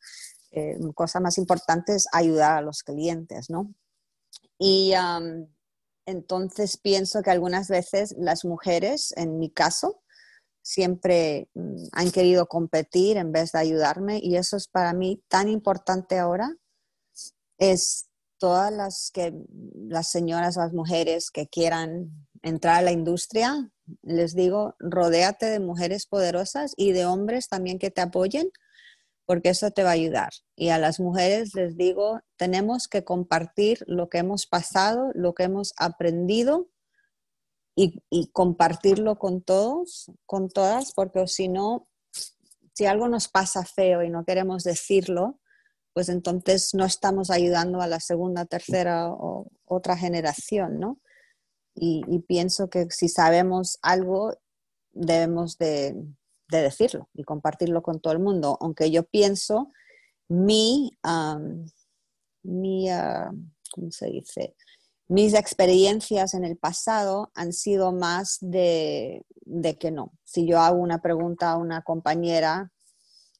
eh, 0.51 0.77
cosa 0.95 1.19
más 1.19 1.37
importante, 1.37 1.93
es 1.95 2.07
ayudar 2.13 2.59
a 2.59 2.61
los 2.61 2.83
clientes, 2.83 3.49
¿no? 3.49 3.73
Y 4.57 4.93
entonces 6.05 6.77
pienso 6.77 7.21
que 7.21 7.31
algunas 7.31 7.67
veces 7.67 8.15
las 8.17 8.45
mujeres, 8.45 9.13
en 9.17 9.39
mi 9.39 9.49
caso, 9.49 10.00
siempre 10.61 11.49
mm, 11.53 11.85
han 11.91 12.11
querido 12.11 12.47
competir 12.47 13.17
en 13.17 13.31
vez 13.31 13.51
de 13.51 13.59
ayudarme 13.59 14.19
y 14.21 14.35
eso 14.35 14.57
es 14.57 14.67
para 14.67 14.93
mí 14.93 15.23
tan 15.27 15.47
importante 15.47 16.17
ahora. 16.17 16.55
Es 17.57 18.07
todas 18.37 18.71
las 18.73 19.11
que 19.13 19.33
las 19.75 20.09
señoras, 20.09 20.55
las 20.55 20.73
mujeres 20.73 21.29
que 21.29 21.47
quieran 21.47 22.27
entrar 22.41 22.77
a 22.77 22.81
la 22.81 22.91
industria, 22.91 23.71
les 24.01 24.35
digo, 24.35 24.75
rodéate 24.79 25.45
de 25.45 25.59
mujeres 25.59 26.07
poderosas 26.07 26.73
y 26.75 26.91
de 26.91 27.05
hombres 27.05 27.47
también 27.47 27.77
que 27.77 27.91
te 27.91 28.01
apoyen, 28.01 28.49
porque 29.25 29.49
eso 29.49 29.69
te 29.71 29.83
va 29.83 29.89
a 29.89 29.93
ayudar. 29.93 30.31
Y 30.55 30.69
a 30.69 30.79
las 30.79 30.99
mujeres 30.99 31.53
les 31.53 31.77
digo, 31.77 32.19
tenemos 32.35 32.87
que 32.87 33.03
compartir 33.03 33.83
lo 33.87 34.09
que 34.09 34.17
hemos 34.17 34.47
pasado, 34.47 35.11
lo 35.13 35.33
que 35.35 35.43
hemos 35.43 35.73
aprendido 35.77 36.67
y, 38.09 38.27
compartirlo 38.31 39.17
con 39.17 39.41
todos, 39.41 40.11
con 40.25 40.49
todas, 40.49 40.93
porque 40.93 41.27
si 41.27 41.47
no, 41.47 41.87
si 42.73 42.85
algo 42.85 43.07
nos 43.07 43.27
pasa 43.27 43.65
feo 43.65 44.03
y 44.03 44.09
no 44.09 44.25
queremos 44.25 44.63
decirlo, 44.63 45.39
pues 45.93 46.09
entonces 46.09 46.73
no 46.73 46.85
estamos 46.85 47.29
ayudando 47.29 47.81
a 47.81 47.87
la 47.87 47.99
segunda, 47.99 48.45
tercera 48.45 49.09
o 49.09 49.47
otra 49.65 49.97
generación, 49.97 50.79
¿no? 50.79 50.99
Y, 51.73 52.19
pienso 52.27 52.69
que 52.69 52.87
si 52.89 53.07
sabemos 53.07 53.79
algo, 53.81 54.37
debemos 54.91 55.57
de, 55.57 55.95
decirlo 56.49 57.09
y 57.13 57.23
compartirlo 57.23 57.81
con 57.81 58.01
todo 58.01 58.11
el 58.11 58.19
mundo, 58.19 58.57
aunque 58.59 58.91
yo 58.91 59.03
pienso 59.03 59.71
mi, 60.27 60.91
mi 62.43 62.89
¿cómo 63.71 63.91
se 63.91 64.07
dice? 64.07 64.55
Mis 65.11 65.33
experiencias 65.33 66.33
en 66.35 66.45
el 66.45 66.55
pasado 66.55 67.33
han 67.35 67.51
sido 67.51 67.91
más 67.91 68.37
de, 68.39 69.25
que 69.77 69.91
no. 69.91 70.13
Si 70.23 70.47
yo 70.47 70.61
hago 70.61 70.77
una 70.77 71.01
pregunta 71.01 71.51
a 71.51 71.57
una 71.57 71.81
compañera 71.81 72.71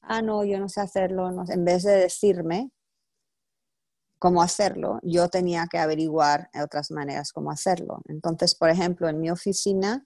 ah, 0.02 0.20
no, 0.20 0.44
yo 0.44 0.60
no 0.60 0.68
sé 0.68 0.82
hacerlo, 0.82 1.30
en 1.48 1.64
vez 1.64 1.82
de 1.84 1.92
decirme 1.92 2.70
cómo 4.18 4.42
hacerlo, 4.42 4.98
yo 5.02 5.30
tenía 5.30 5.66
que 5.66 5.78
averiguar 5.78 6.50
otras 6.62 6.90
maneras 6.90 7.32
cómo 7.32 7.50
hacerlo. 7.50 8.02
Entonces, 8.04 8.54
por 8.54 8.68
ejemplo, 8.68 9.08
en 9.08 9.18
mi 9.18 9.30
oficina, 9.30 10.04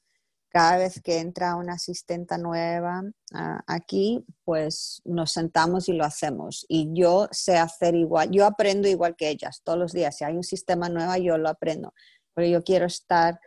cada 0.56 0.78
vez 0.78 1.02
que 1.02 1.18
entra 1.18 1.54
una 1.56 1.74
asistenta 1.74 2.38
nueva 2.38 3.02
ah, 3.34 3.60
aquí, 3.66 4.24
pues 4.42 5.02
nos 5.04 5.30
sentamos 5.32 5.86
y 5.90 5.92
lo 5.92 6.02
hacemos. 6.02 6.64
Y 6.66 6.88
yo 6.94 7.28
sé 7.30 7.58
hacer 7.58 7.94
igual, 7.94 8.30
yo 8.30 8.46
aprendo 8.46 8.88
igual 8.88 9.16
que 9.16 9.28
ellas 9.28 9.60
todos 9.62 9.78
los 9.78 9.92
días. 9.92 10.16
Si 10.16 10.24
hay 10.24 10.34
un 10.34 10.42
sistema 10.42 10.88
nuevo, 10.88 11.14
yo 11.16 11.36
lo 11.36 11.50
aprendo. 11.50 11.92
Pero 12.32 12.48
yo 12.48 12.64
quiero 12.64 12.86
estar, 12.86 13.38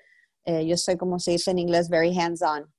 eh, 0.46 0.68
yo 0.68 0.78
soy 0.78 0.98
como 0.98 1.18
se 1.18 1.32
dice 1.32 1.50
en 1.50 1.58
inglés, 1.58 1.90
very 1.90 2.16
hands-on. 2.16 2.72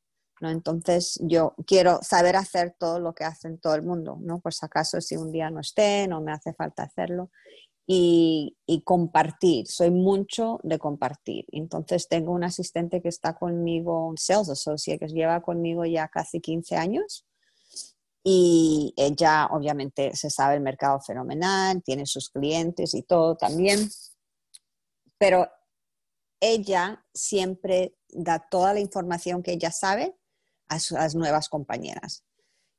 Entonces 0.42 1.18
yo 1.24 1.56
quiero 1.66 1.98
saber 2.00 2.36
hacer 2.36 2.76
todo 2.78 3.00
lo 3.00 3.12
que 3.16 3.24
hacen 3.24 3.58
todo 3.58 3.74
el 3.74 3.82
mundo, 3.82 4.16
¿no? 4.20 4.38
Por 4.38 4.54
si 4.54 4.64
acaso 4.64 5.00
si 5.00 5.16
un 5.16 5.32
día 5.32 5.50
no 5.50 5.58
esté, 5.58 6.06
no 6.06 6.20
me 6.20 6.30
hace 6.30 6.54
falta 6.54 6.84
hacerlo. 6.84 7.32
Y, 7.92 8.54
compartir, 8.84 9.66
soy 9.66 9.90
mucho 9.90 10.60
de 10.62 10.78
compartir. 10.78 11.44
Entonces 11.50 12.06
tengo 12.06 12.30
un 12.30 12.44
asistente 12.44 13.02
que 13.02 13.08
está 13.08 13.34
conmigo, 13.34 14.06
un 14.06 14.16
sales 14.16 14.48
associate 14.48 15.00
que 15.00 15.12
lleva 15.12 15.42
conmigo 15.42 15.84
ya 15.84 16.06
casi 16.06 16.40
15 16.40 16.76
años 16.76 17.26
y 18.22 18.94
ella 18.96 19.48
obviamente 19.50 20.14
se 20.14 20.30
sabe 20.30 20.54
el 20.54 20.60
mercado 20.60 21.00
fenomenal, 21.00 21.82
tiene 21.82 22.06
sus 22.06 22.30
clientes 22.30 22.94
y 22.94 23.02
todo 23.02 23.36
también, 23.36 23.88
pero 25.18 25.48
ella 26.38 27.04
siempre 27.12 27.96
da 28.08 28.38
toda 28.38 28.74
la 28.74 28.80
información 28.80 29.42
que 29.42 29.52
ella 29.52 29.72
sabe 29.72 30.14
a 30.68 30.78
las 30.92 31.14
nuevas 31.14 31.48
compañeras. 31.48 32.24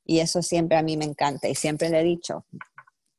Y 0.04 0.20
eso 0.20 0.42
siempre 0.42 0.76
a 0.78 0.82
mí 0.82 0.96
me 0.96 1.04
encanta 1.04 1.48
y 1.48 1.54
siempre 1.54 1.90
le 1.90 2.00
he 2.00 2.04
dicho, 2.04 2.46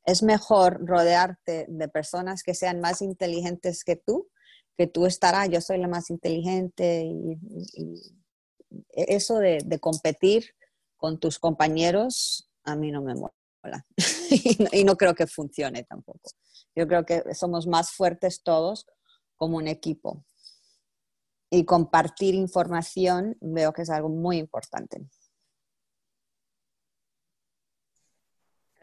es 0.04 0.22
mejor 0.22 0.86
rodearte 0.86 1.66
de 1.68 1.88
personas 1.88 2.42
que 2.42 2.54
sean 2.54 2.80
más 2.80 3.02
inteligentes 3.02 3.84
que 3.84 3.96
tú, 3.96 4.28
que 4.76 4.86
tú 4.86 5.06
estarás, 5.06 5.48
yo 5.48 5.60
soy 5.60 5.78
la 5.78 5.88
más 5.88 6.10
inteligente 6.10 7.04
y, 7.04 7.38
eso 8.90 9.38
de, 9.38 9.78
competir 9.80 10.50
con 10.96 11.20
tus 11.20 11.38
compañeros 11.38 12.50
a 12.64 12.74
mí 12.74 12.90
no 12.90 13.02
me 13.02 13.14
mola 13.14 13.86
y 14.72 14.84
no 14.84 14.96
creo 14.96 15.14
que 15.14 15.26
funcione 15.26 15.84
tampoco. 15.84 16.30
Yo 16.74 16.88
creo 16.88 17.04
que 17.04 17.34
somos 17.34 17.66
más 17.66 17.92
fuertes 17.92 18.42
todos 18.42 18.86
como 19.36 19.58
un 19.58 19.68
equipo 19.68 20.24
y 21.50 21.64
compartir 21.64 22.34
información 22.34 23.36
veo 23.40 23.72
que 23.72 23.82
es 23.82 23.90
algo 23.90 24.08
muy 24.08 24.38
importante. 24.38 25.06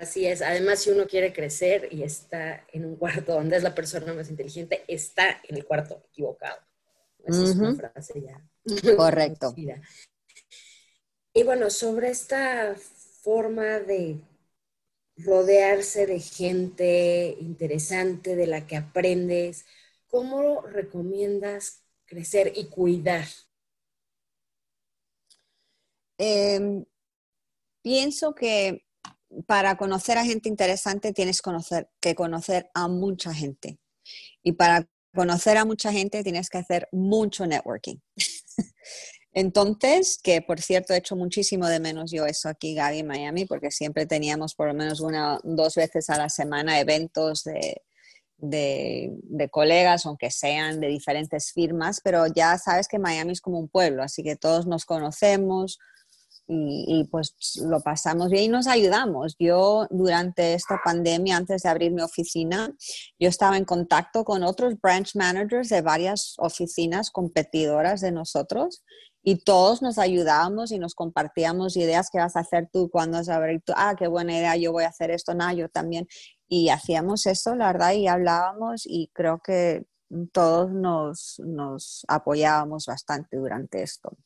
Así 0.02 0.26
es. 0.26 0.42
Además, 0.42 0.80
si 0.80 0.90
uno 0.90 1.06
quiere 1.06 1.32
crecer 1.32 1.88
y 1.92 2.02
está 2.02 2.66
en 2.74 2.86
un 2.86 2.96
cuarto 2.96 3.36
donde 3.36 3.58
es 3.58 3.62
la 3.62 3.76
persona 3.76 4.12
más 4.16 4.32
inteligente, 4.32 4.84
está 4.88 5.40
en 5.48 5.58
el 5.58 5.64
cuarto 5.64 6.04
equivocado. 6.10 6.60
Esa 7.24 7.44
es 7.44 7.56
una 7.56 7.76
frase 7.76 8.20
ya. 8.20 8.44
Correcto. 8.98 9.54
y 11.34 11.44
bueno, 11.44 11.70
sobre 11.70 12.10
esta 12.10 12.76
forma 13.22 13.80
de 13.80 14.20
rodearse 15.18 16.08
de 16.08 16.20
gente 16.20 17.38
interesante, 17.40 18.36
de 18.36 18.48
la 18.48 18.66
que 18.66 18.78
aprendes, 18.78 19.66
¿cómo 20.08 20.62
recomiendas 20.62 21.84
crecer 22.06 22.54
y 22.56 22.70
cuidar? 22.70 23.28
Em, 26.18 26.86
pienso 27.84 28.34
que 28.34 28.84
para 29.48 29.78
conocer 29.78 30.18
a 30.18 30.26
gente 30.26 30.50
interesante 30.50 31.14
tienes 31.14 31.42
que 32.00 32.16
conocer 32.16 32.70
a 32.74 32.88
mucha 32.88 33.34
gente. 33.34 33.80
Y 34.44 34.54
para 34.54 34.88
conocer 35.14 35.58
a 35.58 35.66
mucha 35.66 35.92
gente 35.92 36.24
tienes 36.24 36.50
que 36.50 36.58
hacer 36.58 36.88
mucho 36.92 37.46
networking. 37.46 37.98
Entonces, 39.34 40.20
que 40.22 40.42
por 40.42 40.60
cierto 40.60 40.94
he 40.94 40.98
hecho 40.98 41.16
muchísimo 41.16 41.68
de 41.68 41.80
menos 41.80 42.12
yo 42.12 42.26
eso 42.26 42.50
aquí, 42.50 42.76
Gaby, 42.76 43.00
en 43.00 43.08
Miami, 43.08 43.46
porque 43.46 43.72
siempre 43.72 44.06
teníamos 44.06 44.56
por 44.56 44.68
lo 44.68 44.74
menos 44.74 45.00
una, 45.00 45.40
dos 45.44 45.76
veces 45.76 46.10
a 46.10 46.18
la 46.18 46.28
semana 46.28 46.82
eventos 46.82 47.46
de, 47.46 47.82
de, 48.38 49.50
colegas, 49.50 50.06
aunque 50.06 50.32
sean 50.32 50.82
de 50.82 50.88
diferentes 50.88 51.52
firmas, 51.54 52.02
pero 52.04 52.26
ya 52.28 52.58
sabes 52.58 52.88
que 52.88 53.00
Miami 53.00 53.32
es 53.32 53.42
como 53.42 53.60
un 53.60 53.70
pueblo, 53.70 54.04
así 54.04 54.24
que 54.24 54.36
todos 54.36 54.68
nos 54.68 54.84
conocemos 54.86 55.80
y, 56.54 57.08
pues 57.10 57.34
lo 57.64 57.80
pasamos 57.80 58.30
bien 58.30 58.44
y 58.44 58.48
nos 58.50 58.68
ayudamos. 58.68 59.36
Yo 59.40 59.88
durante 59.90 60.54
esta 60.54 60.82
pandemia, 60.84 61.38
antes 61.38 61.64
de 61.64 61.70
abrir 61.70 61.94
mi 61.94 62.02
oficina, 62.02 62.76
yo 63.18 63.30
estaba 63.30 63.58
en 63.58 63.64
contacto 63.64 64.26
con 64.26 64.44
otros 64.44 64.80
branch 64.82 65.16
managers 65.16 65.70
de 65.70 65.82
varias 65.82 66.36
oficinas 66.40 67.10
competidoras 67.10 68.02
de 68.02 68.12
nosotros 68.12 68.84
y 69.24 69.44
todos 69.44 69.82
nos 69.82 69.98
ayudábamos 69.98 70.72
y 70.72 70.80
nos 70.80 70.94
compartíamos 70.94 71.78
ideas 71.78 72.10
que 72.12 72.20
vas 72.20 72.36
a 72.36 72.42
hacer 72.42 72.68
tú 72.74 72.90
cuando 72.90 73.18
vas 73.18 73.30
a 73.30 73.36
abrir 73.38 73.62
tú, 73.62 73.72
ah, 73.78 73.96
qué 73.98 74.08
buena 74.08 74.36
idea, 74.38 74.58
yo 74.58 74.72
voy 74.72 74.84
a 74.84 74.90
hacer 74.90 75.12
esto, 75.12 75.34
no, 75.34 75.52
yo 75.54 75.70
también 75.70 76.08
y 76.48 76.68
hacíamos 76.68 77.28
eso, 77.28 77.56
la 77.56 77.72
verdad, 77.72 77.94
y 77.94 78.08
hablábamos 78.08 78.82
y 78.86 79.10
creo 79.14 79.40
que 79.40 79.86
todos 80.34 80.70
nos, 80.72 82.04
apoyábamos 82.10 82.88
bastante 82.88 83.38
durante 83.38 83.84
esto. 83.84 84.18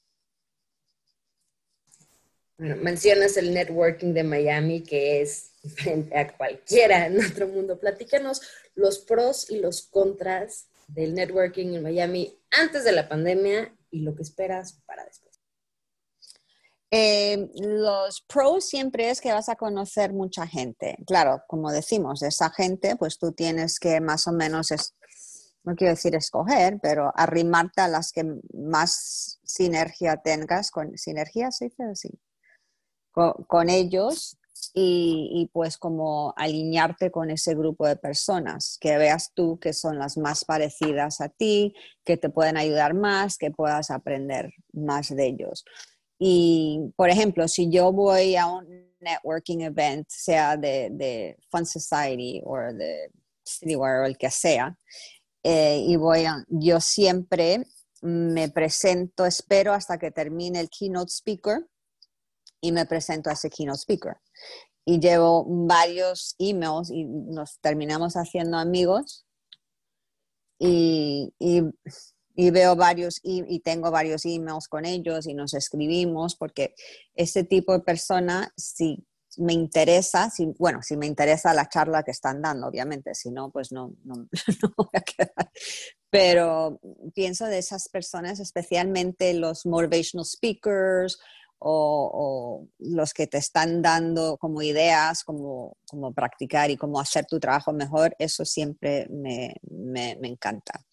Bueno, 2.57 2.77
mencionas 2.77 3.35
el 3.35 3.53
networking 3.53 4.13
de 4.13 4.23
Miami, 4.23 4.81
que 4.81 5.21
es 5.21 5.51
frente 5.75 6.17
a 6.17 6.35
cualquiera 6.35 7.07
en 7.07 7.23
otro 7.23 7.47
mundo. 7.47 7.79
Platícanos 7.79 8.41
los 8.75 8.99
pros 8.99 9.49
y 9.49 9.59
los 9.59 9.83
contras 9.83 10.67
del 10.87 11.15
networking 11.15 11.73
en 11.73 11.83
Miami 11.83 12.37
antes 12.51 12.83
de 12.83 12.91
la 12.91 13.09
pandemia 13.09 13.75
y 13.89 14.01
lo 14.01 14.15
que 14.15 14.21
esperas 14.21 14.81
para 14.85 15.03
después. 15.03 15.25
Eh, 16.91 17.49
los 17.55 18.21
pros 18.21 18.69
siempre 18.69 19.09
es 19.09 19.19
que 19.19 19.33
vas 19.33 19.49
a 19.49 19.55
conocer 19.55 20.13
mucha 20.13 20.47
gente. 20.47 20.97
Claro, 21.05 21.43
como 21.47 21.71
decimos, 21.71 22.21
esa 22.21 22.51
gente, 22.51 22.95
pues 22.95 23.17
tú 23.17 23.33
tienes 23.33 23.79
que 23.79 23.99
más 23.99 24.27
o 24.27 24.31
menos, 24.31 24.69
no 25.63 25.75
quiero 25.75 25.93
decir 25.93 26.15
escoger, 26.15 26.79
pero 26.81 27.11
arrimarte 27.15 27.81
a 27.81 27.87
las 27.89 28.11
que 28.13 28.23
más 28.53 29.39
sinergia 29.43 30.17
tengas, 30.17 30.71
con 30.71 30.97
sinergia, 30.97 31.51
se 31.51 31.65
dice 31.65 31.83
con 33.47 33.69
ellos 33.69 34.37
y, 34.73 35.49
pues 35.53 35.77
como 35.77 36.33
alinearte 36.35 37.11
con 37.11 37.29
ese 37.29 37.55
grupo 37.55 37.87
de 37.87 37.95
personas, 37.95 38.77
que 38.79 38.97
veas 38.97 39.31
tú 39.33 39.59
que 39.59 39.73
son 39.73 39.97
las 39.97 40.17
más 40.17 40.43
parecidas 40.43 41.21
a 41.21 41.29
ti, 41.29 41.73
que 42.03 42.17
te 42.17 42.29
pueden 42.29 42.57
ayudar 42.57 42.93
más, 42.93 43.37
que 43.37 43.51
puedas 43.51 43.91
aprender 43.91 44.51
más 44.73 45.09
de 45.15 45.27
ellos. 45.27 45.63
Y, 46.19 46.93
por 46.95 47.09
ejemplo, 47.09 47.47
si 47.47 47.69
yo 47.69 47.91
voy 47.91 48.35
a 48.35 48.47
un 48.47 48.93
networking 48.99 49.59
event, 49.61 50.07
sea 50.09 50.57
de, 50.57 50.89
de 50.91 51.37
Fun 51.49 51.65
Society 51.65 52.41
o 52.45 52.57
de 52.57 53.11
Citywire 53.47 53.99
o 54.01 54.05
el 54.05 54.17
que 54.17 54.31
sea, 54.31 54.77
eh, 55.43 55.83
y 55.85 55.95
voy 55.95 56.25
a, 56.25 56.43
yo 56.49 56.81
siempre 56.81 57.65
me 58.01 58.49
presento, 58.49 59.25
espero 59.25 59.73
hasta 59.73 59.97
que 59.97 60.11
termine 60.11 60.59
el 60.59 60.69
keynote 60.69 61.11
speaker 61.11 61.65
y 62.65 62.71
me 62.71 62.87
presento 62.87 63.29
a 63.29 63.33
ese 63.33 63.49
keynote 63.49 63.77
speaker. 63.79 64.17
Y 64.85 64.99
llevo 64.99 65.45
varios 65.47 66.35
emails 66.39 66.89
y 66.89 67.05
nos 67.05 67.59
terminamos 67.59 68.15
haciendo 68.15 68.57
amigos 68.57 69.25
y, 70.57 71.33
y, 71.39 72.51
veo 72.51 72.75
varios 72.75 73.19
y, 73.23 73.59
tengo 73.59 73.91
varios 73.91 74.25
emails 74.25 74.67
con 74.67 74.85
ellos 74.85 75.27
y 75.27 75.33
nos 75.33 75.53
escribimos 75.53 76.35
porque 76.35 76.73
ese 77.13 77.43
tipo 77.43 77.73
de 77.73 77.81
persona, 77.81 78.51
si 78.57 79.05
me 79.37 79.53
interesa, 79.53 80.29
si, 80.29 80.53
bueno, 80.57 80.81
si 80.81 80.97
me 80.97 81.05
interesa 81.05 81.53
la 81.53 81.67
charla 81.67 82.03
que 82.03 82.11
están 82.11 82.41
dando, 82.41 82.67
obviamente, 82.67 83.13
si 83.13 83.29
no, 83.29 83.51
pues 83.51 83.71
no, 83.71 83.93
no, 84.03 84.15
no 84.61 84.73
voy 84.77 84.89
a 84.93 85.01
quedar. 85.01 85.51
Pero 86.09 86.79
pienso 87.13 87.45
de 87.45 87.59
esas 87.59 87.89
personas, 87.89 88.39
especialmente 88.39 89.33
los 89.33 89.65
motivational 89.65 90.25
speakers 90.25 91.19
o, 91.59 92.67
los 92.79 93.13
que 93.13 93.27
te 93.27 93.37
están 93.37 93.81
dando 93.81 94.37
como 94.37 94.61
ideas, 94.61 95.23
como, 95.23 95.77
como, 95.89 96.13
practicar 96.13 96.69
y 96.69 96.77
cómo 96.77 96.99
hacer 96.99 97.25
tu 97.25 97.39
trabajo 97.39 97.73
mejor, 97.73 98.15
eso 98.19 98.45
siempre 98.45 99.07
me, 99.09 99.55
me, 99.69 100.17
me 100.19 100.27
encanta. 100.27 100.85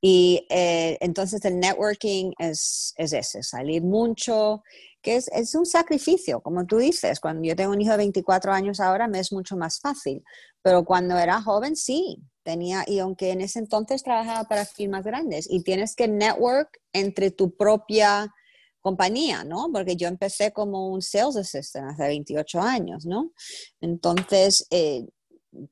Y 0.00 0.46
eh, 0.50 0.98
entonces 1.00 1.44
el 1.44 1.58
networking 1.58 2.32
es, 2.38 2.94
es, 2.96 3.12
ese, 3.12 3.42
salir 3.42 3.82
mucho, 3.82 4.62
que 5.02 5.16
es, 5.16 5.28
es, 5.32 5.54
un 5.54 5.66
sacrificio, 5.66 6.40
como 6.40 6.66
tú 6.66 6.78
dices. 6.78 7.18
Cuando 7.18 7.42
yo 7.42 7.56
tengo 7.56 7.72
un 7.72 7.80
hijo 7.80 7.92
de 7.92 7.98
24 7.98 8.52
años 8.52 8.80
ahora 8.80 9.08
me 9.08 9.18
es 9.18 9.32
mucho 9.32 9.56
más 9.56 9.80
fácil, 9.80 10.22
pero 10.62 10.84
cuando 10.84 11.16
era 11.18 11.42
joven 11.42 11.76
sí, 11.76 12.18
tenía, 12.42 12.84
y 12.86 13.00
aunque 13.00 13.30
en 13.30 13.40
ese 13.40 13.58
entonces 13.58 14.02
trabajaba 14.02 14.44
para 14.44 14.64
firmas 14.64 15.04
grandes, 15.04 15.48
y 15.50 15.62
tienes 15.62 15.96
que 15.96 16.08
network 16.08 16.78
entre 16.92 17.30
tu 17.30 17.56
propia 17.56 18.32
compañía, 18.86 19.42
¿no? 19.42 19.68
Porque 19.72 19.96
yo 19.96 20.06
empecé 20.06 20.52
como 20.52 20.90
un 20.90 21.02
sales 21.02 21.34
assistant 21.34 21.90
hace 21.90 22.06
28 22.06 22.60
años, 22.60 23.04
¿no? 23.04 23.32
Entonces, 23.80 24.64
eh, 24.70 25.04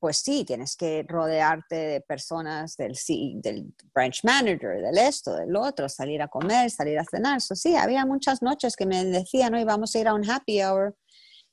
pues 0.01 0.17
sí, 0.17 0.45
tienes 0.45 0.75
que 0.75 1.05
rodearte 1.07 1.77
de 1.77 2.01
personas 2.01 2.77
del, 2.77 2.97
del 3.41 3.73
branch 3.95 4.25
manager, 4.25 4.83
del 4.83 4.99
esto, 4.99 5.37
del 5.37 5.55
otro, 5.55 5.89
salir 5.89 6.23
a 6.23 6.29
comer, 6.29 6.69
salir 6.73 6.99
a 6.99 7.05
cenar. 7.05 7.37
Eso 7.37 7.55
sí, 7.55 7.77
había 7.77 8.05
muchas 8.05 8.43
noches 8.43 8.75
que 8.75 8.85
me 8.85 9.05
decían, 9.05 9.53
no, 9.53 9.65
vamos 9.65 9.95
a 9.95 9.99
ir 10.01 10.09
a 10.09 10.15
un 10.15 10.29
happy 10.29 10.61
hour, 10.65 10.97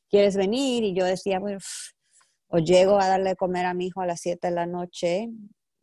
¿quieres 0.09 0.35
venir? 0.35 0.83
Y 0.83 0.95
yo 0.95 1.05
decía, 1.05 1.37
bueno, 1.37 1.59
o 2.47 2.57
llego 2.57 2.99
a 2.99 3.07
darle 3.07 3.35
comer 3.35 3.67
a 3.67 3.75
mi 3.75 3.85
hijo 3.85 4.01
a 4.01 4.07
las 4.07 4.21
7 4.21 4.47
de 4.47 4.55
la 4.55 4.65
noche, 4.65 5.29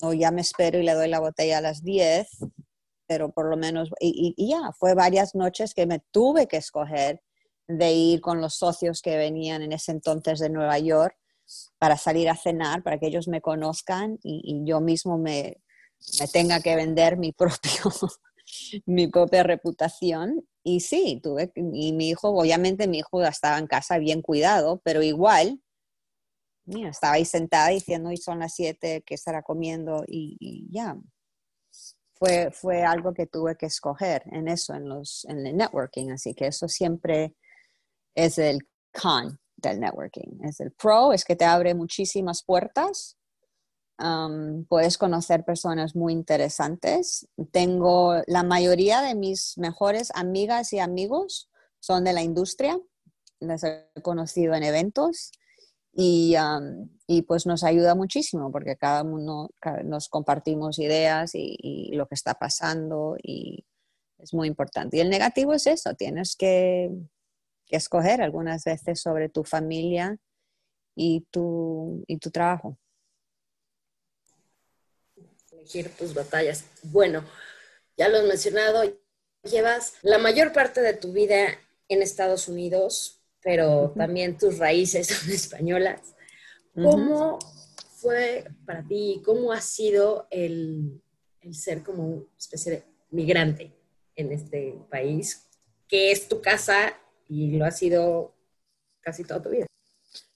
o 0.03 0.13
ya 0.13 0.33
me 0.33 0.41
espero 0.41 0.81
y 0.81 0.83
le 0.83 0.95
doy 0.95 1.09
la 1.09 1.21
botella 1.21 1.59
a 1.59 1.61
las 1.61 1.85
10, 1.85 2.27
pero 3.09 3.33
por 3.33 3.49
lo 3.49 3.57
menos, 3.57 3.91
y, 4.01 4.35
ya, 4.47 4.71
fue 4.79 4.95
varias 4.95 5.35
noches 5.35 5.75
que 5.75 5.87
me 5.87 6.01
tuve 6.13 6.47
que 6.47 6.59
escoger 6.59 7.23
de 7.67 7.93
ir 7.93 8.21
con 8.21 8.41
los 8.41 8.55
socios 8.55 9.01
que 9.03 9.17
venían 9.17 9.63
en 9.63 9.73
ese 9.73 9.93
entonces 9.93 10.39
de 10.39 10.51
Nueva 10.51 10.79
York 10.79 11.17
para 11.79 11.97
salir 11.97 12.29
a 12.29 12.37
cenar, 12.37 12.83
para 12.83 12.99
que 12.99 13.07
ellos 13.07 13.27
me 13.27 13.41
conozcan 13.41 14.19
y, 14.23 14.63
yo 14.65 14.81
mismo 14.81 15.17
me, 15.17 15.63
me, 16.21 16.29
tenga 16.29 16.61
que 16.61 16.77
vender 16.77 17.17
mi, 17.17 17.33
propio, 17.33 17.91
mi 18.85 19.09
propia 19.09 19.43
reputación. 19.43 20.47
Y 20.63 20.81
sí, 20.81 21.19
tuve, 21.23 21.51
y 21.55 21.93
mi 21.95 22.11
hijo, 22.11 22.29
obviamente 22.29 22.89
mi 22.89 22.99
hijo 22.99 23.25
estaba 23.25 23.59
en 23.59 23.67
casa 23.67 23.97
bien 23.97 24.21
cuidado, 24.21 24.83
pero 24.85 25.03
igual, 25.03 25.63
mira, 26.67 26.91
estaba 26.91 27.15
ahí 27.15 27.25
sentada 27.25 27.69
diciendo, 27.69 28.11
hoy 28.11 28.19
son 28.19 28.41
las 28.41 28.55
siete, 28.55 29.03
que 29.07 29.15
estará 29.15 29.43
comiendo? 29.43 30.05
y 30.07 30.69
ya, 30.71 30.99
fue, 32.19 32.51
fue 32.51 32.83
algo 32.83 33.15
que 33.15 33.27
tuve 33.27 33.57
que 33.57 33.67
escoger 33.67 34.23
en 34.27 34.49
eso, 34.49 34.75
en, 34.75 34.89
los, 34.89 35.25
en 35.29 35.47
el 35.47 35.57
networking. 35.57 36.11
Así 36.11 36.35
que 36.35 36.49
eso 36.49 36.69
siempre 36.69 37.35
es 38.15 38.39
el 38.39 38.61
con 38.93 39.39
del 39.57 39.81
networking. 39.81 40.45
Es 40.45 40.61
el 40.61 40.73
pro, 40.73 41.13
es 41.13 41.25
que 41.25 41.37
te 41.37 41.45
abre 41.45 41.75
muchísimas 41.75 42.43
puertas. 42.43 43.17
Um, 43.99 44.65
puedes 44.67 44.97
conocer 44.97 45.45
personas 45.45 45.97
muy 45.97 46.13
interesantes. 46.13 47.29
Tengo 47.51 48.23
la 48.27 48.43
mayoría 48.43 49.01
de 49.03 49.15
mis 49.15 49.59
mejores 49.59 50.11
amigas 50.15 50.73
y 50.73 50.79
amigos 50.79 51.51
son 51.81 52.05
de 52.05 52.13
la 52.13 52.23
industria. 52.23 52.79
Las 53.41 53.65
he 53.65 53.89
conocido 54.03 54.55
en 54.55 54.63
eventos 54.63 55.33
y, 56.01 56.37
y, 57.09 57.23
pues 57.23 57.45
nos 57.45 57.65
ayuda 57.65 57.97
muchísimo 57.97 58.53
porque 58.53 58.77
cada 58.77 59.03
uno 59.03 59.51
nos 59.83 60.09
compartimos 60.09 60.79
ideas 60.79 61.33
y, 61.35 61.91
lo 61.93 62.07
que 62.07 62.15
está 62.15 62.35
pasando 62.35 63.17
y 63.21 63.67
es 64.19 64.33
muy 64.33 64.47
importante. 64.47 64.97
Y 64.97 65.01
el 65.01 65.11
negativo 65.11 65.55
es 65.55 65.67
eso, 65.67 65.95
tienes 65.95 66.37
que, 66.37 66.93
escoger 67.69 68.23
algunas 68.23 68.63
veces 68.65 69.01
sobre 69.01 69.29
tu 69.29 69.43
familia 69.43 70.17
y 70.95 71.27
tu, 71.33 72.05
y 72.07 72.17
tu 72.19 72.31
trabajo. 72.31 72.79
Elegir 75.51 75.91
tus 75.97 76.15
batallas. 76.15 76.65
Bueno, 76.85 77.25
ya 77.97 78.09
lo 78.09 78.19
has 78.19 78.25
mencionado, 78.25 78.85
llevas 79.43 79.95
la 80.03 80.19
mayor 80.19 80.53
parte 80.53 80.81
de 80.81 80.95
tu 80.95 81.13
vida 81.13 81.59
en 81.89 82.03
Estados 82.03 82.47
Unidos, 82.47 83.18
pero 83.43 83.93
también 83.97 84.37
tus 84.37 84.59
raíces 84.59 85.07
son 85.09 85.31
españolas. 85.31 86.15
¿Cómo 86.75 87.39
fue 87.97 88.45
para 88.65 88.87
ti, 88.87 89.21
cómo 89.25 89.53
ha 89.53 89.61
sido 89.61 90.29
el, 90.31 91.03
el, 91.41 91.55
ser 91.55 91.83
como 91.83 92.07
una 92.07 92.25
especie 92.39 92.73
de 92.73 92.85
migrante 93.11 93.73
en 94.15 94.33
este 94.33 94.79
país, 94.89 95.49
que 95.89 96.13
es 96.13 96.29
tu 96.29 96.41
casa 96.41 96.95
y 97.29 97.57
lo 97.57 97.65
ha 97.65 97.73
sido 97.73 98.37
casi 99.01 99.25
toda 99.25 99.43
tu 99.43 99.51
vida? 99.51 99.67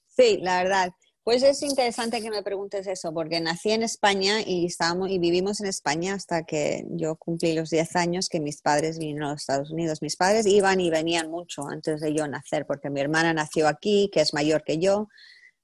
Sí, 0.09 0.38
la 0.43 0.62
verdad. 0.62 0.93
Pues 1.25 1.45
es 1.45 1.63
interesante 1.63 2.21
que 2.21 2.31
me 2.31 2.43
preguntes 2.43 2.85
eso, 2.89 3.15
porque 3.15 3.41
nací 3.41 3.71
en 3.71 3.85
España 3.85 4.41
y, 4.45 4.67
estábamos, 4.67 5.09
y 5.09 5.21
vivimos 5.21 5.61
en 5.61 5.69
España 5.69 6.15
hasta 6.15 6.43
que 6.43 6.85
yo 6.91 7.15
cumplí 7.15 7.53
los 7.55 7.71
10 7.71 7.95
años 7.95 8.29
que 8.29 8.41
mis 8.41 8.61
padres 8.61 8.99
vinieron 8.99 9.29
a 9.29 9.33
los 9.33 9.43
Estados 9.43 9.71
Unidos. 9.71 10.03
Mis 10.03 10.17
padres 10.17 10.47
iban 10.47 10.81
y 10.81 10.91
venían 10.91 11.31
mucho 11.31 11.69
antes 11.69 12.01
de 12.01 12.13
yo 12.13 12.27
nacer, 12.27 12.67
porque 12.67 12.91
mi 12.91 13.01
hermana 13.01 13.33
nació 13.33 13.69
aquí, 13.69 14.11
que 14.13 14.21
es 14.21 14.35
mayor 14.35 14.65
que 14.65 14.79
yo. 14.79 15.07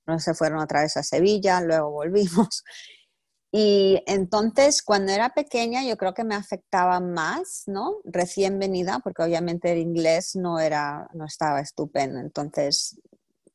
No 0.07 0.21
se 0.21 0.33
fueron 0.35 0.61
otra 0.61 0.83
vez 0.83 0.97
a 0.97 1.03
Sevilla, 1.03 1.61
luego 1.61 1.91
volvimos. 1.91 2.65
Y 3.51 4.03
entonces, 4.07 4.83
cuando 4.83 5.11
era 5.11 5.31
pequeña, 5.31 5.83
yo 5.83 5.97
creo 5.97 6.13
que 6.13 6.23
me 6.23 6.35
afectaba 6.35 7.01
más, 7.01 7.63
¿no? 7.67 7.97
Recién 8.05 8.59
venida, 8.59 9.01
porque 9.03 9.23
obviamente 9.23 9.73
el 9.73 9.79
inglés 9.79 10.37
no, 10.37 10.61
era, 10.61 11.09
no 11.15 11.25
estaba 11.25 11.61
estupendo. 11.61 12.21
Entonces, 12.21 13.01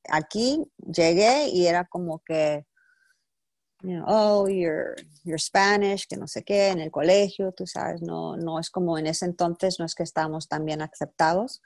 aquí 0.10 0.64
llegué 0.78 1.50
y 1.50 1.68
era 1.68 1.86
como 1.86 2.20
que, 2.20 2.66
oh, 4.06 4.48
you're, 4.48 4.96
Spanish, 5.38 6.08
que 6.08 6.18
no 6.18 6.28
sé 6.28 6.44
qué, 6.44 6.70
en 6.70 6.80
el 6.80 6.92
colegio, 6.92 7.52
tú 7.52 7.68
sabes, 7.68 8.02
no, 8.02 8.38
no 8.38 8.60
es 8.60 8.70
como 8.70 8.98
en 8.98 9.08
ese 9.08 9.26
entonces, 9.26 9.80
no 9.80 9.86
es 9.86 9.96
que 9.96 10.04
estábamos 10.04 10.48
tan 10.48 10.66
bien 10.66 10.82
aceptados. 10.82 11.62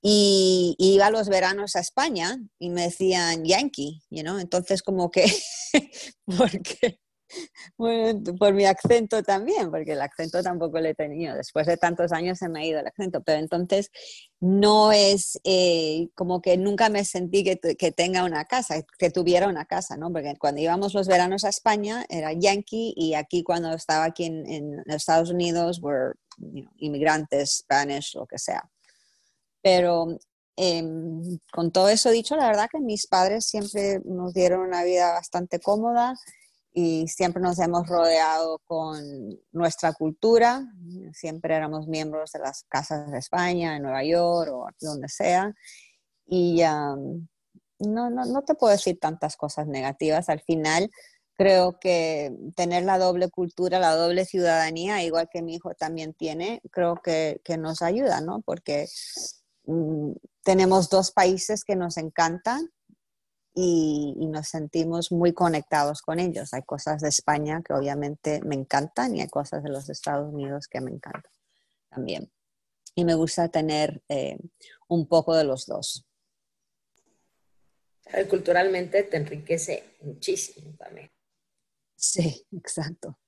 Y, 0.00 0.76
iba 0.78 1.10
los 1.10 1.28
veranos 1.28 1.74
a 1.74 1.80
España 1.80 2.38
y 2.58 2.70
me 2.70 2.82
decían 2.82 3.44
Yankee, 3.44 4.02
you 4.10 4.22
know? 4.22 4.38
entonces 4.38 4.82
como 4.82 5.10
que, 5.10 5.26
porque 6.38 7.00
Bueno, 7.76 8.34
por 8.38 8.54
mi 8.54 8.64
acento 8.64 9.22
también, 9.22 9.70
porque 9.70 9.92
el 9.92 10.00
acento 10.00 10.42
tampoco 10.42 10.80
lo 10.80 10.88
he 10.88 10.94
tenido. 10.94 11.34
Después 11.36 11.66
de 11.66 11.76
tantos 11.76 12.12
años 12.12 12.38
se 12.38 12.48
me 12.48 12.60
ha 12.60 12.64
ido 12.64 12.80
el 12.80 12.86
acento, 12.86 13.22
pero 13.22 13.38
entonces 13.38 13.90
no 14.40 14.92
es 14.92 15.38
eh, 15.44 16.08
como 16.14 16.40
que 16.40 16.56
nunca 16.56 16.88
me 16.88 17.04
sentí 17.04 17.44
que, 17.44 17.58
que, 17.76 17.92
tenga 17.92 18.24
una 18.24 18.44
casa, 18.44 18.82
que 18.98 19.10
tuviera 19.10 19.48
una 19.48 19.64
casa, 19.64 19.96
¿no? 19.96 20.12
Porque 20.12 20.34
cuando 20.38 20.60
íbamos 20.60 20.94
los 20.94 21.08
veranos 21.08 21.44
a 21.44 21.48
España 21.48 22.04
era 22.08 22.32
yankee 22.32 22.94
y 22.96 23.14
aquí 23.14 23.42
cuando 23.42 23.72
estaba 23.74 24.04
aquí 24.04 24.24
en, 24.24 24.46
en 24.46 24.82
Estados 24.86 25.30
Unidos, 25.30 25.80
were 25.82 26.14
inmigrantes, 26.78 27.58
Spanish, 27.58 28.14
lo 28.14 28.26
que 28.26 28.38
sea. 28.38 28.68
Pero 29.62 30.18
em, 30.56 31.38
con 31.52 31.72
todo 31.72 31.88
eso 31.88 32.10
dicho, 32.10 32.36
la 32.36 32.46
verdad 32.46 32.68
que 32.70 32.80
mis 32.80 33.06
padres 33.06 33.46
siempre 33.46 34.00
nos 34.04 34.34
dieron 34.34 34.60
una 34.60 34.84
vida 34.84 35.12
bastante 35.12 35.60
cómoda 35.60 36.14
y 36.72 37.08
siempre 37.08 37.42
nos 37.42 37.58
hemos 37.58 37.88
rodeado 37.88 38.60
con 38.66 39.02
nuestra 39.52 39.92
cultura, 39.92 40.66
siempre 41.12 41.54
éramos 41.54 41.88
miembros 41.88 42.32
de 42.32 42.40
las 42.40 42.64
casas 42.64 43.10
de 43.10 43.18
España, 43.18 43.76
en 43.76 43.82
Nueva 43.82 44.04
York 44.04 44.50
o 44.52 44.68
donde 44.80 45.08
sea, 45.08 45.54
y 46.26 46.60
no, 46.62 48.10
no, 48.10 48.24
no, 48.24 48.42
te 48.42 48.54
puedo 48.54 48.72
decir 48.72 48.98
tantas 49.00 49.36
cosas 49.36 49.66
negativas. 49.66 50.28
Al 50.28 50.40
final, 50.40 50.90
creo 51.34 51.78
que 51.78 52.36
tener 52.54 52.84
la 52.84 52.98
doble 52.98 53.30
cultura, 53.30 53.78
la 53.78 53.94
doble 53.94 54.24
ciudadanía, 54.24 55.02
igual 55.04 55.28
que 55.32 55.42
mi 55.42 55.54
hijo 55.54 55.74
también 55.74 56.12
tiene, 56.12 56.60
creo 56.70 56.96
que, 56.96 57.40
que 57.44 57.56
nos 57.56 57.80
ayuda, 57.80 58.20
¿no? 58.20 58.42
Porque 58.44 58.88
mm, 59.64 60.12
tenemos 60.42 60.90
dos 60.90 61.12
países 61.12 61.64
que 61.64 61.76
nos 61.76 61.96
encantan 61.96 62.68
y, 63.60 64.14
nos 64.28 64.46
sentimos 64.46 65.10
muy 65.10 65.32
conectados 65.32 66.00
con 66.00 66.20
ellos. 66.20 66.54
Hay 66.54 66.62
cosas 66.62 67.00
de 67.00 67.08
España 67.08 67.60
que 67.66 67.72
obviamente 67.72 68.40
me 68.44 68.54
encantan 68.54 69.16
y 69.16 69.20
hay 69.20 69.28
cosas 69.28 69.64
de 69.64 69.70
los 69.70 69.88
Estados 69.88 70.32
Unidos 70.32 70.68
que 70.68 70.80
me 70.80 70.92
encantan 70.92 71.32
también. 71.88 72.30
Y 72.94 73.04
me 73.04 73.14
gusta 73.14 73.48
tener 73.48 74.00
eh, 74.08 74.38
un 74.86 75.08
poco 75.08 75.34
de 75.34 75.42
los 75.42 75.66
dos. 75.66 76.06
Culturalmente 78.30 79.02
te 79.02 79.16
enriquece 79.16 79.96
muchísimo 80.02 80.76
también. 80.78 81.10
Sí, 81.96 82.46
exacto. 82.52 83.18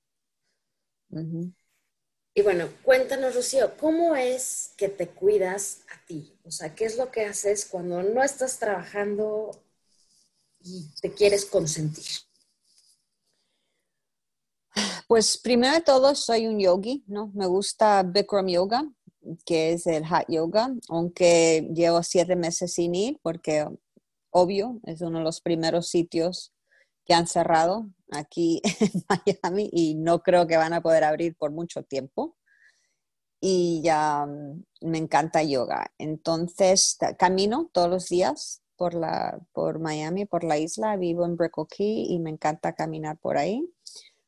Y 2.33 2.41
bueno, 2.41 2.69
cuéntanos, 2.83 3.35
Rocío, 3.35 3.75
¿cómo 3.77 4.15
es 4.15 4.73
que 4.77 4.87
te 4.87 5.09
cuidas 5.09 5.81
a 5.93 6.05
ti? 6.05 6.39
O 6.45 6.51
sea, 6.51 6.73
¿qué 6.73 6.85
es 6.85 6.95
lo 6.95 7.11
que 7.11 7.25
haces 7.25 7.65
cuando 7.65 8.01
no 8.01 8.23
estás 8.23 8.57
trabajando 8.59 9.61
y 10.63 10.89
te 11.01 11.13
quieres 11.13 11.45
consentir? 11.45 12.05
Pues 15.07 15.37
primero 15.37 15.73
de 15.73 15.81
todo 15.81 16.15
soy 16.15 16.47
un 16.47 16.59
yogi, 16.59 17.03
¿no? 17.07 17.31
Me 17.33 17.45
gusta 17.45 18.01
Bikram 18.03 18.47
Yoga, 18.47 18.89
que 19.45 19.73
es 19.73 19.85
el 19.85 20.05
Hat 20.05 20.25
Yoga, 20.29 20.73
aunque 20.87 21.69
llevo 21.73 22.01
siete 22.03 22.35
meses 22.35 22.73
sin 22.73 22.95
ir 22.95 23.19
porque, 23.21 23.67
obvio, 24.29 24.79
es 24.85 25.01
uno 25.01 25.19
de 25.19 25.25
los 25.25 25.41
primeros 25.41 25.89
sitios 25.89 26.53
que 27.05 27.13
han 27.13 27.27
cerrado 27.27 27.89
aquí 28.11 28.61
en 28.79 29.03
Miami 29.09 29.69
y 29.73 29.95
no 29.95 30.21
creo 30.21 30.47
que 30.47 30.57
van 30.57 30.73
a 30.73 30.81
poder 30.81 31.03
abrir 31.03 31.35
por 31.35 31.51
mucho 31.51 31.83
tiempo. 31.83 32.37
Y 33.41 33.81
ya 33.83 34.25
mm, 34.25 34.63
me 34.81 34.97
encanta 34.97 35.43
yoga. 35.43 35.91
Entonces, 35.97 36.97
camino 37.17 37.69
todos 37.73 37.89
los 37.89 38.07
días 38.07 38.61
por, 38.81 38.95
la, 38.95 39.39
por 39.53 39.77
Miami, 39.77 40.25
por 40.25 40.43
la 40.43 40.57
isla, 40.57 40.97
vivo 40.97 41.23
en 41.23 41.35
Brickell 41.35 41.67
y 41.77 42.17
me 42.17 42.31
encanta 42.31 42.73
caminar 42.73 43.15
por 43.19 43.37
ahí 43.37 43.63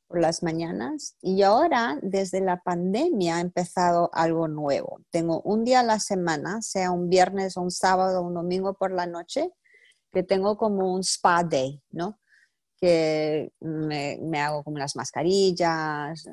por 0.08 0.22
las 0.22 0.44
mañanas. 0.44 1.16
Y 1.24 1.42
ahora, 1.42 1.98
desde 2.04 2.40
la 2.40 2.62
pandemia, 2.62 3.38
ha 3.38 3.42
empezado 3.42 4.12
algo 4.14 4.48
nuevo. 4.48 5.02
Tengo 5.10 5.42
un 5.42 5.64
día 5.64 5.80
a 5.80 5.84
la 5.84 6.00
semana, 6.00 6.62
sea 6.62 6.92
un 6.92 7.10
viernes, 7.10 7.58
un 7.58 7.72
sábado, 7.72 8.22
un 8.22 8.36
domingo 8.36 8.76
por 8.76 8.92
la 8.92 9.08
noche, 9.08 9.50
que 10.12 10.22
tengo 10.22 10.56
como 10.56 10.94
un 10.94 11.00
spa 11.02 11.44
day, 11.44 11.82
¿no? 11.90 12.20
Que 12.80 13.52
me, 13.60 14.20
me 14.22 14.40
hago 14.40 14.64
como 14.64 14.78
las 14.78 14.96
mascarillas, 14.96 16.30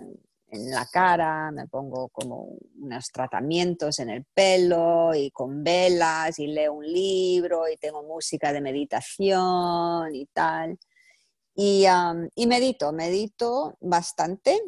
en 0.50 0.70
la 0.70 0.86
cara, 0.86 1.50
me 1.52 1.66
pongo 1.68 2.08
como 2.08 2.56
unos 2.80 3.10
tratamientos 3.12 3.98
en 4.00 4.10
el 4.10 4.24
pelo 4.24 5.14
y 5.14 5.30
con 5.30 5.62
velas 5.62 6.38
y 6.38 6.48
leo 6.48 6.74
un 6.74 6.86
libro 6.86 7.68
y 7.68 7.76
tengo 7.76 8.02
música 8.02 8.52
de 8.52 8.60
meditación 8.60 10.14
y 10.14 10.26
tal. 10.26 10.78
Y, 11.54 11.84
y 12.34 12.46
medito, 12.46 12.92
medito 12.92 13.76
bastante. 13.80 14.60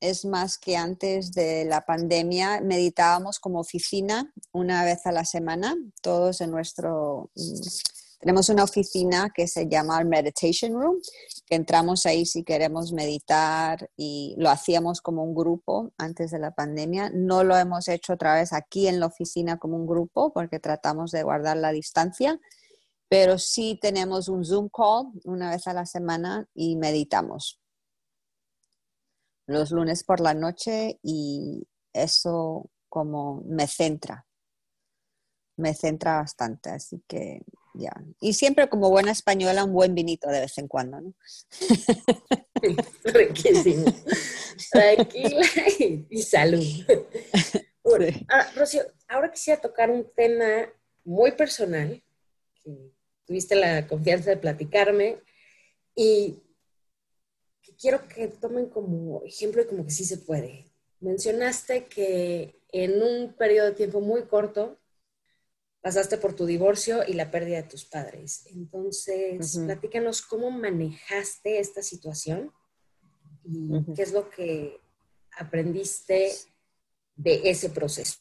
Es 0.00 0.24
más 0.24 0.58
que 0.58 0.76
antes 0.76 1.32
de 1.32 1.64
la 1.64 1.82
pandemia 1.82 2.60
meditábamos 2.62 3.38
como 3.38 3.60
oficina 3.60 4.32
una 4.52 4.84
vez 4.84 5.06
a 5.06 5.12
la 5.12 5.24
semana, 5.24 5.76
todos 6.02 6.40
en 6.40 6.50
nuestro 6.50 7.30
tenemos 8.20 8.50
una 8.50 8.64
oficina 8.64 9.30
que 9.34 9.48
se 9.48 9.66
llama 9.66 10.04
Meditation 10.04 10.74
Room, 10.74 10.98
que 11.46 11.54
entramos 11.54 12.04
ahí 12.04 12.26
si 12.26 12.44
queremos 12.44 12.92
meditar 12.92 13.90
y 13.96 14.34
lo 14.36 14.50
hacíamos 14.50 15.00
como 15.00 15.24
un 15.24 15.34
grupo 15.34 15.90
antes 15.96 16.30
de 16.30 16.38
la 16.38 16.50
pandemia. 16.50 17.10
No 17.14 17.44
lo 17.44 17.56
hemos 17.56 17.88
hecho 17.88 18.12
otra 18.12 18.34
vez 18.34 18.52
aquí 18.52 18.88
en 18.88 19.00
la 19.00 19.06
oficina 19.06 19.58
como 19.58 19.76
un 19.76 19.86
grupo 19.86 20.34
porque 20.34 20.60
tratamos 20.60 21.12
de 21.12 21.22
guardar 21.22 21.56
la 21.56 21.72
distancia, 21.72 22.38
pero 23.08 23.38
sí 23.38 23.78
tenemos 23.80 24.28
un 24.28 24.44
Zoom 24.44 24.68
call 24.68 25.06
una 25.24 25.50
vez 25.50 25.66
a 25.66 25.72
la 25.72 25.86
semana 25.86 26.46
y 26.52 26.76
meditamos 26.76 27.58
los 29.46 29.70
lunes 29.70 30.04
por 30.04 30.20
la 30.20 30.34
noche 30.34 31.00
y 31.02 31.66
eso 31.94 32.70
como 32.90 33.42
me 33.46 33.66
centra, 33.66 34.26
me 35.56 35.74
centra 35.74 36.18
bastante, 36.18 36.70
así 36.70 37.02
que 37.08 37.40
ya. 37.74 37.92
Y 38.20 38.34
siempre 38.34 38.68
como 38.68 38.90
buena 38.90 39.12
española, 39.12 39.64
un 39.64 39.72
buen 39.72 39.94
vinito 39.94 40.28
de 40.28 40.40
vez 40.40 40.58
en 40.58 40.68
cuando, 40.68 41.00
¿no? 41.00 41.14
Riquísimo. 43.04 43.84
Tranquila 44.70 45.46
y, 46.08 46.22
salud. 46.22 46.64
Ah, 48.28 48.50
Rocío, 48.54 48.82
ahora 49.08 49.30
quisiera 49.30 49.60
tocar 49.60 49.90
un 49.90 50.06
tema 50.14 50.68
muy 51.04 51.32
personal, 51.32 52.02
que 52.62 52.92
tuviste 53.24 53.54
la 53.56 53.86
confianza 53.86 54.30
de 54.30 54.36
platicarme, 54.36 55.18
y 55.94 56.42
que 57.62 57.74
quiero 57.76 58.06
que 58.08 58.28
tomen 58.28 58.66
como 58.66 59.22
ejemplo 59.24 59.62
y 59.62 59.66
como 59.66 59.84
que 59.84 59.90
sí 59.90 60.04
se 60.04 60.18
puede. 60.18 60.66
Mencionaste 61.00 61.86
que 61.86 62.60
en 62.72 63.02
un 63.02 63.32
periodo 63.34 63.66
de 63.66 63.74
tiempo 63.74 64.00
muy 64.00 64.22
corto 64.22 64.79
pasaste 65.80 66.18
por 66.18 66.34
tu 66.34 66.46
divorcio 66.46 67.02
y 67.06 67.14
la 67.14 67.30
pérdida 67.30 67.56
de 67.56 67.68
tus 67.68 67.84
padres. 67.84 68.44
Entonces, 68.46 69.58
platícanos 69.64 70.22
cómo 70.22 70.50
manejaste 70.50 71.58
esta 71.58 71.82
situación 71.82 72.52
y 73.44 73.70
qué 73.94 74.02
es 74.02 74.12
lo 74.12 74.28
que 74.30 74.78
aprendiste 75.38 76.32
de 77.16 77.50
ese 77.50 77.70
proceso. 77.70 78.18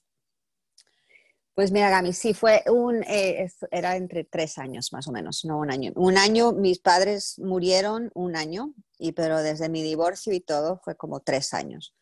Pues 1.53 1.71
mira, 1.71 1.89
Gami, 1.89 2.13
sí, 2.13 2.33
fue 2.33 2.63
un, 2.67 3.03
eh, 3.03 3.51
era 3.69 3.97
entre 3.97 4.23
tres 4.23 4.57
años 4.57 4.93
más 4.93 5.09
o 5.09 5.11
menos, 5.11 5.43
no 5.43 5.59
un 5.59 5.69
año. 5.69 5.91
Un 5.95 6.17
año, 6.17 6.53
mis 6.53 6.79
padres 6.79 7.37
murieron 7.37 8.11
un 8.13 8.37
año, 8.37 8.73
y, 8.97 9.11
pero 9.11 9.41
desde 9.43 9.67
mi 9.67 9.83
divorcio 9.83 10.31
y 10.31 10.39
todo 10.39 10.79
fue 10.85 10.95
como 10.95 11.19
tres 11.19 11.53
años. 11.53 11.93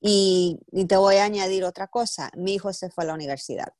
y 0.00 0.58
te 0.88 0.96
voy 0.96 1.16
a 1.16 1.24
añadir 1.24 1.64
otra 1.64 1.88
cosa, 1.88 2.30
mi 2.36 2.54
hijo 2.54 2.72
se 2.72 2.90
fue 2.90 3.04
a 3.04 3.08
la 3.08 3.14
universidad. 3.14 3.72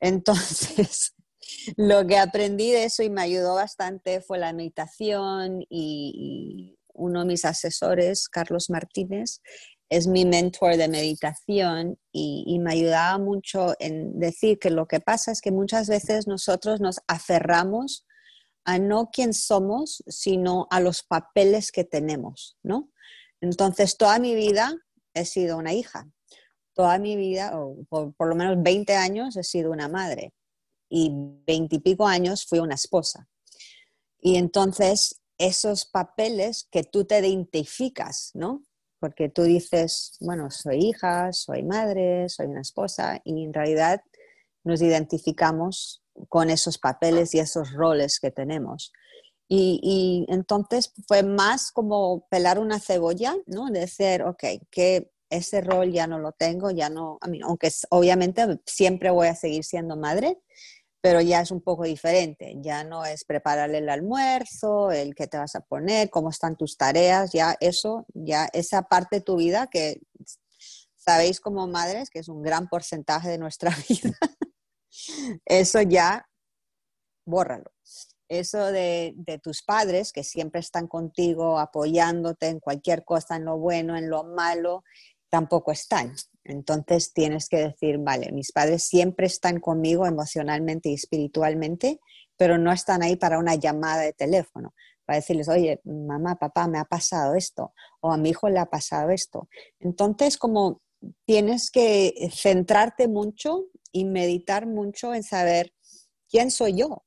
Entonces, 0.00 1.14
lo 1.76 2.06
que 2.06 2.18
aprendí 2.18 2.70
de 2.70 2.84
eso 2.84 3.02
y 3.02 3.10
me 3.10 3.22
ayudó 3.22 3.54
bastante 3.54 4.20
fue 4.20 4.38
la 4.38 4.52
meditación 4.52 5.64
y, 5.68 6.76
uno 6.94 7.20
de 7.20 7.26
mis 7.26 7.46
asesores, 7.46 8.28
Carlos 8.28 8.68
Martínez, 8.68 9.40
es 9.88 10.06
mi 10.06 10.26
mentor 10.26 10.76
de 10.76 10.88
meditación 10.88 11.98
y, 12.12 12.44
y, 12.46 12.58
me 12.58 12.72
ayudaba 12.72 13.16
mucho 13.16 13.74
en 13.78 14.18
decir 14.18 14.58
que 14.58 14.68
lo 14.68 14.86
que 14.86 15.00
pasa 15.00 15.32
es 15.32 15.40
que 15.40 15.52
muchas 15.52 15.88
veces 15.88 16.26
nosotros 16.26 16.80
nos 16.80 17.00
aferramos 17.06 18.06
a 18.64 18.78
no 18.78 19.10
quién 19.10 19.32
somos, 19.32 20.02
sino 20.06 20.66
a 20.70 20.80
los 20.80 21.02
papeles 21.02 21.72
que 21.72 21.84
tenemos, 21.84 22.58
¿no? 22.62 22.90
Entonces, 23.40 23.96
toda 23.96 24.18
mi 24.18 24.34
vida 24.34 24.74
he 25.14 25.24
sido 25.24 25.56
una 25.56 25.72
hija, 25.72 26.08
toda 26.74 26.98
mi 26.98 27.16
vida, 27.16 27.58
o 27.58 27.84
por, 27.88 28.28
lo 28.28 28.34
menos 28.34 28.62
20 28.62 28.94
años, 28.94 29.36
he 29.36 29.44
sido 29.44 29.70
una 29.70 29.88
madre 29.88 30.32
y 30.88 31.10
20 31.46 31.76
y 31.76 31.78
pico 31.80 32.06
años 32.06 32.46
fui 32.46 32.58
una 32.58 32.74
esposa. 32.74 33.28
Y 34.20 34.36
entonces 34.36 35.20
esos 35.38 35.86
papeles 35.86 36.68
que 36.70 36.84
tú 36.84 37.04
te 37.04 37.18
identificas, 37.18 38.30
¿no? 38.34 38.62
Porque 39.00 39.28
tú 39.28 39.42
dices, 39.42 40.16
bueno, 40.20 40.50
soy 40.50 40.86
hija, 40.86 41.32
soy 41.32 41.62
madre, 41.62 42.28
soy 42.28 42.46
una 42.46 42.60
esposa, 42.60 43.20
y 43.24 43.44
en 43.44 43.52
realidad 43.52 44.00
nos 44.64 44.80
identificamos 44.80 46.02
con 46.28 46.50
esos 46.50 46.78
papeles 46.78 47.34
y 47.34 47.40
esos 47.40 47.72
roles 47.72 48.20
que 48.20 48.30
tenemos. 48.30 48.92
Y, 49.54 50.24
entonces 50.28 50.94
fue 51.06 51.22
más 51.22 51.72
como 51.72 52.26
pelar 52.30 52.58
una 52.58 52.80
cebolla, 52.80 53.36
¿no? 53.46 53.66
De 53.70 53.80
decir, 53.80 54.22
ok, 54.22 54.44
que 54.70 55.10
ese 55.32 55.62
rol 55.62 55.90
ya 55.90 56.06
no 56.06 56.18
lo 56.18 56.32
tengo, 56.32 56.70
ya 56.70 56.90
no, 56.90 57.18
aunque 57.42 57.70
obviamente 57.88 58.60
siempre 58.66 59.10
voy 59.10 59.28
a 59.28 59.34
seguir 59.34 59.64
siendo 59.64 59.96
madre, 59.96 60.38
pero 61.00 61.20
ya 61.20 61.40
es 61.40 61.50
un 61.50 61.62
poco 61.62 61.84
diferente. 61.84 62.54
Ya 62.58 62.84
no 62.84 63.04
es 63.04 63.24
prepararle 63.24 63.78
el 63.78 63.88
almuerzo, 63.88 64.92
el 64.92 65.14
que 65.14 65.26
te 65.26 65.38
vas 65.38 65.56
a 65.56 65.60
poner, 65.60 66.10
cómo 66.10 66.30
están 66.30 66.56
tus 66.56 66.76
tareas, 66.76 67.32
ya 67.32 67.56
eso, 67.60 68.06
ya 68.14 68.48
esa 68.52 68.82
parte 68.82 69.16
de 69.16 69.22
tu 69.22 69.36
vida 69.36 69.68
que 69.68 70.00
sabéis 70.94 71.40
como 71.40 71.66
madres 71.66 72.10
que 72.10 72.20
es 72.20 72.28
un 72.28 72.42
gran 72.42 72.68
porcentaje 72.68 73.28
de 73.30 73.38
nuestra 73.38 73.70
vida, 73.88 74.16
eso 75.46 75.80
ya, 75.82 76.28
bórralo. 77.26 77.72
Eso 78.28 78.72
de, 78.72 79.12
de, 79.16 79.38
tus 79.38 79.62
padres 79.62 80.10
que 80.10 80.24
siempre 80.24 80.60
están 80.60 80.86
contigo, 80.86 81.58
apoyándote 81.58 82.46
en 82.46 82.60
cualquier 82.60 83.04
cosa, 83.04 83.36
en 83.36 83.44
lo 83.44 83.58
bueno, 83.58 83.94
en 83.94 84.08
lo 84.08 84.24
malo, 84.24 84.84
tampoco 85.32 85.72
están. 85.72 86.14
Entonces 86.44 87.14
tienes 87.14 87.48
que 87.48 87.56
decir, 87.56 87.96
vale, 87.96 88.30
mis 88.32 88.52
padres 88.52 88.84
siempre 88.84 89.26
están 89.26 89.60
conmigo 89.60 90.04
emocionalmente 90.04 90.90
y 90.90 90.94
espiritualmente, 90.94 92.00
pero 92.36 92.58
no 92.58 92.70
están 92.70 93.02
ahí 93.02 93.16
para 93.16 93.38
una 93.38 93.54
llamada 93.54 94.02
de 94.02 94.12
teléfono, 94.12 94.74
para 95.06 95.16
decirles, 95.16 95.48
oye, 95.48 95.80
mamá, 95.84 96.36
papá, 96.36 96.68
me 96.68 96.78
ha 96.78 96.84
pasado 96.84 97.34
esto, 97.34 97.72
o 98.00 98.12
a 98.12 98.18
mi 98.18 98.28
hijo 98.28 98.50
le 98.50 98.58
ha 98.58 98.66
pasado 98.66 99.08
esto. 99.08 99.48
Entonces, 99.80 100.36
como 100.36 100.82
tienes 101.24 101.70
que 101.70 102.28
centrarte 102.30 103.08
mucho 103.08 103.68
y 103.90 104.04
meditar 104.04 104.66
mucho 104.66 105.14
en 105.14 105.22
saber 105.22 105.72
quién 106.28 106.50
soy 106.50 106.76
yo. 106.76 107.04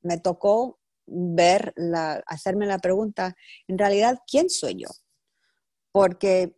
Me 0.00 0.18
tocó 0.18 0.80
ver, 1.06 1.74
hacerme 2.26 2.64
la 2.64 2.78
pregunta, 2.78 3.36
en 3.68 3.76
realidad, 3.76 4.20
¿quién 4.26 4.48
soy 4.48 4.80
yo? 4.80 4.88
Porque 5.92 6.56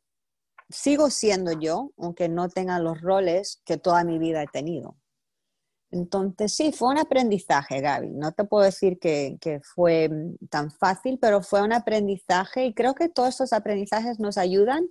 sigo 0.75 1.09
siendo 1.09 1.53
yo, 1.53 1.93
aunque 1.97 2.29
no 2.29 2.49
tenga 2.49 2.79
los 2.81 3.01
roles 3.01 3.63
que 3.65 3.77
toda 3.77 4.03
mi 4.05 4.19
vida 4.19 4.43
he 4.43 4.49
tenido. 4.49 4.97
Entonces, 5.93 6.53
sí, 6.53 6.73
fue 6.73 6.89
un 6.89 6.99
aprendizaje, 6.99 7.81
Gaby. 7.81 8.11
No 8.11 8.33
te 8.33 8.45
puedo 8.45 8.65
decir 8.65 8.99
que, 8.99 9.39
fue 9.63 10.11
tan 10.51 10.73
fácil, 10.73 11.19
pero 11.21 11.43
fue 11.43 11.63
un 11.63 11.73
aprendizaje 11.73 12.67
y 12.67 12.75
creo 12.75 12.95
que 12.95 13.09
todos 13.09 13.29
estos 13.31 13.53
aprendizajes 13.53 14.19
nos 14.19 14.37
ayudan 14.37 14.89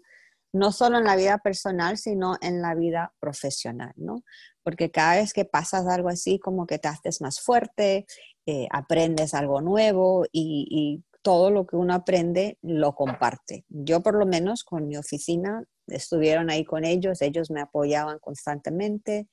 no 0.53 0.71
solo 0.71 0.99
en 0.99 1.03
la 1.03 1.17
vida 1.17 1.39
personal, 1.39 1.97
sino 1.97 2.37
en 2.41 2.61
la 2.61 2.75
vida 2.75 3.13
profesional, 3.19 3.91
¿no? 3.97 4.23
Porque 4.61 4.91
cada 4.91 5.15
vez 5.15 5.33
que 5.33 5.45
pasas 5.45 5.87
algo 5.87 6.09
así, 6.09 6.39
como 6.39 6.67
que 6.67 6.79
te 6.79 6.87
haces 6.87 7.21
más 7.21 7.41
fuerte, 7.41 8.05
eh, 8.45 8.67
aprendes 8.71 9.33
algo 9.33 9.61
nuevo 9.61 10.25
y, 10.31 10.67
y 10.69 11.03
todo 11.23 11.49
lo 11.49 11.65
que 11.65 11.75
uno 11.75 11.95
aprende 11.95 12.59
lo 12.61 12.93
comparte. 12.93 13.65
Yo 13.69 14.01
por 14.01 14.13
lo 14.15 14.27
menos 14.27 14.63
con 14.63 14.87
mi 14.87 14.95
oficina 14.95 15.63
estuvieron 15.87 16.49
ahí 16.49 16.65
con 16.65 16.85
ellos, 16.85 17.21
ellos 17.21 17.51
me 17.51 17.61
apoyaban 17.61 18.19
constantemente 18.19 19.27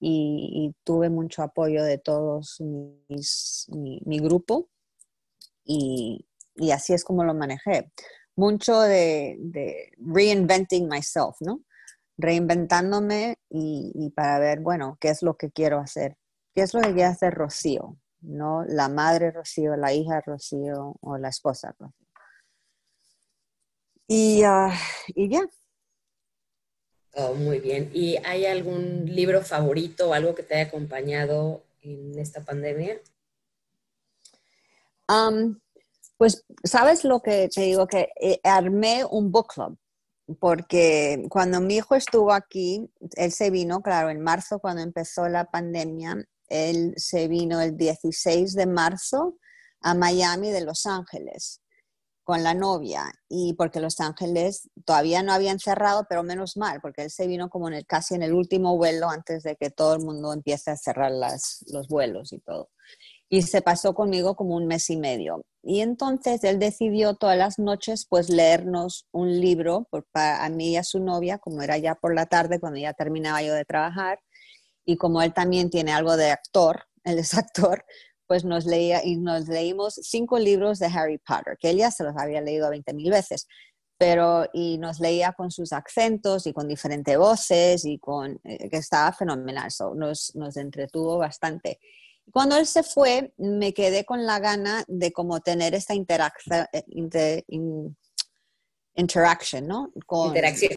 y, 0.00 0.74
tuve 0.84 1.10
mucho 1.10 1.42
apoyo 1.42 1.82
de 1.82 1.98
todos 1.98 2.60
mis, 3.08 3.66
mi, 3.68 4.18
grupo 4.20 4.68
y, 5.64 6.24
así 6.72 6.94
es 6.94 7.04
como 7.04 7.24
lo 7.24 7.34
manejé. 7.34 7.90
Mucho 8.36 8.80
de, 8.80 9.90
reinventing 9.98 10.88
myself, 10.88 11.36
¿no? 11.40 11.62
Reinventándome 12.16 13.38
y, 13.50 13.92
y, 13.94 14.10
para 14.10 14.38
ver, 14.38 14.60
bueno, 14.60 14.96
qué 15.00 15.08
es 15.10 15.22
lo 15.22 15.36
que 15.36 15.50
quiero 15.50 15.78
hacer, 15.80 16.16
qué 16.54 16.62
es 16.62 16.74
lo 16.74 16.80
que 16.80 16.88
quiere 16.92 17.04
hacer 17.04 17.34
Rocío, 17.34 17.96
¿no? 18.20 18.64
La 18.64 18.88
madre 18.88 19.32
Rocío, 19.32 19.76
la 19.76 19.92
hija 19.92 20.20
Rocío 20.20 20.96
o 21.00 21.18
la 21.18 21.28
esposa 21.28 21.74
Rocío. 21.78 22.08
Y, 24.10 24.42
ah, 24.42 24.72
y 25.08 25.28
ya, 25.28 25.42
Oh, 27.14 27.34
muy 27.34 27.58
bien. 27.58 27.90
¿Y 27.92 28.16
hay 28.24 28.46
algún 28.46 29.06
libro 29.06 29.42
favorito 29.42 30.10
o 30.10 30.14
algo 30.14 30.34
que 30.34 30.42
te 30.42 30.54
haya 30.54 30.68
acompañado 30.68 31.64
en 31.82 32.18
esta 32.18 32.44
pandemia? 32.44 33.00
pues, 36.16 36.44
¿sabes 36.64 37.04
lo 37.04 37.20
que 37.20 37.48
te 37.48 37.62
digo? 37.62 37.86
Que 37.86 38.10
eh, 38.20 38.40
armé 38.44 39.04
un 39.04 39.32
book 39.32 39.54
club, 39.54 39.78
porque 40.38 41.24
cuando 41.30 41.60
mi 41.60 41.76
hijo 41.76 41.94
estuvo 41.94 42.32
aquí, 42.32 42.90
él 43.16 43.32
se 43.32 43.50
vino, 43.50 43.80
claro, 43.80 44.10
en 44.10 44.20
marzo, 44.20 44.58
cuando 44.58 44.82
empezó 44.82 45.28
la 45.28 45.50
pandemia, 45.50 46.16
él 46.48 46.92
se 46.96 47.28
vino 47.28 47.60
el 47.60 47.76
16 47.76 48.54
de 48.54 48.66
marzo 48.66 49.38
a 49.80 49.94
Miami 49.94 50.50
de 50.50 50.62
Los 50.62 50.86
Ángeles 50.86 51.62
con 52.28 52.42
la 52.42 52.52
novia 52.52 53.10
y 53.30 53.54
porque 53.54 53.80
Los 53.80 54.00
Ángeles 54.00 54.68
todavía 54.84 55.22
no 55.22 55.32
habían 55.32 55.58
cerrado, 55.58 56.04
pero 56.10 56.22
menos 56.22 56.58
mal, 56.58 56.78
porque 56.82 57.04
él 57.04 57.10
se 57.10 57.26
vino 57.26 57.48
como 57.48 57.68
en 57.68 57.74
el, 57.74 57.86
casi 57.86 58.16
en 58.16 58.22
el 58.22 58.34
último 58.34 58.76
vuelo 58.76 59.08
antes 59.08 59.42
de 59.44 59.56
que 59.56 59.70
todo 59.70 59.94
el 59.94 60.04
mundo 60.04 60.34
empiece 60.34 60.70
a 60.70 60.76
cerrar 60.76 61.10
las, 61.10 61.64
los 61.72 61.88
vuelos 61.88 62.34
y 62.34 62.40
todo. 62.40 62.68
Y 63.30 63.40
se 63.40 63.62
pasó 63.62 63.94
conmigo 63.94 64.36
como 64.36 64.56
un 64.56 64.66
mes 64.66 64.90
y 64.90 64.98
medio. 64.98 65.40
Y 65.62 65.80
entonces 65.80 66.44
él 66.44 66.58
decidió 66.58 67.14
todas 67.14 67.38
las 67.38 67.58
noches 67.58 68.06
pues 68.06 68.28
leernos 68.28 69.06
un 69.10 69.40
libro 69.40 69.88
para, 70.12 70.44
a 70.44 70.50
mí 70.50 70.72
y 70.72 70.76
a 70.76 70.84
su 70.84 71.00
novia, 71.00 71.38
como 71.38 71.62
era 71.62 71.78
ya 71.78 71.94
por 71.94 72.14
la 72.14 72.26
tarde, 72.26 72.60
cuando 72.60 72.78
ya 72.78 72.92
terminaba 72.92 73.40
yo 73.40 73.54
de 73.54 73.64
trabajar. 73.64 74.20
Y 74.84 74.98
como 74.98 75.22
él 75.22 75.32
también 75.32 75.70
tiene 75.70 75.94
algo 75.94 76.18
de 76.18 76.30
actor, 76.30 76.84
él 77.04 77.20
es 77.20 77.32
actor, 77.32 77.86
pues 78.28 78.44
nos 78.44 78.66
leía 78.66 79.04
y 79.04 79.16
nos 79.16 79.48
leímos 79.48 79.94
cinco 79.94 80.38
libros 80.38 80.78
de 80.78 80.86
Harry 80.86 81.18
Potter, 81.18 81.56
que 81.58 81.70
él 81.70 81.78
ya 81.78 81.90
se 81.90 82.04
los 82.04 82.14
había 82.16 82.40
leído 82.42 82.70
20 82.70 82.92
mil 82.92 83.10
veces, 83.10 83.48
pero 83.96 84.46
y 84.52 84.78
nos 84.78 85.00
leía 85.00 85.32
con 85.32 85.50
sus 85.50 85.72
acentos 85.72 86.46
y 86.46 86.52
con 86.52 86.68
diferentes 86.68 87.18
voces 87.18 87.84
y 87.84 87.98
con, 87.98 88.38
eh, 88.44 88.68
que 88.68 88.76
estaba 88.76 89.12
fenomenal, 89.12 89.70
nos, 89.96 90.36
nos 90.36 90.56
entretuvo 90.56 91.18
bastante. 91.18 91.80
Cuando 92.30 92.58
él 92.58 92.66
se 92.66 92.82
fue, 92.82 93.32
me 93.38 93.72
quedé 93.72 94.04
con 94.04 94.26
la 94.26 94.38
gana 94.38 94.84
de 94.86 95.10
como 95.12 95.40
tener 95.40 95.74
esta 95.74 95.94
interacción, 95.94 96.66
eh, 96.72 97.42
interaction, 98.94 99.66
¿no? 99.66 99.90
Con, 100.06 100.28
Interacción 100.28 100.72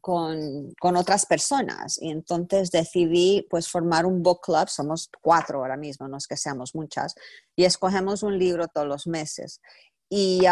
con, 0.00 0.74
con, 0.80 0.96
otras 0.96 1.26
personas. 1.26 2.00
Y 2.00 2.10
entonces 2.10 2.70
decidí 2.70 3.46
pues 3.48 3.68
formar 3.68 4.06
un 4.06 4.22
book 4.22 4.40
club, 4.42 4.68
somos 4.68 5.08
cuatro 5.20 5.60
ahora 5.60 5.76
mismo, 5.76 6.08
no 6.08 6.16
es 6.16 6.26
que 6.26 6.36
seamos 6.36 6.74
muchas, 6.74 7.14
y 7.56 7.64
escogemos 7.64 8.22
un 8.22 8.38
libro 8.38 8.68
todos 8.68 8.86
los 8.86 9.06
meses. 9.06 9.60
Y 10.08 10.42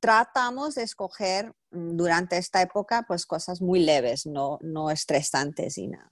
tratamos 0.00 0.74
de 0.74 0.82
escoger 0.82 1.54
mm, 1.70 1.96
durante 1.96 2.36
esta 2.36 2.60
época 2.62 3.04
pues 3.06 3.26
cosas 3.26 3.60
muy 3.60 3.80
leves, 3.80 4.26
no, 4.26 4.58
no 4.60 4.90
estresantes 4.90 5.78
y 5.78 5.88
nada. 5.88 6.10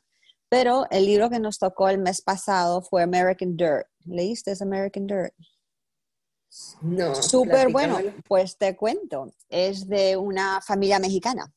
Pero 0.49 0.87
el 0.91 1.07
libro 1.07 1.31
que 1.31 1.41
nos 1.41 1.59
tocó 1.59 1.89
el 1.89 1.99
mes 1.99 2.21
pasado 2.21 2.83
fue 2.83 3.03
American 3.03 3.57
Dirt. 3.57 3.87
¿Leíste 4.05 4.55
American 4.61 5.07
Dirt? 5.07 5.35
No. 6.83 7.15
Súper 7.15 7.73
bueno. 7.73 7.99
Pues 8.29 8.59
te 8.59 8.77
cuento. 8.77 9.33
Es 9.49 9.89
de 9.89 10.19
una 10.19 10.61
familia 10.61 10.99
mexicana 10.99 11.51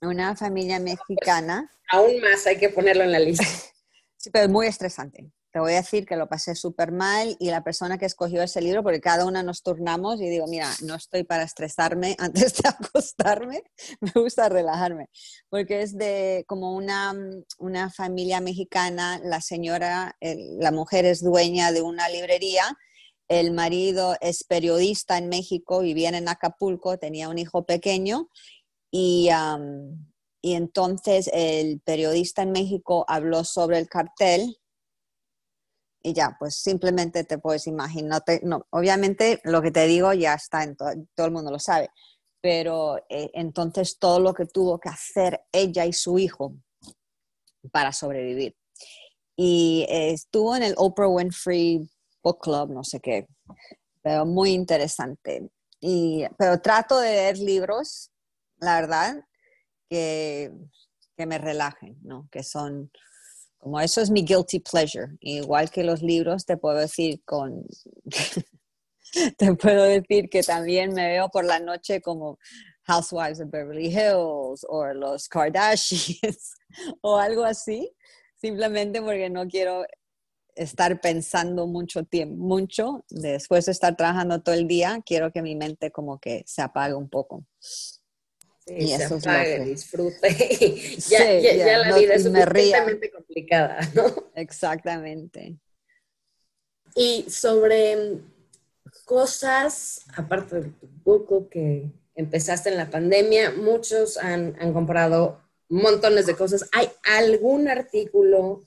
una 0.00 0.36
familia 0.36 0.78
mexicana. 0.78 1.70
Aún 1.90 2.20
más 2.20 2.46
hay 2.46 2.58
que 2.58 2.68
ponerlo 2.68 3.04
en 3.04 3.12
la 3.12 3.18
lista. 3.18 3.44
sí, 4.16 4.30
pero 4.30 4.44
es 4.44 4.50
muy 4.50 4.66
estresante. 4.66 5.32
Te 5.50 5.60
voy 5.60 5.72
a 5.72 5.76
decir 5.76 6.04
que 6.04 6.16
lo 6.16 6.28
pasé 6.28 6.54
súper 6.54 6.92
mal 6.92 7.34
y 7.40 7.50
la 7.50 7.64
persona 7.64 7.96
que 7.96 8.04
escogió 8.04 8.42
ese 8.42 8.60
libro, 8.60 8.82
porque 8.82 9.00
cada 9.00 9.24
una 9.24 9.42
nos 9.42 9.62
turnamos 9.62 10.20
y 10.20 10.28
digo, 10.28 10.46
mira, 10.46 10.70
no 10.82 10.94
estoy 10.94 11.24
para 11.24 11.42
estresarme 11.42 12.16
antes 12.18 12.56
de 12.58 12.68
acostarme, 12.68 13.62
me 14.00 14.12
gusta 14.14 14.50
relajarme, 14.50 15.08
porque 15.48 15.80
es 15.80 15.96
de 15.96 16.44
como 16.46 16.74
una, 16.74 17.14
una 17.58 17.90
familia 17.90 18.42
mexicana, 18.42 19.20
la 19.24 19.40
señora, 19.40 20.16
la 20.20 20.70
mujer 20.70 21.06
es 21.06 21.22
dueña 21.22 21.72
de 21.72 21.80
una 21.80 22.10
librería, 22.10 22.76
el 23.28 23.52
marido 23.52 24.16
es 24.20 24.44
periodista 24.44 25.18
en 25.18 25.28
México, 25.28 25.80
vivía 25.80 26.10
en 26.10 26.28
Acapulco, 26.28 26.98
tenía 26.98 27.28
un 27.28 27.38
hijo 27.38 27.64
pequeño 27.64 28.28
y, 28.90 29.28
y 30.40 30.54
entonces 30.54 31.30
el 31.32 31.80
periodista 31.80 32.42
en 32.42 32.52
México 32.52 33.04
habló 33.08 33.44
sobre 33.44 33.78
el 33.78 33.88
cartel 33.88 34.58
y 36.02 36.12
ya, 36.12 36.36
pues 36.38 36.54
simplemente 36.56 37.24
te 37.24 37.38
puedes 37.38 37.66
imaginar. 37.66 38.22
No, 38.42 38.66
obviamente 38.70 39.40
lo 39.44 39.60
que 39.60 39.70
te 39.70 39.86
digo 39.86 40.12
ya 40.12 40.34
está, 40.34 40.62
en 40.62 40.76
todo, 40.76 40.90
el 41.26 41.32
mundo 41.32 41.50
lo 41.50 41.58
sabe, 41.58 41.90
pero 42.40 42.98
eh, 43.08 43.30
entonces 43.34 43.98
todo 43.98 44.20
lo 44.20 44.32
que 44.32 44.46
tuvo 44.46 44.78
que 44.78 44.88
hacer 44.88 45.40
ella 45.52 45.84
y 45.86 45.92
su 45.92 46.18
hijo 46.18 46.54
para 47.72 47.92
sobrevivir. 47.92 48.56
Y 49.36 49.86
estuvo 49.88 50.56
en 50.56 50.62
el 50.62 50.74
Oprah 50.76 51.08
Winfrey 51.08 51.88
Book 52.22 52.40
Club, 52.40 52.70
no 52.70 52.84
sé 52.84 53.00
qué, 53.00 53.26
pero 54.02 54.24
muy 54.24 54.50
interesante. 54.50 55.50
Y, 55.80 56.24
pero 56.36 56.60
trato 56.60 56.98
de 56.98 57.10
leer 57.10 57.38
libros 57.38 58.10
la 58.60 58.80
verdad, 58.80 59.24
que, 59.88 60.52
me 61.16 61.38
relajen, 61.38 61.98
¿no? 62.02 62.28
Que 62.30 62.42
son 62.44 62.90
como 63.56 63.80
eso 63.80 64.00
es 64.00 64.10
mi 64.10 64.22
guilty 64.22 64.60
pleasure. 64.60 65.16
Igual 65.20 65.70
que 65.70 65.82
los 65.82 66.00
libros, 66.00 66.46
te 66.46 66.56
puedo 66.56 66.78
decir 66.78 67.22
con... 67.24 67.64
te 69.38 69.54
puedo 69.54 69.82
decir 69.82 70.28
que 70.30 70.42
también 70.42 70.94
me 70.94 71.08
veo 71.08 71.28
por 71.28 71.44
la 71.44 71.58
noche 71.58 72.00
como 72.00 72.38
Housewives 72.84 73.40
of 73.40 73.50
Beverly 73.50 73.88
Hills 73.88 74.64
o 74.68 74.86
los 74.94 75.28
Kardashians 75.28 76.54
o 77.02 77.16
algo 77.16 77.44
así, 77.44 77.90
simplemente 78.36 79.02
porque 79.02 79.28
no 79.28 79.46
quiero 79.48 79.84
estar 80.54 81.00
pensando 81.00 81.66
mucho 81.66 82.04
tiempo, 82.04 82.36
mucho, 82.36 83.04
después 83.10 83.66
de 83.66 83.72
estar 83.72 83.96
trabajando 83.96 84.42
todo 84.42 84.54
el 84.54 84.66
día, 84.66 85.00
quiero 85.04 85.30
que 85.32 85.42
mi 85.42 85.54
mente 85.54 85.90
como 85.90 86.18
que 86.18 86.42
se 86.46 86.62
apague 86.62 86.94
un 86.94 87.08
poco. 87.08 87.44
Sí, 88.68 88.74
y 88.76 88.88
se 88.88 89.04
apague, 89.04 89.64
disfrute. 89.64 90.28
ya, 91.08 91.40
ya, 91.40 91.78
la 91.78 91.96
vida 91.96 92.14
es 92.14 92.24
suficientemente 92.24 93.10
complicada, 93.10 93.80
¿no? 93.94 94.30
Exactamente. 94.34 95.56
Y 96.94 97.24
sobre 97.30 98.18
cosas, 99.06 100.04
aparte 100.14 100.60
de 100.60 100.68
tu 100.68 100.86
poco 101.02 101.48
que 101.48 101.90
empezaste 102.14 102.68
en 102.68 102.76
la 102.76 102.90
pandemia, 102.90 103.52
muchos 103.52 104.18
han, 104.18 104.54
han 104.60 104.74
comprado 104.74 105.40
montones 105.70 106.26
de 106.26 106.36
cosas. 106.36 106.68
¿Hay 106.72 106.90
algún 107.04 107.68
artículo 107.68 108.60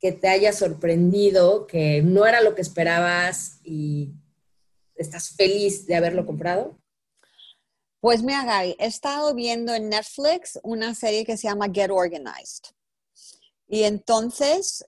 que 0.00 0.12
te 0.12 0.28
haya 0.28 0.52
sorprendido, 0.52 1.66
que 1.66 2.02
no 2.02 2.26
era 2.26 2.42
lo 2.42 2.54
que 2.54 2.60
esperabas 2.60 3.60
y 3.64 4.12
estás 4.96 5.30
feliz 5.30 5.86
de 5.86 5.96
haberlo 5.96 6.26
comprado? 6.26 6.78
Pues 8.04 8.22
mira, 8.22 8.44
Gaby, 8.44 8.76
he 8.78 8.84
estado 8.84 9.34
viendo 9.34 9.72
en 9.72 9.88
Netflix 9.88 10.60
una 10.62 10.94
serie 10.94 11.24
que 11.24 11.38
se 11.38 11.48
llama 11.48 11.70
Get 11.72 11.90
Organized. 11.90 12.64
Y 13.66 13.84
entonces, 13.84 14.84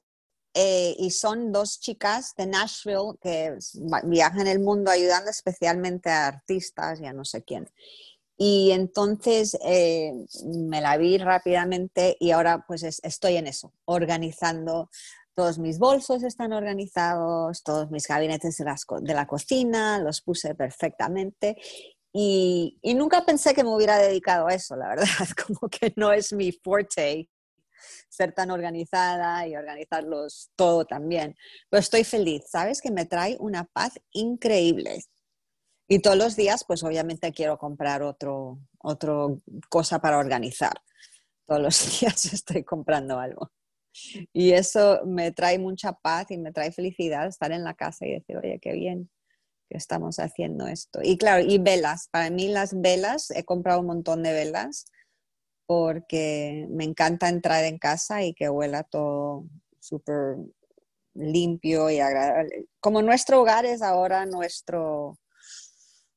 eh, 0.52 0.94
y 0.98 1.10
son 1.12 1.50
dos 1.50 1.80
chicas 1.80 2.34
de 2.36 2.44
Nashville 2.44 3.14
que 3.22 3.56
viajan 4.04 4.46
el 4.48 4.60
mundo 4.60 4.90
ayudando 4.90 5.30
especialmente 5.30 6.10
a 6.10 6.26
artistas 6.26 7.00
y 7.00 7.06
a 7.06 7.14
no 7.14 7.24
sé 7.24 7.42
quién. 7.42 7.70
Y 8.36 8.72
entonces 8.72 9.56
eh, 9.64 10.12
me 10.44 10.82
la 10.82 10.98
vi 10.98 11.16
rápidamente 11.16 12.18
y 12.20 12.32
ahora 12.32 12.66
pues 12.68 12.82
estoy 12.82 13.36
en 13.36 13.46
eso, 13.46 13.72
organizando. 13.86 14.90
Todos 15.34 15.58
mis 15.58 15.78
bolsos 15.78 16.22
están 16.22 16.54
organizados, 16.54 17.62
todos 17.62 17.90
mis 17.90 18.06
gabinetes 18.06 18.56
de, 18.56 18.74
de 19.00 19.14
la 19.14 19.26
cocina, 19.26 19.98
los 20.00 20.22
puse 20.22 20.54
perfectamente. 20.54 21.56
Y, 22.18 22.78
nunca 22.94 23.26
pensé 23.26 23.52
que 23.52 23.62
me 23.62 23.74
hubiera 23.74 23.98
dedicado 23.98 24.46
a 24.46 24.54
eso, 24.54 24.74
la 24.74 24.88
verdad, 24.88 25.04
como 25.46 25.68
que 25.68 25.92
no 25.96 26.14
es 26.14 26.32
mi 26.32 26.50
forte 26.50 27.28
ser 28.08 28.32
tan 28.32 28.50
organizada 28.50 29.46
y 29.46 29.54
organizarlos 29.54 30.50
todo 30.56 30.86
también. 30.86 31.36
Pero 31.68 31.78
estoy 31.78 32.04
feliz, 32.04 32.44
¿sabes? 32.48 32.80
Que 32.80 32.90
me 32.90 33.04
trae 33.04 33.36
una 33.38 33.64
paz 33.64 34.00
increíble. 34.12 35.02
Y 35.88 35.98
todos 35.98 36.16
los 36.16 36.36
días, 36.36 36.64
pues 36.66 36.82
obviamente 36.84 37.32
quiero 37.32 37.58
comprar 37.58 38.02
otro, 38.02 38.60
otro 38.78 39.42
cosa 39.68 39.98
para 39.98 40.16
organizar. 40.16 40.72
Todos 41.46 41.60
los 41.60 42.00
días 42.00 42.32
estoy 42.32 42.64
comprando 42.64 43.18
algo. 43.18 43.52
Y 44.32 44.52
eso 44.52 45.02
me 45.04 45.32
trae 45.32 45.58
mucha 45.58 45.92
paz 45.92 46.30
y 46.30 46.38
me 46.38 46.50
trae 46.50 46.72
felicidad 46.72 47.26
estar 47.26 47.52
en 47.52 47.62
la 47.62 47.74
casa 47.74 48.06
y 48.06 48.12
decir, 48.12 48.38
oye, 48.38 48.58
qué 48.58 48.72
bien 48.72 49.10
que 49.68 49.76
estamos 49.76 50.18
haciendo 50.18 50.66
esto. 50.66 51.00
Y 51.02 51.18
claro, 51.18 51.44
y 51.46 51.58
velas. 51.58 52.08
Para 52.10 52.30
mí 52.30 52.48
las 52.48 52.80
velas, 52.80 53.30
he 53.30 53.44
comprado 53.44 53.80
un 53.80 53.86
montón 53.86 54.22
de 54.22 54.32
velas 54.32 54.86
porque 55.66 56.66
me 56.70 56.84
encanta 56.84 57.28
entrar 57.28 57.64
en 57.64 57.78
casa 57.78 58.22
y 58.22 58.34
que 58.34 58.48
huela 58.48 58.84
todo 58.84 59.44
súper 59.80 60.36
limpio 61.14 61.90
y 61.90 61.98
agradable. 62.00 62.66
Como 62.80 63.02
nuestro 63.02 63.40
hogar 63.40 63.66
es 63.66 63.82
ahora 63.82 64.26
nuestro 64.26 65.18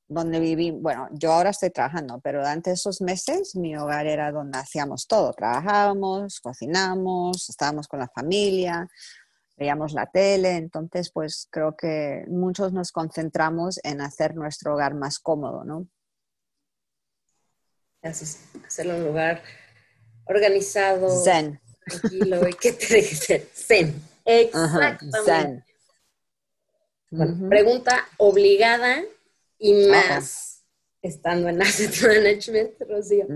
donde 0.10 0.40
viví, 0.40 0.72
bueno, 0.72 1.08
yo 1.12 1.32
ahora 1.32 1.52
estoy 1.52 1.70
trabajando, 1.70 2.20
pero 2.20 2.40
durante 2.40 2.72
esos 2.72 3.00
meses 3.00 3.56
mi 3.56 3.78
hogar 3.78 4.08
era 4.08 4.32
donde 4.32 4.58
hacíamos 4.58 5.06
todo, 5.06 5.34
trabajábamos, 5.34 6.40
cocinamos, 6.42 7.48
estábamos 7.48 7.88
con 7.88 8.00
la 8.00 8.08
familia, 8.08 8.90
veíamos 9.60 9.94
la 9.94 10.10
tele, 10.10 10.56
entonces 10.56 11.12
pues 11.12 11.48
creo 11.52 11.76
que 11.76 12.24
muchos 12.28 12.72
nos 12.72 12.92
concentramos 12.92 13.80
en 13.84 14.02
hacer 14.02 14.36
nuestro 14.36 14.74
hogar 14.74 14.96
más 14.96 15.20
cómodo, 15.20 15.64
¿no? 15.66 15.88
hacerlo 18.02 18.96
un 18.96 19.04
lugar 19.04 19.44
organizado, 20.26 21.10
zen. 21.24 21.60
tranquilo 21.86 22.48
y 22.48 22.54
que 22.54 22.72
te 22.72 22.88
deje 22.88 23.50
zen. 23.54 24.02
Exactamente. 24.24 25.66
zen. 27.10 27.50
pregunta 27.50 28.06
obligada 28.18 29.04
y 29.58 29.88
más 29.88 30.64
estando 31.02 31.50
en 31.50 31.62
Asset 31.62 31.94
Management, 32.02 32.82
Rocío. 32.88 33.28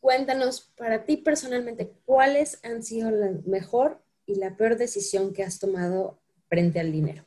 Cuéntanos, 0.00 0.72
para 0.76 1.04
ti 1.04 1.18
personalmente, 1.18 1.92
¿cuáles 2.04 2.58
han 2.64 2.82
sido 2.82 3.10
la 3.12 3.30
mejor 3.46 4.02
y 4.30 4.36
la 4.36 4.56
peor 4.56 4.76
decisión 4.76 5.32
que 5.32 5.42
has 5.42 5.58
tomado 5.58 6.20
frente 6.48 6.80
al 6.80 6.92
dinero? 6.92 7.26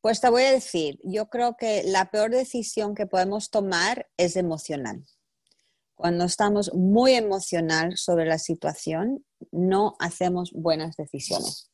pues 0.00 0.20
te 0.20 0.30
voy 0.30 0.42
a 0.42 0.52
decir, 0.52 1.00
yo 1.02 1.28
creo 1.28 1.56
que 1.56 1.82
la 1.82 2.10
peor 2.10 2.30
decisión 2.30 2.94
que 2.94 3.06
podemos 3.06 3.50
tomar 3.50 4.08
es 4.16 4.36
emocional. 4.36 5.04
Cuando 5.96 6.24
estamos 6.24 6.72
muy 6.72 7.14
emocional 7.14 7.96
sobre 7.96 8.26
la 8.26 8.38
situación, 8.38 9.24
no 9.50 9.96
hacemos 9.98 10.52
buenas 10.52 10.94
decisiones. 10.96 11.70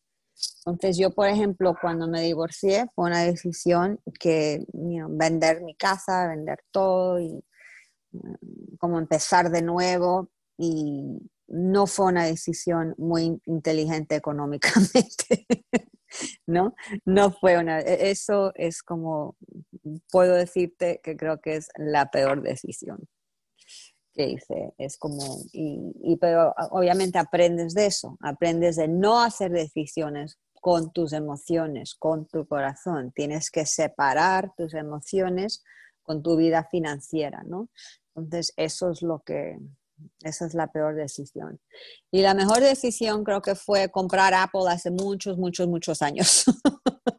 Entonces 0.64 0.96
yo, 0.96 1.10
por 1.10 1.28
ejemplo, 1.28 1.76
cuando 1.80 2.08
me 2.08 2.22
divorcié, 2.22 2.86
fue 2.94 3.06
una 3.06 3.22
decisión 3.22 4.00
que 4.18 4.64
vender 4.72 5.62
mi 5.62 5.74
casa, 5.76 6.28
vender 6.28 6.58
todo 6.70 7.20
y 7.20 7.44
mm, 8.12 8.76
como 8.78 8.98
empezar 8.98 9.50
de 9.50 9.62
nuevo 9.62 10.30
y 10.56 11.18
no 11.48 11.86
fue 11.86 12.06
una 12.06 12.24
decisión 12.24 12.94
muy 12.98 13.40
inteligente 13.46 14.16
económicamente, 14.16 15.46
¿no? 16.46 16.74
No 17.04 17.30
fue 17.30 17.58
una, 17.58 17.80
e, 17.80 18.10
eso 18.10 18.52
es 18.54 18.82
como, 18.82 19.36
puedo 20.10 20.34
decirte 20.34 21.00
que 21.02 21.16
creo 21.16 21.40
que 21.40 21.56
es 21.56 21.68
la 21.76 22.10
peor 22.10 22.42
decisión 22.42 23.08
que 24.16 24.30
hice. 24.30 24.74
Es 24.78 24.96
como, 24.96 25.38
y, 25.52 26.16
pero 26.16 26.54
obviamente 26.70 27.18
aprendes 27.18 27.74
de 27.74 27.86
eso, 27.86 28.16
aprendes 28.20 28.76
de 28.76 28.88
no 28.88 29.22
hacer 29.22 29.52
decisiones 29.52 30.38
con 30.60 30.90
tus 30.92 31.12
emociones, 31.12 31.94
con 31.94 32.26
tu 32.26 32.46
corazón. 32.48 33.12
Tienes 33.14 33.50
que 33.50 33.66
separar 33.66 34.52
tus 34.56 34.74
emociones 34.74 35.62
con 36.02 36.22
tu 36.22 36.36
vida 36.36 36.64
financiera, 36.64 37.44
¿no? 37.44 37.68
Entonces, 38.14 38.52
eso 38.56 38.90
es 38.90 39.02
lo 39.02 39.20
que, 39.20 39.58
esa 40.22 40.46
es 40.46 40.54
la 40.54 40.66
peor 40.72 40.94
decisión. 40.94 41.60
Y 42.10 42.22
la 42.22 42.34
mejor 42.34 42.60
decisión 42.60 43.24
creo 43.24 43.42
que 43.42 43.54
fue 43.54 43.90
comprar 43.90 44.34
Apple 44.34 44.68
hace 44.68 44.90
muchos, 44.90 45.38
muchos, 45.38 45.68
muchos 45.68 46.02
años. 46.02 46.44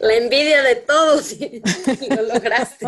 La 0.00 0.14
envidia 0.14 0.62
de 0.62 0.76
todos 0.76 1.32
y 1.32 1.62
lo 2.08 2.22
lograste. 2.22 2.86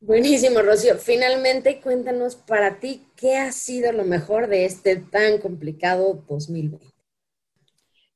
Buenísimo, 0.00 0.62
Rocío. 0.62 0.96
Finalmente, 0.96 1.80
cuéntanos 1.80 2.36
para 2.36 2.78
ti 2.78 3.10
qué 3.16 3.36
ha 3.36 3.52
sido 3.52 3.92
lo 3.92 4.04
mejor 4.04 4.46
de 4.46 4.64
este 4.64 4.96
tan 4.96 5.38
complicado 5.38 6.24
2020. 6.28 6.86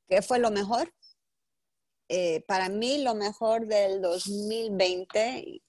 ¿Qué 0.07 0.21
fue 0.21 0.39
lo 0.39 0.49
mejor? 0.49 0.91
Eh, 2.09 2.43
para 2.47 2.69
mí 2.69 3.03
lo 3.03 3.15
mejor 3.15 3.67
del 3.67 4.01
2020 4.01 5.61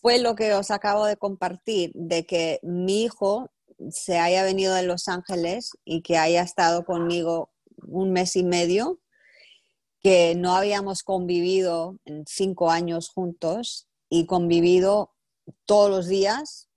fue 0.00 0.18
lo 0.18 0.34
que 0.34 0.52
os 0.54 0.70
acabo 0.70 1.06
de 1.06 1.16
compartir, 1.16 1.90
de 1.94 2.24
que 2.24 2.60
mi 2.62 3.02
hijo 3.02 3.50
se 3.90 4.18
haya 4.18 4.44
venido 4.44 4.74
de 4.74 4.84
Los 4.84 5.08
Ángeles 5.08 5.72
y 5.84 6.02
que 6.02 6.16
haya 6.16 6.42
estado 6.42 6.84
conmigo 6.84 7.50
un 7.86 8.12
mes 8.12 8.36
y 8.36 8.44
medio, 8.44 9.00
que 10.00 10.34
no 10.36 10.54
habíamos 10.54 11.02
convivido 11.02 11.98
en 12.04 12.24
cinco 12.26 12.70
años 12.70 13.08
juntos 13.08 13.88
y 14.08 14.26
convivido 14.26 15.12
todos 15.64 15.90
los 15.90 16.06
días, 16.06 16.68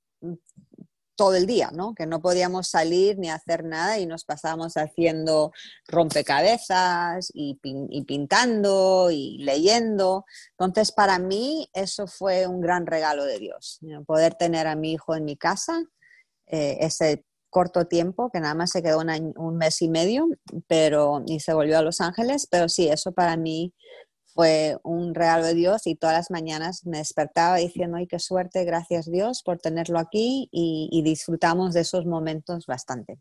todo 1.16 1.36
el 1.36 1.46
día, 1.46 1.72
¿no? 1.74 1.94
Que 1.94 2.06
no 2.06 2.22
podíamos 2.22 2.68
salir 2.68 3.18
ni 3.18 3.30
hacer 3.30 3.64
nada 3.64 4.00
y 4.00 4.06
nos 4.06 4.26
pasábamos 4.26 4.76
haciendo 4.76 5.52
rompecabezas 5.88 7.32
y, 7.34 7.56
pintando 8.06 9.12
y 9.12 9.38
leyendo. 9.40 10.26
Entonces, 10.58 10.92
para 10.92 11.20
mí 11.20 11.70
eso 11.74 12.08
fue 12.08 12.48
un 12.48 12.62
gran 12.62 12.86
regalo 12.86 13.26
de 13.26 13.40
Dios, 13.40 13.80
poder 14.06 14.36
tener 14.36 14.68
a 14.68 14.76
mi 14.76 14.94
hijo 14.94 15.16
en 15.16 15.26
mi 15.26 15.38
casa 15.38 15.84
eh, 16.48 16.78
ese 16.82 17.26
corto 17.52 17.86
tiempo, 17.86 18.32
que 18.32 18.40
nada 18.40 18.56
más 18.56 18.72
se 18.72 18.82
quedó 18.82 19.00
un, 19.00 19.58
mes 19.58 19.82
y 19.82 19.90
medio, 19.90 20.28
pero 20.68 21.22
y 21.28 21.42
se 21.42 21.54
volvió 21.54 21.78
a 21.78 21.84
Los 21.84 22.02
Ángeles, 22.02 22.48
pero 22.50 22.70
sí, 22.70 22.88
eso 22.88 23.12
para 23.12 23.36
mí 23.36 23.74
fue 24.34 24.78
un 24.84 25.14
regalo 25.14 25.46
de 25.46 25.54
Dios 25.54 25.86
y 25.86 25.96
todas 25.96 26.16
las 26.16 26.32
mañanas 26.32 26.86
me 26.86 27.00
despertaba 27.00 27.58
diciendo, 27.58 27.98
ay, 27.98 28.08
qué 28.08 28.20
suerte, 28.20 28.64
gracias 28.64 29.10
Dios 29.10 29.44
por 29.44 29.60
tenerlo 29.60 30.00
aquí 30.00 30.50
y, 30.52 31.02
disfrutamos 31.04 31.74
de 31.74 31.82
esos 31.82 32.06
momentos 32.06 32.66
bastante. 32.68 33.20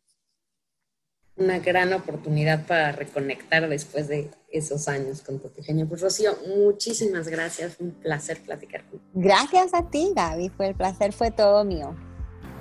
Una 1.37 1.59
gran 1.59 1.93
oportunidad 1.93 2.67
para 2.67 2.93
reconectar 2.93 3.69
después 3.69 4.09
de 4.09 4.31
esos 4.51 4.87
años 4.89 5.23
con 5.23 5.39
tu 5.39 5.49
pequeño. 5.49 5.89
Pues 5.89 6.03
Rocío, 6.03 6.37
muchísimas 6.47 7.29
gracias, 7.29 7.77
un 7.81 7.93
placer 7.93 8.43
platicar 8.43 8.85
Gracias 9.15 9.73
a 9.73 9.89
ti, 9.89 10.13
Gaby, 10.15 10.51
fue 10.51 10.69
el 10.69 10.75
placer 10.75 11.13
fue 11.13 11.31
todo 11.31 11.65
mío. 11.65 11.97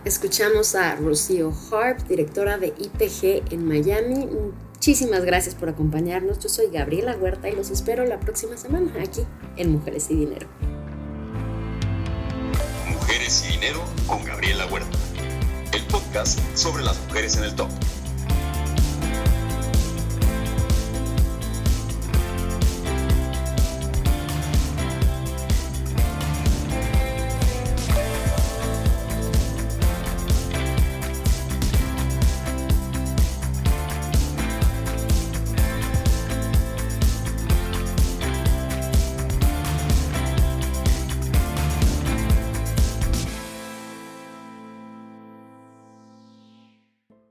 Escuchamos 0.05 0.75
a 0.75 0.95
Rocío 0.95 1.51
Harp, 1.71 1.99
directora 2.07 2.57
de 2.57 2.67
IPG 2.67 3.51
en 3.53 3.65
Miami. 3.65 4.29
Muchísimas 4.89 5.23
gracias 5.23 5.53
por 5.53 5.69
acompañarnos. 5.69 6.39
Yo 6.39 6.49
soy 6.49 6.71
Gabriela 6.71 7.15
Huerta 7.15 7.47
y 7.47 7.55
los 7.55 7.69
espero 7.69 8.07
la 8.07 8.19
próxima 8.19 8.57
semana 8.57 8.91
aquí 8.99 9.21
en 9.55 9.71
Mujeres 9.71 10.09
y 10.09 10.15
Dinero. 10.15 10.47
Mujeres 12.87 13.45
y 13.47 13.51
Dinero 13.51 13.83
con 14.07 14.25
Gabriela 14.25 14.65
Huerta. 14.65 14.97
El 15.73 15.83
podcast 15.83 16.39
sobre 16.57 16.83
las 16.83 16.99
mujeres 17.05 17.37
en 17.37 17.43
el 17.43 17.53
top. 17.53 17.69